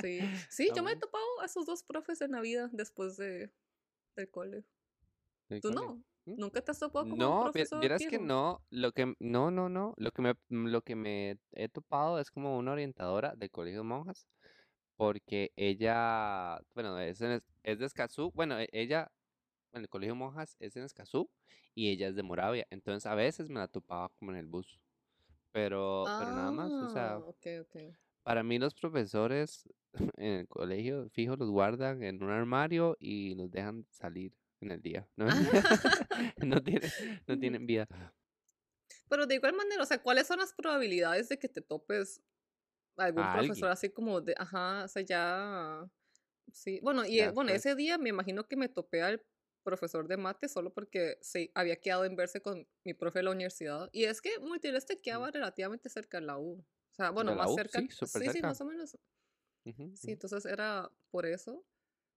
sí, 0.00 0.20
sí, 0.50 0.70
yo 0.74 0.82
me 0.82 0.92
he 0.92 0.96
topado 0.96 1.42
a 1.42 1.44
esos 1.44 1.66
dos 1.66 1.82
profes 1.82 2.22
en 2.22 2.30
la 2.30 2.40
vida 2.40 2.70
después 2.72 3.18
de, 3.18 3.52
del 4.16 4.30
cole. 4.30 4.64
¿Tú 5.60 5.70
no? 5.72 5.96
¿Mm? 6.24 6.36
¿Nunca 6.38 6.62
te 6.62 6.70
has 6.70 6.78
topado 6.78 7.06
con 7.06 7.18
no, 7.18 7.36
un 7.36 7.42
profesor? 7.42 7.84
No, 7.84 7.98
que 7.98 8.18
no, 8.18 8.64
lo 8.70 8.92
que, 8.92 9.14
no, 9.18 9.50
no, 9.50 9.68
no, 9.68 9.92
lo 9.98 10.10
que 10.10 10.22
me, 10.22 10.34
lo 10.48 10.80
que 10.80 10.96
me 10.96 11.38
he 11.52 11.68
topado 11.68 12.18
es 12.18 12.30
como 12.30 12.56
una 12.56 12.72
orientadora 12.72 13.34
del 13.36 13.50
colegio 13.50 13.80
de 13.80 13.88
monjas 13.88 14.26
porque 15.00 15.50
ella, 15.56 16.60
bueno, 16.74 16.98
es, 16.98 17.22
es 17.22 17.78
de 17.78 17.86
Escazú, 17.86 18.30
bueno, 18.34 18.60
e, 18.60 18.68
ella, 18.70 19.10
en 19.72 19.80
el 19.80 19.88
colegio 19.88 20.14
monjas 20.14 20.58
es 20.60 20.76
en 20.76 20.84
Escazú 20.84 21.30
y 21.74 21.88
ella 21.88 22.08
es 22.08 22.16
de 22.16 22.22
Moravia, 22.22 22.66
entonces 22.68 23.06
a 23.06 23.14
veces 23.14 23.48
me 23.48 23.60
la 23.60 23.68
topaba 23.68 24.10
como 24.10 24.32
en 24.32 24.36
el 24.36 24.46
bus, 24.46 24.78
pero, 25.52 26.04
pero 26.04 26.32
nada 26.32 26.52
más, 26.52 26.70
o 26.70 26.90
sea, 26.90 27.14
ah, 27.14 27.94
para 28.22 28.42
mí 28.42 28.58
los 28.58 28.74
profesores 28.74 29.66
en 30.18 30.40
el 30.40 30.48
colegio, 30.48 31.08
fijo, 31.08 31.34
los 31.34 31.48
guardan 31.48 32.02
en 32.02 32.22
un 32.22 32.28
armario 32.28 32.98
y 33.00 33.34
los 33.36 33.50
dejan 33.50 33.86
salir 33.88 34.34
en 34.60 34.70
el 34.70 34.82
día, 34.82 35.08
¿no? 35.16 35.28
no, 36.44 36.62
tienen, 36.62 36.90
no 37.26 37.38
tienen 37.38 37.64
vida. 37.64 37.88
Pero 39.08 39.26
de 39.26 39.36
igual 39.36 39.54
manera, 39.54 39.82
o 39.82 39.86
sea, 39.86 40.02
¿cuáles 40.02 40.26
son 40.26 40.40
las 40.40 40.52
probabilidades 40.52 41.30
de 41.30 41.38
que 41.38 41.48
te 41.48 41.62
topes 41.62 42.22
algún 43.00 43.24
profesor 43.32 43.70
así 43.70 43.90
como 43.90 44.20
de, 44.20 44.34
ajá, 44.36 44.84
o 44.84 44.88
sea, 44.88 45.02
ya, 45.02 45.90
sí, 46.52 46.80
bueno, 46.82 47.04
y 47.06 47.20
eh, 47.20 47.30
bueno, 47.30 47.50
ese 47.50 47.74
día 47.74 47.98
me 47.98 48.10
imagino 48.10 48.46
que 48.46 48.56
me 48.56 48.68
topé 48.68 49.02
al 49.02 49.24
profesor 49.62 50.08
de 50.08 50.16
mate 50.16 50.48
solo 50.48 50.72
porque 50.72 51.18
sí, 51.20 51.50
había 51.54 51.76
quedado 51.76 52.04
en 52.04 52.16
verse 52.16 52.40
con 52.40 52.66
mi 52.84 52.94
profe 52.94 53.20
de 53.20 53.24
la 53.24 53.30
universidad, 53.32 53.88
y 53.92 54.04
es 54.04 54.20
que 54.20 54.38
Multileste 54.40 54.96
mm. 54.96 55.00
quedaba 55.02 55.30
relativamente 55.30 55.88
cerca 55.88 56.20
de 56.20 56.26
la 56.26 56.38
U, 56.38 56.58
o 56.58 56.94
sea, 56.94 57.10
bueno, 57.10 57.34
más 57.34 57.54
cerca, 57.54 57.80
sí, 57.80 58.28
sí, 58.32 58.42
más 58.42 58.60
o 58.60 58.64
menos, 58.64 58.96
sí, 59.94 60.12
entonces 60.12 60.44
era 60.44 60.90
por 61.10 61.26
eso, 61.26 61.64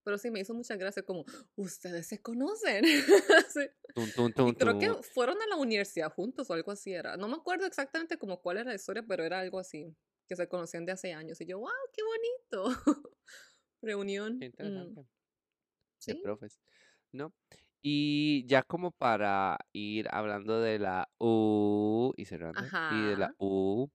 pero 0.03 0.17
sí 0.17 0.29
me 0.31 0.41
hizo 0.41 0.53
mucha 0.53 0.75
gracia 0.75 1.03
como, 1.03 1.25
ustedes 1.55 2.07
se 2.07 2.21
conocen. 2.21 2.83
creo 4.57 4.79
que 4.79 4.93
fueron 5.01 5.41
a 5.41 5.47
la 5.47 5.55
universidad 5.55 6.11
juntos 6.11 6.49
o 6.49 6.53
algo 6.53 6.71
así 6.71 6.93
era. 6.93 7.15
No 7.15 7.29
me 7.29 7.35
acuerdo 7.35 7.65
exactamente 7.65 8.17
como 8.17 8.41
cuál 8.41 8.57
era 8.57 8.69
la 8.69 8.75
historia, 8.75 9.03
pero 9.07 9.23
era 9.23 9.39
algo 9.39 9.59
así 9.59 9.95
que 10.27 10.35
se 10.35 10.47
conocían 10.47 10.85
de 10.85 10.93
hace 10.93 11.13
años. 11.13 11.39
Y 11.41 11.45
yo, 11.45 11.59
wow, 11.59 11.69
qué 11.91 12.01
bonito. 12.03 12.81
Reunión. 13.81 14.39
Qué 14.39 14.45
mm. 14.45 14.49
interesante. 14.49 15.07
¿Sí? 15.99 16.13
profes. 16.15 16.59
¿No? 17.11 17.33
Y 17.81 18.45
ya 18.47 18.63
como 18.63 18.91
para 18.91 19.57
ir 19.73 20.07
hablando 20.09 20.61
de 20.61 20.79
la 20.79 21.09
U 21.19 22.13
y 22.15 22.25
cerrando, 22.25 22.61
y 22.91 23.01
de 23.01 23.17
la 23.17 23.35
U, 23.37 23.89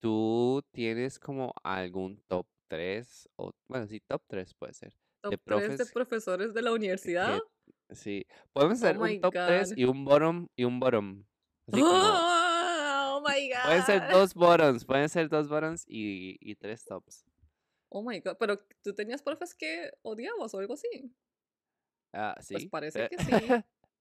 ¿tú 0.00 0.62
tienes 0.70 1.18
como 1.18 1.54
algún 1.62 2.22
top 2.26 2.46
3? 2.68 3.30
O, 3.36 3.52
bueno, 3.68 3.86
sí, 3.86 4.00
top 4.00 4.22
3 4.28 4.54
puede 4.54 4.74
ser. 4.74 4.92
¿Top 5.22 5.30
de 5.30 5.38
3 5.38 5.78
de 5.78 5.86
profesores 5.86 6.52
de 6.52 6.62
la 6.62 6.72
universidad? 6.72 7.38
sí. 7.90 8.26
Podemos 8.52 8.82
hacer 8.82 8.98
oh 8.98 9.04
un 9.04 9.20
top 9.20 9.32
3 9.32 9.74
y 9.76 9.84
un 9.84 10.04
bottom 10.04 10.48
y 10.54 10.64
un 10.64 10.78
bottom. 10.78 11.24
Así 11.68 11.80
como, 11.80 11.92
my 13.22 13.48
god. 13.48 13.64
Pueden 13.64 13.82
ser 13.84 14.10
dos 14.10 14.34
bottoms, 14.34 14.84
pueden 14.84 15.08
ser 15.08 15.28
dos 15.28 15.48
bottoms 15.48 15.84
y, 15.86 16.36
y 16.40 16.54
tres 16.54 16.84
tops. 16.84 17.24
Oh 17.88 18.02
my 18.02 18.20
god, 18.20 18.36
pero 18.38 18.58
tú 18.82 18.94
tenías 18.94 19.22
profes 19.22 19.54
que 19.54 19.92
odiabas 20.02 20.54
o 20.54 20.58
algo 20.58 20.74
así. 20.74 21.14
Ah, 22.12 22.36
sí. 22.40 22.54
Pues 22.54 22.66
parece 22.66 23.08
que 23.08 23.18
sí. 23.18 23.32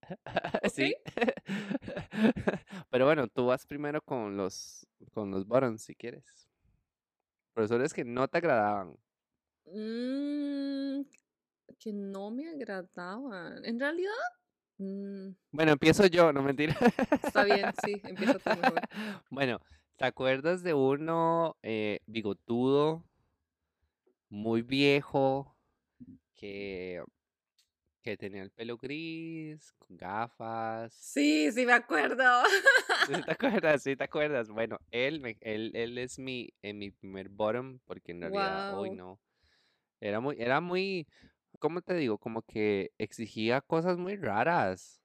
sí. 0.73 0.95
pero 2.89 3.05
bueno, 3.05 3.27
tú 3.27 3.45
vas 3.47 3.65
primero 3.65 4.01
con 4.01 4.37
los 4.37 4.87
con 5.13 5.31
los 5.31 5.45
bottoms 5.45 5.83
si 5.83 5.95
quieres. 5.95 6.47
Profesores 7.53 7.93
que 7.93 8.05
no 8.05 8.27
te 8.27 8.37
agradaban. 8.37 8.97
Mm, 9.65 11.01
que 11.79 11.93
no 11.93 12.31
me 12.31 12.49
agradaban. 12.49 13.63
En 13.65 13.79
realidad, 13.79 14.11
Mm. 14.81 15.35
Bueno, 15.51 15.73
empiezo 15.73 16.07
yo, 16.07 16.33
no 16.33 16.41
mentira. 16.41 16.75
Está 17.23 17.43
bien, 17.43 17.71
sí, 17.85 18.01
empiezo 18.03 18.39
tú 18.39 18.49
mejor. 18.49 18.81
Bueno, 19.29 19.61
¿te 19.95 20.05
acuerdas 20.05 20.63
de 20.63 20.73
uno 20.73 21.55
eh, 21.61 21.99
bigotudo, 22.07 23.03
muy 24.27 24.63
viejo, 24.63 25.55
que, 26.33 27.03
que 28.01 28.17
tenía 28.17 28.41
el 28.41 28.49
pelo 28.49 28.77
gris, 28.77 29.71
con 29.73 29.95
gafas? 29.97 30.91
Sí, 30.95 31.51
sí 31.51 31.63
me 31.63 31.73
acuerdo. 31.73 32.43
¿Sí 33.05 33.21
te 33.23 33.31
acuerdas? 33.61 33.83
Sí, 33.83 33.95
te 33.95 34.03
acuerdas. 34.03 34.49
Bueno, 34.49 34.79
él, 34.89 35.19
me, 35.19 35.37
él, 35.41 35.71
él 35.75 35.99
es 35.99 36.17
mi, 36.17 36.49
en 36.63 36.79
mi 36.79 36.89
primer 36.89 37.29
bottom, 37.29 37.77
porque 37.85 38.13
en 38.13 38.21
realidad 38.21 38.79
hoy 38.79 38.89
no. 38.89 39.19
Era 39.99 40.19
muy, 40.19 40.35
era 40.39 40.59
muy, 40.59 41.07
¿cómo 41.59 41.81
te 41.81 41.93
digo? 41.95 42.17
Como 42.17 42.41
que 42.41 42.91
exigía 42.97 43.61
cosas 43.61 43.97
muy 43.97 44.15
raras. 44.15 45.01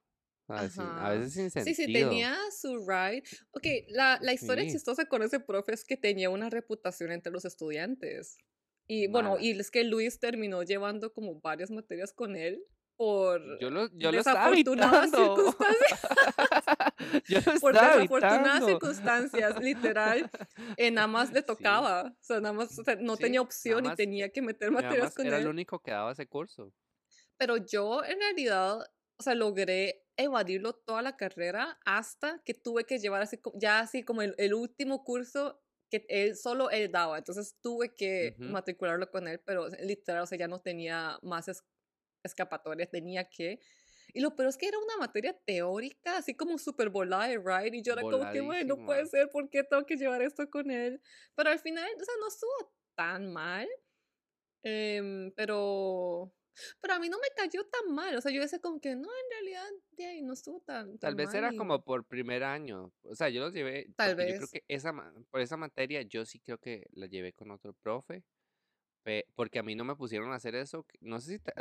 a 0.47 1.09
veces 1.11 1.33
sin 1.33 1.51
sentido. 1.51 1.75
Sí, 1.75 1.85
sí, 1.85 1.93
tenía 1.93 2.37
su 2.51 2.77
ride. 2.77 3.23
Ok, 3.51 3.65
la, 3.89 4.19
la 4.21 4.33
historia 4.33 4.65
chistosa 4.69 5.05
con 5.05 5.23
ese 5.23 5.39
profe 5.39 5.73
es 5.73 5.83
que 5.83 5.97
tenía 5.97 6.29
una 6.29 6.49
reputación 6.49 7.11
entre 7.11 7.31
los 7.31 7.45
estudiantes. 7.45 8.37
Y 8.87 9.07
bueno, 9.07 9.37
y 9.39 9.51
es 9.51 9.69
que 9.69 9.83
Luis 9.83 10.19
terminó 10.19 10.63
llevando 10.63 11.13
como 11.13 11.41
varias 11.41 11.69
materias 11.71 12.13
con 12.13 12.37
él 12.37 12.63
por 12.97 13.41
Yo 13.59 13.69
lo, 13.69 13.87
yo 13.93 14.11
lo 14.11 14.23
desafortunadas 14.23 15.11
evitando. 15.11 15.15
circunstancias. 15.15 15.99
yo 17.27 17.39
lo 17.45 17.59
por 17.59 17.77
desafortunadas 17.77 18.65
circunstancias, 18.65 19.57
literal, 19.59 20.29
eh, 20.77 20.91
nada 20.91 21.07
más 21.07 21.31
le 21.31 21.41
Sí. 21.43 21.43
tocaba, 21.43 22.03
o 22.19 22.23
sea, 22.23 22.39
nada 22.39 22.53
más 22.53 22.77
o 22.79 22.83
sea, 22.83 22.95
no 22.95 23.17
Sí, 23.17 23.21
tenía 23.21 23.41
opción 23.41 23.85
y 23.85 23.91
tenía 23.91 24.29
que 24.29 24.41
meter 24.41 24.71
materias 24.71 25.13
con 25.13 25.25
era 25.27 25.37
él. 25.37 25.43
el 25.43 25.47
único 25.47 25.79
que 25.79 25.91
daba 25.91 26.11
ese 26.11 26.27
curso. 26.27 26.73
Pero 27.37 27.57
yo 27.57 28.03
en 28.03 28.19
realidad, 28.19 28.79
o 29.19 29.23
sea, 29.23 29.35
logré 29.35 30.05
evadirlo 30.17 30.73
toda 30.73 31.01
la 31.01 31.15
carrera 31.17 31.79
hasta 31.85 32.41
que 32.43 32.53
tuve 32.53 32.85
que 32.85 32.99
llevar 32.99 33.21
así, 33.21 33.39
ya 33.55 33.79
así 33.79 34.03
como 34.03 34.21
el, 34.23 34.33
el 34.37 34.53
último 34.53 35.03
curso 35.03 35.61
que 35.91 36.05
él 36.09 36.35
solo 36.35 36.69
él 36.71 36.91
daba. 36.91 37.17
Entonces 37.19 37.57
tuve 37.61 37.95
que 37.95 38.39
Ujú. 38.39 38.43
matricularlo 38.43 39.09
con 39.11 39.27
él, 39.27 39.39
pero 39.45 39.67
literal, 39.81 40.23
o 40.23 40.25
sea, 40.27 40.37
ya 40.37 40.47
no 40.47 40.59
tenía 40.61 41.19
más 41.21 41.47
escapatoria, 42.23 42.85
tenía 42.89 43.25
que. 43.25 43.59
Y 44.13 44.21
lo 44.21 44.35
peor 44.35 44.49
es 44.49 44.57
que 44.57 44.67
era 44.67 44.79
una 44.79 44.97
materia 44.97 45.37
teórica, 45.45 46.17
así 46.17 46.33
como 46.33 46.57
súper 46.57 46.89
volada 46.89 47.27
de 47.27 47.69
y 47.73 47.81
yo 47.81 47.93
era 47.93 48.01
como 48.01 48.31
que, 48.31 48.41
bueno, 48.41 48.75
no 48.75 48.85
puede 48.85 49.05
ser, 49.05 49.29
¿por 49.29 49.49
qué 49.49 49.63
tengo 49.63 49.85
que 49.85 49.97
llevar 49.97 50.21
esto 50.21 50.49
con 50.49 50.71
él? 50.71 51.01
Pero 51.35 51.49
al 51.49 51.59
final, 51.59 51.87
o 51.99 52.03
sea, 52.03 52.13
no 52.19 52.27
estuvo 52.27 52.73
tan 52.95 53.31
mal, 53.31 53.67
em, 54.63 55.31
pero... 55.35 56.33
Pero 56.81 56.95
a 56.95 56.99
mí 56.99 57.07
no 57.07 57.17
me 57.19 57.27
cayó 57.35 57.63
tan 57.67 57.93
mal, 57.93 58.15
o 58.15 58.21
sea, 58.21 58.31
yo 58.31 58.41
decía 58.41 58.57
como 58.59 58.81
que 58.81 58.95
no, 58.95 59.07
en 59.07 59.29
realidad, 59.31 59.67
de 59.91 60.05
ahí 60.07 60.23
no 60.23 60.33
estuvo 60.33 60.59
tan, 60.61 60.97
Tal 60.97 61.11
tan 61.11 61.15
vez 61.15 61.27
mal 61.27 61.35
era 61.35 61.53
y- 61.53 61.55
como 61.55 61.83
por 61.83 62.03
primer 62.05 62.43
año. 62.43 62.91
O 63.03 63.13
sea, 63.13 63.29
yo 63.29 63.41
los 63.41 63.53
llevé. 63.53 63.93
Tal 63.95 64.15
porque 64.15 64.31
Yo 64.31 64.37
creo 64.37 64.39
vez. 64.39 64.49
que 64.51 64.63
esa, 64.67 64.91
por 65.29 65.41
esa 65.41 65.55
materia 65.55 66.01
yo 66.01 66.25
sí 66.25 66.39
creo 66.39 66.57
que 66.57 66.87
la 66.93 67.05
llevé 67.05 67.33
con 67.33 67.51
otro 67.51 67.73
profe. 67.73 68.23
Porque 69.35 69.59
a 69.59 69.63
mí 69.63 69.75
no 69.75 69.85
me 69.85 69.95
pusieron 69.95 70.31
a 70.31 70.35
hacer 70.35 70.55
eso. 70.55 70.85
No 71.01 71.19
sé 71.19 71.33
si 71.33 71.39
te, 71.39 71.53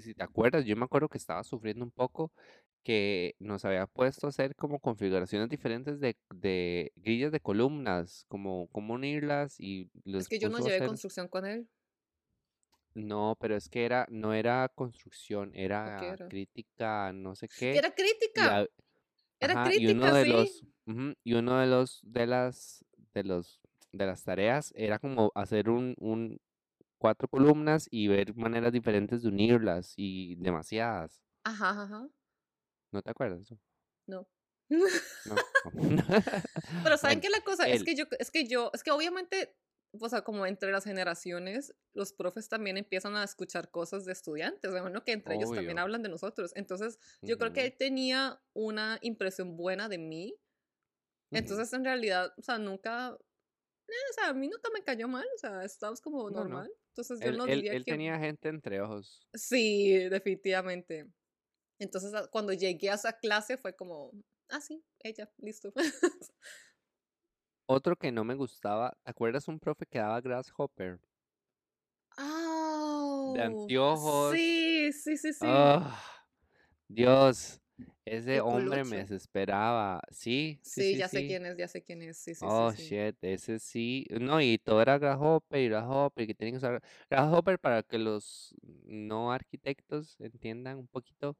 si 0.00 0.14
te 0.14 0.22
acuerdas, 0.22 0.64
yo 0.64 0.76
me 0.76 0.84
acuerdo 0.84 1.08
que 1.08 1.18
estaba 1.18 1.42
sufriendo 1.44 1.84
un 1.84 1.90
poco 1.90 2.32
que 2.84 3.34
nos 3.38 3.64
había 3.64 3.86
puesto 3.86 4.26
a 4.26 4.30
hacer 4.30 4.54
como 4.54 4.78
configuraciones 4.78 5.48
diferentes 5.48 6.00
de, 6.00 6.16
de 6.34 6.92
grillas 6.96 7.32
de 7.32 7.40
columnas, 7.40 8.26
como 8.28 8.68
cómo 8.68 8.94
unirlas 8.94 9.58
y 9.58 9.90
Es 10.04 10.28
que 10.28 10.38
yo 10.38 10.50
no 10.50 10.58
llevé 10.58 10.76
hacer- 10.76 10.88
construcción 10.88 11.28
con 11.28 11.46
él. 11.46 11.66
No, 12.94 13.36
pero 13.40 13.56
es 13.56 13.68
que 13.68 13.84
era, 13.84 14.06
no 14.08 14.32
era 14.34 14.68
construcción, 14.72 15.50
era, 15.54 16.12
era? 16.14 16.28
crítica, 16.28 17.12
no 17.12 17.34
sé 17.34 17.48
qué. 17.48 17.72
Era 17.78 17.90
crítica, 17.92 18.60
a- 18.60 18.66
era 19.40 19.54
Ajá, 19.54 19.70
y 19.74 19.86
uno 19.88 20.04
crítica, 20.04 20.14
de 20.14 20.24
sí. 20.24 20.32
los 20.32 20.62
y 21.24 21.34
uno 21.34 21.58
de 21.58 21.66
los 21.66 22.00
de 22.04 22.26
las 22.26 22.84
de 23.14 23.24
los 23.24 23.60
de 23.92 24.06
las 24.06 24.22
tareas 24.22 24.72
era 24.76 24.98
como 24.98 25.32
hacer 25.34 25.70
un, 25.70 25.94
un 25.98 26.38
cuatro 27.04 27.28
columnas 27.28 27.86
y 27.90 28.08
ver 28.08 28.34
maneras 28.34 28.72
diferentes 28.72 29.20
de 29.22 29.28
unirlas 29.28 29.92
y 29.98 30.36
demasiadas. 30.36 31.20
Ajá, 31.44 31.82
ajá, 31.82 32.08
¿No 32.92 33.02
te 33.02 33.10
acuerdas? 33.10 33.46
tú? 33.46 33.58
no. 34.06 34.26
No. 34.70 34.86
Pero 36.82 36.96
¿saben 36.96 37.18
Bueno, 37.18 37.20
qué 37.20 37.26
es 37.26 37.30
la 37.30 37.40
cosa? 37.44 37.68
Es 37.68 37.80
él. 37.80 37.84
que 37.84 37.94
yo, 37.94 38.04
es 38.18 38.30
que 38.30 38.46
yo, 38.46 38.70
es 38.72 38.82
que 38.82 38.90
obviamente, 38.90 39.54
o 40.00 40.08
sea, 40.08 40.22
como 40.22 40.46
entre 40.46 40.72
las 40.72 40.84
generaciones, 40.84 41.74
los 41.92 42.14
profes 42.14 42.48
también 42.48 42.78
empiezan 42.78 43.16
a 43.16 43.24
escuchar 43.24 43.70
cosas 43.70 44.06
de 44.06 44.12
estudiantes, 44.12 44.72
de 44.72 44.80
bueno 44.80 45.04
que 45.04 45.12
entre 45.12 45.34
ellos 45.34 45.50
también 45.50 45.72
Obvio. 45.72 45.82
hablan 45.82 46.02
de 46.02 46.08
nosotros. 46.08 46.52
Entonces, 46.56 46.98
yo 47.20 47.36
creo 47.36 47.52
que 47.52 47.66
él 47.66 47.76
tenía 47.76 48.40
una 48.54 48.98
impresión 49.02 49.58
buena 49.58 49.90
de 49.90 49.98
mí. 49.98 50.34
Entonces, 51.32 51.70
en 51.74 51.84
realidad, 51.84 52.32
o 52.38 52.42
sea, 52.42 52.56
nunca, 52.56 53.18
o 54.10 54.12
sea, 54.14 54.28
a 54.30 54.34
mí 54.34 54.48
nunca 54.48 54.70
me 54.72 54.82
cayó 54.82 55.08
mal, 55.08 55.26
o 55.34 55.38
sea, 55.38 55.64
estábamos 55.64 56.00
como 56.00 56.30
No, 56.30 56.44
no. 56.48 56.56
normal. 56.56 56.70
Entonces, 56.88 57.22
yo 57.22 57.30
Él, 57.30 57.38
no 57.38 57.46
él- 57.46 57.64
diría 57.64 57.76
él 57.76 57.84
que... 57.84 57.92
tenía 57.92 58.18
gente 58.18 58.48
entre 58.48 58.80
ojos. 58.80 59.26
Sí, 59.34 59.92
definitivamente. 60.08 61.10
Entonces, 61.78 62.12
cuando 62.30 62.52
llegué 62.52 62.90
a 62.90 62.94
esa 62.94 63.14
clase 63.18 63.58
fue 63.58 63.74
como, 63.76 64.12
ah, 64.50 64.60
sí, 64.60 64.84
ella, 65.00 65.32
listo. 65.38 65.72
Otro 67.66 67.96
que 67.96 68.10
no 68.10 68.24
me 68.24 68.34
gustaba, 68.36 68.96
¿te 69.02 69.10
acuerdas 69.10 69.48
un 69.48 69.60
profe 69.60 69.84
que 69.84 69.98
daba 69.98 70.22
Grasshopper? 70.22 70.98
¡Ah! 72.16 73.34
De 73.34 73.42
anteojos. 73.42 74.36
Sí, 74.36 74.92
sí, 74.92 75.16
sí, 75.16 75.32
sí. 75.32 75.46
Ah, 75.46 76.00
Dios, 76.88 77.60
ese 78.04 78.40
hombre 78.40 78.84
me 78.84 78.98
desesperaba. 78.98 80.02
Sí, 80.10 80.60
sí, 80.62 80.82
sí, 80.84 80.84
sí, 80.84 80.96
ya 80.96 81.08
sé 81.08 81.24
quién 81.24 81.46
es, 81.46 81.56
ya 81.56 81.68
sé 81.68 81.82
quién 81.82 82.02
es. 82.02 82.18
Sí, 82.18 82.34
sí, 82.34 82.46
Oh, 82.46 82.72
shit, 82.74 83.16
ese 83.22 83.58
sí. 83.58 84.06
No, 84.10 84.40
y 84.40 84.58
todo 84.58 84.82
era 84.82 84.98
Grasshopper 84.98 85.60
y 85.60 85.68
Grasshopper, 85.68 86.26
que 86.26 86.34
tienen 86.34 86.54
que 86.54 86.58
usar 86.58 86.82
Grasshopper 87.08 87.58
para 87.58 87.82
que 87.82 87.96
los 87.98 88.54
no 88.62 89.32
arquitectos 89.32 90.20
entiendan 90.20 90.78
un 90.78 90.88
poquito. 90.88 91.36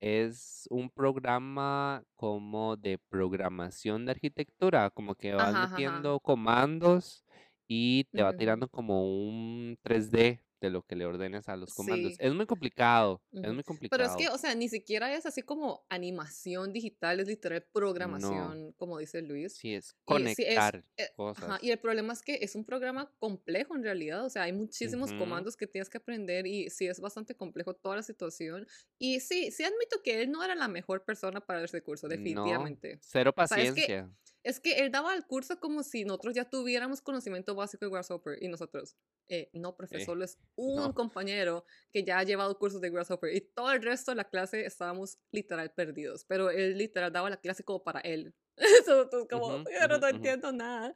Es 0.00 0.66
un 0.70 0.90
programa 0.90 2.04
como 2.16 2.76
de 2.76 2.98
programación 2.98 4.06
de 4.06 4.12
arquitectura, 4.12 4.90
como 4.90 5.14
que 5.16 5.34
vas 5.34 5.56
Ajá, 5.56 5.56
metiendo 5.56 6.20
comandos 6.20 7.24
y 7.68 8.04
te 8.14 8.22
va 8.22 8.32
tirando 8.34 8.68
como 8.68 9.04
un 9.28 9.78
3D 9.82 10.40
de 10.60 10.70
lo 10.70 10.82
que 10.82 10.96
le 10.96 11.06
ordenes 11.06 11.48
a 11.48 11.56
los 11.56 11.72
comandos. 11.74 12.14
Sí. 12.14 12.18
Es 12.18 12.34
muy 12.34 12.46
complicado, 12.46 13.22
es 13.42 13.52
muy 13.52 13.64
Pero 13.88 14.04
es 14.04 14.16
complicado. 14.16 14.16
que, 14.16 14.28
o 14.28 14.38
sea, 14.38 14.54
ni 14.54 14.68
siquiera 14.68 15.14
es 15.14 15.26
así 15.26 15.42
como 15.42 15.84
animación 15.88 16.72
digital, 16.72 17.20
es 17.20 17.28
literal 17.28 17.64
No, 17.64 17.70
programación, 17.72 18.72
como 18.76 18.98
dice 18.98 19.22
Luis. 19.22 19.54
sí 19.54 19.74
es 19.74 19.94
Y 20.06 20.28
sí, 20.28 20.44
es, 20.46 20.74
conectar 20.74 20.84
eh, 20.96 21.04
ajá, 21.04 21.12
cosas. 21.16 21.62
y 21.62 21.70
el 21.70 21.78
problema 21.78 22.12
es 22.12 22.22
que 22.22 22.38
es 22.42 22.54
un 22.54 22.64
programa 22.64 23.12
complejo 23.18 23.74
en 23.76 23.82
realidad, 23.84 24.24
o 24.24 24.30
sea, 24.30 24.42
hay 24.44 24.52
muchísimos 24.52 25.12
comandos 25.12 25.56
que 25.56 25.66
tienes 25.66 25.88
que 25.90 25.98
aprender 25.98 26.46
y 26.46 26.70
sí 26.70 26.86
es 26.88 27.00
bastante 27.00 27.36
complejo 27.36 27.74
toda 27.74 27.96
la 27.96 28.02
situación. 28.02 28.66
Y 28.98 29.20
sí, 29.20 29.50
sí 29.50 29.64
admito 29.64 30.02
que 30.02 30.22
él 30.22 30.30
no 30.30 30.42
era 30.44 30.54
la 30.54 30.68
mejor 30.68 31.04
persona 31.04 31.40
para 31.40 31.64
ese 31.64 31.82
curso, 31.82 32.08
No, 32.08 32.10
definitivamente. 32.10 33.00
cero 33.00 33.32
O 33.36 33.46
sea, 33.46 33.62
es 33.62 33.72
que, 33.72 33.86
paciencia. 33.86 34.10
Es 34.42 34.60
que 34.60 34.80
él 34.80 34.90
daba 34.90 35.14
el 35.14 35.26
curso 35.26 35.60
como 35.60 35.82
si 35.82 36.04
nosotros 36.04 36.34
ya 36.34 36.48
tuviéramos 36.48 37.02
conocimiento 37.02 37.54
básico 37.54 37.84
de 37.86 37.90
Grasshopper 37.92 38.42
y 38.42 38.48
nosotros, 38.48 38.96
eh, 39.28 39.50
no, 39.52 39.76
profe, 39.76 39.98
Eh, 39.98 40.02
es 40.24 40.38
un 40.56 40.76
no. 40.76 40.94
compañero 40.94 41.64
que 41.92 42.04
ya 42.04 42.18
ha 42.18 42.24
llevado 42.24 42.58
cursos 42.58 42.80
de 42.80 42.90
Grasshopper 42.90 43.34
y 43.34 43.40
todo 43.42 43.70
el 43.72 43.82
resto 43.82 44.12
de 44.12 44.16
la 44.16 44.24
clase 44.30 44.64
estábamos 44.66 45.18
literal 45.30 45.72
perdidos, 45.72 46.24
pero 46.24 46.50
él 46.50 46.78
literal 46.78 47.12
daba 47.12 47.30
la 47.30 47.36
clase 47.40 47.64
como 47.64 47.82
para 47.84 48.00
él. 48.00 48.34
Nosotros 48.86 49.26
como, 49.30 49.46
Ujú, 49.48 49.64
"Pero 49.64 49.98
no 49.98 50.06
ujú, 50.08 50.16
ujú. 50.16 50.30
entiendo 50.30 50.52
nada. 50.52 50.94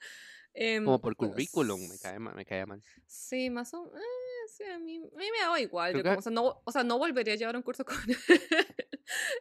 Como 0.83 0.99
Em, 0.99 1.01
por 1.01 1.17
pero 1.19 1.21
currículum, 1.21 1.81
me 1.89 1.99
s- 1.99 2.03
cae, 2.03 2.19
ma- 2.21 2.33
me 2.39 2.45
caía 2.45 2.67
mal. 2.67 2.83
Sí, 3.07 3.51
más 3.51 3.73
o 3.75 3.85
menos. 3.87 4.01
sí, 4.57 4.65
a 4.65 4.79
mí, 4.79 4.97
a 4.99 5.01
mí 5.01 5.31
me 5.33 5.39
daba 5.41 5.61
igual. 5.61 5.95
Yo 5.95 6.05
como, 6.05 6.19
o, 6.19 6.23
sea, 6.23 6.33
no, 6.33 6.63
o 6.65 6.73
sea, 6.73 6.85
no 6.85 6.99
volvería 6.99 7.35
a 7.35 7.37
llevar 7.37 7.57
un 7.57 7.63
curso 7.63 7.85
con 7.85 7.97
él. 8.09 8.17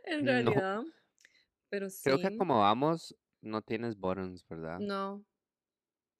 en 0.06 0.26
no, 0.44 0.54
realidad. 0.54 0.84
Pero 1.70 1.90
creo 2.02 2.20
que 2.20 2.28
sí. 2.28 2.50
No 3.44 3.62
tienes 3.62 3.98
buttons, 3.98 4.48
¿verdad? 4.48 4.80
No. 4.80 5.24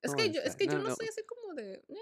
Es 0.02 0.10
No, 0.12 0.16
que 0.16 0.30
yo, 0.30 0.40
es 0.42 0.54
que 0.56 0.66
yo 0.66 0.74
no, 0.74 0.82
no 0.82 0.88
no. 0.90 0.96
soy 0.96 1.08
así 1.08 1.22
como 1.24 1.54
de. 1.54 1.82
eh, 1.88 1.96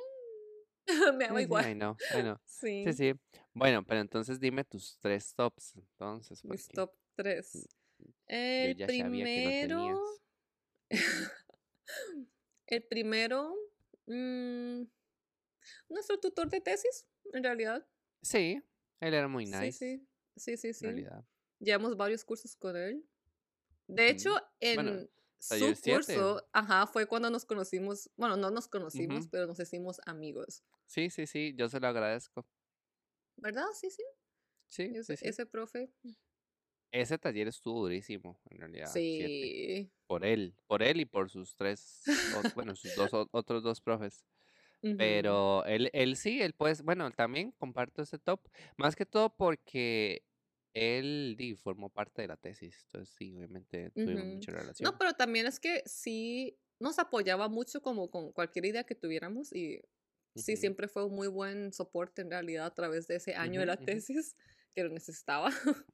me 1.14 1.26
Sí, 1.26 1.34
sí, 1.36 1.42
igual. 1.42 1.70
I 1.70 1.74
know, 1.74 1.96
I 2.10 2.22
know. 2.22 2.36
Sí, 2.44 2.84
Sí. 2.86 2.92
sí. 2.92 3.20
Bueno, 3.54 3.84
pero 3.84 4.00
entonces 4.00 4.40
dime 4.40 4.64
tus 4.64 4.98
tres 4.98 5.34
tops, 5.34 5.76
entonces, 5.76 6.44
Mis 6.44 6.68
top 6.68 6.92
3. 7.16 7.68
yo 7.98 8.08
El 8.26 8.76
ya 8.76 8.86
primero. 8.86 9.24
tenías. 9.68 9.98
El 12.66 12.82
primero. 12.84 13.54
mm, 14.06 14.82
nuestro 15.88 16.18
tutor 16.18 16.48
de 16.50 16.60
tesis, 16.60 17.06
en 17.32 17.44
realidad. 17.44 17.86
Sí, 18.22 18.60
él 19.00 19.14
era 19.14 19.28
muy 19.28 19.46
Sí, 19.46 19.52
nice, 19.52 19.72
sí. 19.72 20.08
Sí, 20.36 20.56
sí, 20.56 20.68
en 20.68 20.74
sí. 20.74 20.84
realidad. 20.86 21.24
Llevamos 21.60 21.96
varios 21.96 22.24
cursos 22.24 22.56
con 22.56 22.76
él. 22.76 23.06
De 23.94 24.08
hecho. 24.10 24.30
Bueno, 24.74 24.90
en 24.92 25.08
su 25.38 25.74
7. 25.74 25.92
curso, 25.94 26.48
ajá, 26.52 26.86
fue 26.86 27.06
cuando 27.06 27.28
nos 27.30 27.44
conocimos. 27.44 28.10
Bueno, 28.16 28.36
no 28.36 28.50
nos 28.50 28.68
conocimos, 28.68 29.26
pero 29.28 29.46
nos 29.46 29.58
hicimos 29.58 30.00
amigos. 30.06 30.62
Sí, 30.86 31.10
sí, 31.10 31.26
sí, 31.26 31.54
yo 31.56 31.68
se 31.68 31.80
lo 31.80 31.88
agradezco. 31.88 32.46
¿Verdad? 33.36 33.66
Sí, 33.74 33.90
sí. 33.90 34.02
Sí, 34.68 34.88
sí, 34.90 34.96
Ese, 34.98 35.16
sí. 35.16 35.28
ese 35.28 35.46
profe. 35.46 35.92
Ese 36.92 37.18
taller 37.18 37.48
estuvo 37.48 37.80
durísimo, 37.82 38.38
en 38.50 38.58
realidad, 38.58 38.88
siete. 38.92 39.26
Sí. 39.26 39.92
Por 40.06 40.24
él, 40.24 40.54
por 40.66 40.82
él 40.82 41.00
y 41.00 41.06
por 41.06 41.30
sus 41.30 41.56
tres, 41.56 42.02
bueno, 42.54 42.76
sus 42.76 42.94
dos 42.94 43.12
o- 43.14 43.28
otros 43.32 43.62
dos 43.62 43.80
profes. 43.80 44.24
Pero 44.98 45.64
él, 45.64 45.90
él 45.92 46.16
sí, 46.16 46.42
él 46.42 46.54
pues, 46.54 46.82
bueno, 46.82 47.10
también 47.12 47.52
comparto 47.52 48.02
ese 48.02 48.18
top, 48.18 48.40
más 48.76 48.94
que 48.96 49.06
todo 49.06 49.34
porque 49.34 50.24
él 50.74 51.34
di, 51.38 51.54
formó 51.56 51.90
parte 51.90 52.22
de 52.22 52.28
la 52.28 52.36
tesis, 52.36 52.84
entonces 52.84 53.14
sí, 53.16 53.34
obviamente 53.36 53.92
tuvimos 54.02 54.26
mucha 54.28 54.52
No, 54.80 54.92
relación. 54.92 54.98
pero 54.98 55.12
también 55.14 55.46
es 55.46 55.60
que 55.60 55.82
sí 55.86 56.58
nos 56.80 56.98
apoyaba 56.98 57.48
mucho 57.48 57.82
como 57.82 58.10
con 58.10 58.32
cualquier 58.32 58.64
idea 58.66 58.84
que 58.84 58.94
tuviéramos 58.94 59.52
y 59.54 59.82
sí 60.34 60.56
siempre 60.56 60.88
fue 60.88 61.04
un 61.04 61.14
muy 61.14 61.28
buen 61.28 61.72
soporte 61.72 62.22
en 62.22 62.30
realidad 62.30 62.66
a 62.66 62.74
través 62.74 63.06
de 63.06 63.16
ese 63.16 63.34
año 63.34 63.60
de 63.60 63.66
la 63.66 63.76
tesis 63.76 64.36
que 64.74 64.84
lo 64.84 64.90
necesitaba. 64.90 65.50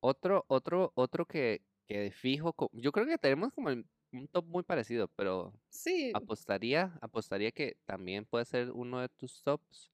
Otro, 0.00 0.44
otro, 0.48 0.92
otro 0.94 1.26
que, 1.26 1.64
que 1.86 1.98
de 1.98 2.10
fijo, 2.12 2.54
yo 2.72 2.92
creo 2.92 3.06
que 3.06 3.18
tenemos 3.18 3.52
como 3.54 3.70
el 3.70 3.86
un 4.12 4.28
top 4.28 4.46
muy 4.46 4.62
parecido, 4.62 5.08
pero 5.08 5.52
Sí. 5.70 6.12
apostaría, 6.12 6.98
apostaría 7.02 7.50
que 7.52 7.76
también 7.84 8.24
puede 8.26 8.44
ser 8.46 8.70
uno 8.72 9.00
de 9.00 9.08
tus 9.08 9.42
tops. 9.42 9.92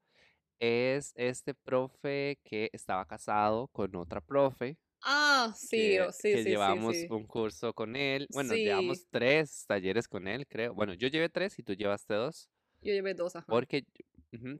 Es 0.64 1.12
este 1.16 1.54
profe 1.54 2.38
que 2.44 2.70
estaba 2.72 3.04
casado 3.04 3.66
con 3.72 3.96
otra 3.96 4.20
profe 4.20 4.78
Ah, 5.04 5.52
sí, 5.56 5.96
que, 5.96 6.08
sí, 6.12 6.36
que 6.36 6.44
sí, 6.44 6.56
sí, 6.56 6.78
llevamos 6.84 6.94
sí. 6.94 7.10
un 7.10 7.26
curso 7.26 7.74
con 7.74 7.96
él. 7.96 8.26
Bueno, 8.30 8.56
Sí, 8.56 8.56
llevamos 8.56 9.06
tres 9.10 9.64
talleres 9.66 10.08
con 10.08 10.28
él, 10.28 10.46
creo. 10.48 10.74
Bueno, 10.74 10.94
yo 10.94 11.08
llevé 11.08 11.28
tres 11.30 11.58
y 11.58 11.62
tú 11.62 11.74
llevaste 11.74 12.14
dos. 12.14 12.50
yo 12.80 12.92
llevé 12.92 13.14
dos, 13.14 13.36
ajá. 13.36 13.48
Porque, 13.48 13.84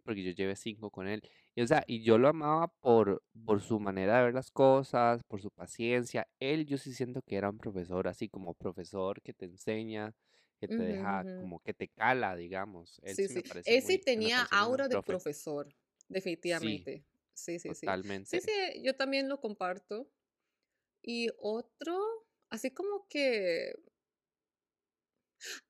porque 0.05 0.23
yo 0.25 0.33
llevé 0.33 0.57
cinco 0.57 0.91
con 0.91 1.09
él. 1.09 1.23
Y, 1.55 1.63
o 1.63 1.67
sea, 1.67 1.85
y 1.87 2.03
yo 2.05 2.19
lo 2.19 2.29
amaba 2.29 2.69
por, 2.81 3.23
por 3.45 3.61
su 3.63 3.81
manera 3.81 4.19
de 4.19 4.25
ver 4.27 4.35
las 4.35 4.51
cosas, 4.51 5.23
por 5.25 5.41
su 5.41 5.51
paciencia. 5.51 6.27
Él, 6.39 6.67
yo 6.67 6.79
sí 6.79 6.93
siento 6.95 7.23
que 7.23 7.37
era 7.37 7.51
un 7.51 7.59
profesor, 7.59 8.09
así 8.09 8.29
como 8.29 8.55
profesor 8.55 9.23
que 9.23 9.33
te 9.35 9.47
enseña, 9.47 10.13
que 10.61 10.69
te 10.69 10.83
Ujú, 10.83 10.83
deja, 10.85 11.25
ujú. 11.25 11.37
como 11.37 11.61
que 11.61 11.75
te 11.75 11.89
cala, 11.89 12.37
digamos. 12.37 13.01
Él 13.03 13.19
Sí, 13.19 13.23
sí 13.23 13.33
me 13.35 13.43
sí. 13.43 13.45
Él 13.65 13.83
sí 13.83 13.99
muy, 14.15 14.33
tenía 14.39 14.45
aura 14.45 14.89
de 14.89 14.99
profe. 14.99 14.99
profesor, 14.99 15.69
Sí, 15.69 15.82
definitivamente. 16.13 17.05
Sí, 17.35 17.59
sí, 17.59 17.75
sí. 17.75 17.75
Sí, 17.75 17.85
totalmente. 17.87 18.41
sí, 18.41 18.53
yo 18.83 18.95
también 18.97 19.29
lo 19.29 19.41
comparto. 19.41 20.11
Y 21.03 21.31
otro, 21.39 22.01
así 22.51 22.71
como 22.71 23.07
que, 23.09 23.75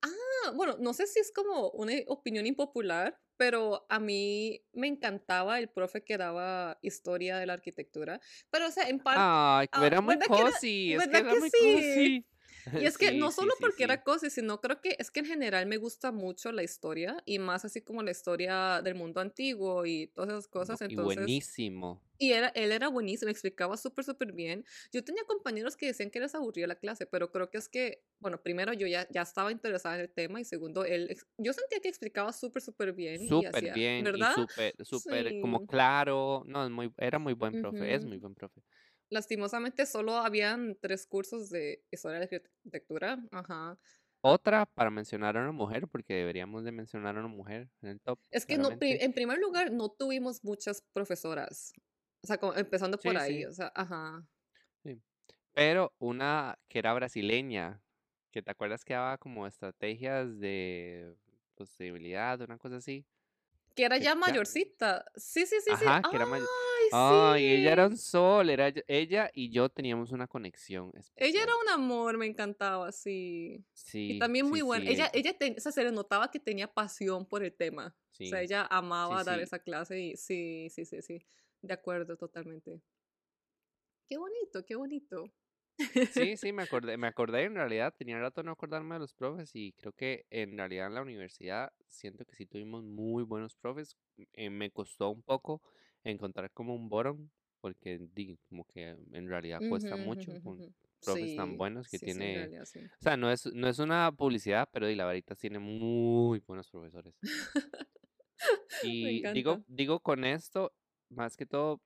ah, 0.02 0.52
bueno, 0.54 0.76
no 0.78 0.92
sé 0.92 1.06
si 1.06 1.20
es 1.20 1.32
como 1.32 1.70
una 1.70 1.92
opinión 2.06 2.46
impopular, 2.46 3.18
pero 3.36 3.86
a 3.88 3.98
mí 3.98 4.64
me 4.72 4.86
encantaba 4.88 5.58
el 5.58 5.68
profe 5.68 6.04
que 6.04 6.18
daba 6.18 6.78
historia 6.82 7.38
de 7.38 7.46
la 7.46 7.54
arquitectura. 7.54 8.20
Pero, 8.50 8.68
o 8.68 8.70
sea, 8.70 8.88
en 8.88 9.02
parte, 9.02 9.20
Ay, 9.20 9.66
ah, 9.72 9.86
era 9.86 10.00
muy 10.00 10.14
¿verdad 10.14 10.26
que 10.32 10.40
era, 10.40 10.50
cozy, 10.50 10.92
es 10.92 11.08
que 11.08 11.16
era 11.16 11.34
muy 11.34 11.50
sí? 11.50 11.56
cozy. 11.58 12.26
Y 12.76 12.86
es 12.86 12.96
que 12.98 13.12
Sí, 13.12 13.12
no 13.12 13.30
solo 13.32 13.52
sí, 13.52 13.54
porque 13.60 13.84
era 13.84 14.02
sí. 14.02 14.02
cozy, 14.02 14.30
sino 14.30 14.60
creo 14.60 14.80
que 14.80 14.96
es 14.98 15.10
que 15.10 15.20
en 15.20 15.26
general 15.26 15.66
me 15.66 15.76
gusta 15.78 16.12
mucho 16.12 16.52
la 16.52 16.62
historia 16.62 17.18
y 17.26 17.38
más 17.38 17.64
así 17.64 17.82
como 17.82 18.02
la 18.02 18.10
historia 18.12 18.80
del 18.82 18.94
mundo 18.94 19.20
antiguo 19.20 19.86
y 19.86 20.08
todas 20.08 20.30
esas 20.30 20.48
No, 20.56 20.76
cosas. 20.76 20.80
y 20.86 20.96
Entonces, 20.96 21.36
buenísimo. 21.36 22.02
y 22.18 22.32
era, 22.32 22.48
él 22.50 22.70
era 22.72 22.88
buenísimo, 22.88 23.30
explicaba 23.30 23.76
súper, 23.76 24.04
súper 24.04 24.32
bien. 24.32 24.64
Yo 24.92 25.02
tenía 25.04 25.24
compañeros 25.24 25.76
que 25.76 25.86
decían 25.86 26.10
que 26.10 26.20
les 26.20 26.34
aburría 26.36 26.68
la 26.68 26.76
clase, 26.76 27.06
pero 27.06 27.32
creo 27.32 27.50
que 27.50 27.58
es 27.58 27.68
que, 27.68 28.04
bueno, 28.20 28.42
primero 28.42 28.72
yo 28.72 28.86
ya, 28.86 29.08
ya 29.10 29.22
estaba 29.22 29.50
interesada 29.52 29.96
en 29.96 30.02
el 30.02 30.10
tema 30.12 30.40
y 30.40 30.44
segundo, 30.44 30.84
él, 30.84 31.16
yo 31.38 31.52
sentía 31.52 31.80
que 31.80 31.88
explicaba 31.88 32.32
súper, 32.32 32.62
súper 32.62 32.92
bien 32.92 33.28
y 33.28 33.44
Súper 33.44 33.68
bien 33.68 34.10
y 34.14 34.24
¿verdad? 34.24 34.34
súper, 34.34 34.74
súper 34.84 35.36
como 35.36 35.60
claro. 35.60 36.42
No, 36.46 36.64
es 36.64 36.70
muy, 36.70 36.92
era 36.96 37.18
muy 37.18 37.34
buen 37.34 37.56
profe, 37.56 37.94
es 37.94 38.04
muy 38.06 38.18
buen 38.18 38.34
profe. 38.34 38.62
Lastimosamente 39.12 39.84
solo 39.86 40.14
habían 40.16 40.78
tres 40.80 41.06
cursos 41.06 41.50
de 41.50 41.84
historia 41.90 42.18
de 42.20 42.24
arquitectura. 42.24 43.22
Ajá. 43.30 43.78
Otra 44.24 44.66
para 44.66 44.90
mencionar 44.90 45.36
a 45.36 45.42
una 45.42 45.52
mujer, 45.52 45.86
porque 45.88 46.14
deberíamos 46.14 46.64
de 46.64 46.72
mencionar 46.72 47.16
a 47.16 47.20
una 47.20 47.28
mujer 47.28 47.70
en 47.82 47.88
el 47.90 48.00
top, 48.00 48.18
Es 48.30 48.46
que 48.46 48.58
no, 48.58 48.76
en 48.80 49.12
primer 49.12 49.38
lugar, 49.38 49.72
no 49.72 49.90
tuvimos 49.90 50.42
muchas 50.44 50.82
profesoras. 50.92 51.72
O 52.22 52.26
sea, 52.26 52.38
como 52.38 52.54
empezando 52.54 53.02
por 53.02 53.16
Sí, 53.16 53.18
ahí, 53.18 53.44
sí, 53.44 53.44
o 53.44 53.52
sea, 53.52 53.70
ajá. 53.74 54.26
sí. 54.82 55.02
Pero 55.52 55.94
una 55.98 56.58
que 56.68 56.78
era 56.80 56.94
brasileña, 56.94 57.84
que 58.32 58.42
te 58.42 58.50
acuerdas 58.50 58.84
que 58.84 58.94
daba 58.94 59.18
como 59.18 59.46
estrategias 59.46 60.38
de 60.40 61.16
posibilidad, 61.56 62.40
una 62.42 62.58
cosa 62.58 62.76
así. 62.78 63.06
Que 63.74 63.84
era 63.84 63.96
ya 63.98 64.14
mayorcita. 64.14 65.04
Sí, 65.16 65.46
sí, 65.46 65.56
sí, 65.60 65.76
sí. 65.76 65.84
ajá, 65.84 66.02
que 66.10 66.16
era 66.16 66.26
mayor. 66.26 66.48
Ay, 66.90 66.90
Ay, 66.90 67.46
ella 67.46 67.72
era 67.72 67.86
sí. 67.86 67.92
un 67.92 67.96
sol, 67.96 68.50
era 68.50 68.68
ella 68.68 68.82
ella 68.86 69.30
y 69.34 69.50
yo 69.50 69.68
teníamos 69.70 70.12
una 70.12 70.26
conexión 70.26 70.92
Ella 71.16 71.42
especial. 71.42 71.44
era 71.44 71.52
un 71.56 71.68
amor, 71.70 72.18
me 72.18 72.26
encantaba, 72.26 72.92
sí. 72.92 73.64
Y 74.06 74.14
Sí, 74.14 74.18
también 74.18 74.46
sí, 74.46 74.50
muy 74.50 74.62
buena. 74.62 74.84
sí, 74.84 74.90
Ella, 74.90 75.10
ella. 75.14 75.36
ella 75.38 75.54
o 75.56 75.60
sea, 75.60 75.72
se 75.72 75.84
le 75.84 75.92
notaba 75.92 76.30
que 76.30 76.40
tenía 76.40 76.72
pasión 76.72 77.26
por 77.26 77.42
el 77.44 77.54
tema. 77.54 77.96
O 78.20 78.26
sea, 78.26 78.40
Sí, 78.40 78.42
ella 78.42 78.62
sí, 78.64 78.68
amaba 78.70 79.24
dar 79.24 79.38
sí. 79.38 79.44
esa 79.44 79.58
clase 79.58 79.98
y 80.00 80.16
sí, 80.16 80.68
sí, 80.70 80.84
sí, 80.84 81.02
sí. 81.02 81.24
De 81.62 81.74
acuerdo, 81.74 82.16
totalmente. 82.16 82.82
Qué 84.08 84.16
bonito, 84.16 84.64
qué 84.64 84.76
bonito. 84.76 85.24
Sí, 86.08 86.36
sí, 86.36 86.52
me 86.52 86.62
acordé, 86.62 86.96
me 86.98 87.06
acordé 87.06 87.44
en 87.44 87.54
realidad, 87.54 87.94
tenía 87.96 88.18
rato 88.18 88.42
no 88.42 88.52
acordarme 88.52 88.96
de 88.96 89.00
los 89.00 89.14
profes 89.14 89.50
y 89.54 89.72
creo 89.72 89.92
que 89.92 90.26
en 90.30 90.56
realidad 90.58 90.88
en 90.88 90.94
la 90.94 91.02
universidad 91.02 91.72
siento 91.88 92.24
que 92.26 92.34
sí 92.36 92.44
tuvimos 92.46 92.84
muy 92.84 93.24
buenos 93.24 93.56
profes. 93.56 93.96
eh, 94.34 94.50
me 94.50 94.70
costó 94.70 95.08
un 95.10 95.22
poco 95.22 95.62
encontrar 96.04 96.50
como 96.52 96.74
un 96.74 96.88
bottom, 96.88 97.30
porque 97.60 97.98
di, 98.12 98.38
como 98.48 98.64
que 98.64 98.90
en 99.12 99.28
realidad 99.28 99.62
cuesta 99.66 99.96
mucho 99.96 100.36
con 100.42 100.74
profes 101.04 101.34
tan 101.34 101.56
buenos 101.56 101.88
que 101.88 101.98
sí, 101.98 102.08
sí, 102.10 102.10
en 102.10 102.14
tiene, 102.14 102.34
realidad 102.34 102.64
o 103.00 103.02
sea, 103.02 103.16
no 103.16 103.30
es, 103.30 103.46
no 103.54 103.68
es 103.68 103.78
una 103.78 104.12
publicidad, 104.12 104.68
pero 104.72 104.86
di, 104.86 104.94
la 104.94 105.06
Veritas 105.06 105.38
tiene 105.38 105.58
muy 105.58 106.40
buenos 106.40 106.68
profesores. 106.70 107.14
Y 108.82 109.22
digo, 109.28 109.62
digo 109.66 110.00
con 110.00 110.24
esto, 110.24 110.72
más 111.08 111.36
que 111.36 111.46
todo, 111.46 111.80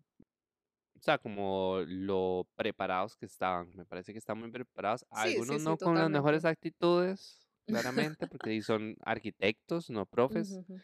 o 0.98 1.02
sea, 1.02 1.18
como 1.18 1.80
lo 1.86 2.48
preparados 2.56 3.16
que 3.16 3.26
estaban. 3.26 3.72
Me 3.74 3.86
parece 3.86 4.12
que 4.12 4.18
están 4.18 4.38
muy 4.38 4.50
preparados. 4.50 5.04
Sí, 5.12 5.42
sí, 5.42 5.42
Algunos 5.42 5.60
sí, 5.60 5.76
no 5.76 5.78
con 5.78 5.98
las 5.98 6.10
mejores 6.10 6.44
actitudes, 6.44 7.48
claramente, 7.66 8.26
porque 8.28 8.50
sí 8.50 8.62
son 8.62 8.96
arquitectos, 9.04 9.90
no 9.90 10.06
profes, 10.06 10.58
Ujú, 10.58 10.64
ujú. 10.68 10.82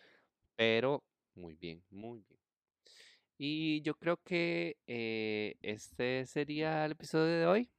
pero 0.56 1.04
muy 1.34 1.54
bien, 1.56 1.84
muy 1.90 2.22
bien. 2.28 2.40
Y 3.38 3.82
yo 3.82 3.94
creo 3.94 4.18
que 4.22 4.76
eh, 4.86 5.56
este 5.62 6.26
sería 6.26 6.84
el 6.86 6.92
episodio 6.92 7.26
de 7.38 7.46
hoy. 7.46 7.72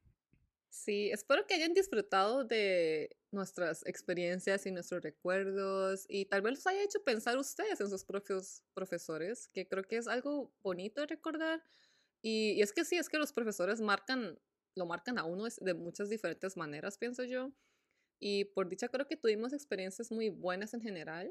Sí, 0.70 1.10
espero 1.12 1.46
que 1.46 1.54
hayan 1.54 1.72
disfrutado 1.72 2.42
de 2.44 3.16
nuestras 3.30 3.86
experiencias 3.86 4.66
y 4.66 4.72
nuestros 4.72 5.02
recuerdos 5.02 6.04
y 6.08 6.26
tal 6.26 6.42
vez 6.42 6.54
los 6.54 6.66
haya 6.66 6.82
hecho 6.82 7.04
pensar 7.04 7.38
ustedes 7.38 7.80
en 7.80 7.88
sus 7.88 8.04
propios 8.04 8.64
profesores, 8.74 9.46
que 9.48 9.68
creo 9.68 9.84
que 9.84 9.98
es 9.98 10.08
algo 10.08 10.52
bonito 10.62 11.00
de 11.02 11.06
recordar. 11.06 11.62
Y, 12.24 12.52
y 12.52 12.62
es 12.62 12.72
que 12.72 12.84
sí, 12.84 12.96
es 12.96 13.10
que 13.10 13.18
los 13.18 13.34
profesores 13.34 13.82
marcan, 13.82 14.38
lo 14.76 14.86
marcan 14.86 15.18
a 15.18 15.24
uno 15.24 15.44
de 15.60 15.74
muchas 15.74 16.08
diferentes 16.08 16.56
maneras, 16.56 16.96
pienso 16.96 17.22
yo. 17.24 17.52
Y 18.18 18.46
por 18.46 18.68
dicha 18.68 18.88
creo 18.88 19.06
que 19.06 19.18
tuvimos 19.18 19.52
experiencias 19.52 20.10
muy 20.10 20.30
buenas 20.30 20.72
en 20.72 20.80
general, 20.80 21.30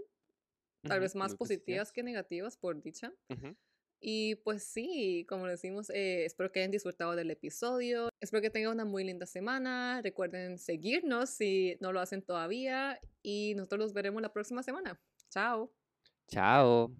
tal 0.87 0.99
vez 0.99 1.15
más 1.15 1.35
positivas 1.35 1.91
que 1.91 2.03
negativas, 2.03 2.57
por 2.57 2.81
dicha. 2.83 3.11
Y 4.05 4.35
pues 4.35 4.63
sí, 4.65 5.25
como 5.29 5.47
decimos, 5.47 5.89
eh, 5.89 6.25
espero 6.25 6.51
que 6.51 6.59
hayan 6.59 6.71
disfrutado 6.71 7.15
del 7.15 7.31
episodio. 7.31 8.09
Espero 8.19 8.41
que 8.41 8.49
tengan 8.49 8.73
una 8.73 8.85
muy 8.85 9.05
linda 9.05 9.25
semana. 9.25 10.01
Recuerden 10.03 10.59
seguirnos 10.59 11.29
si 11.29 11.77
no 11.79 11.93
lo 11.93 12.01
hacen 12.01 12.21
todavía. 12.21 12.99
Y 13.21 13.53
nosotros 13.55 13.79
los 13.79 13.93
veremos 13.93 14.21
la 14.21 14.33
próxima 14.33 14.61
semana. 14.61 15.01
Chao. 15.29 15.73
Chao. 16.27 16.91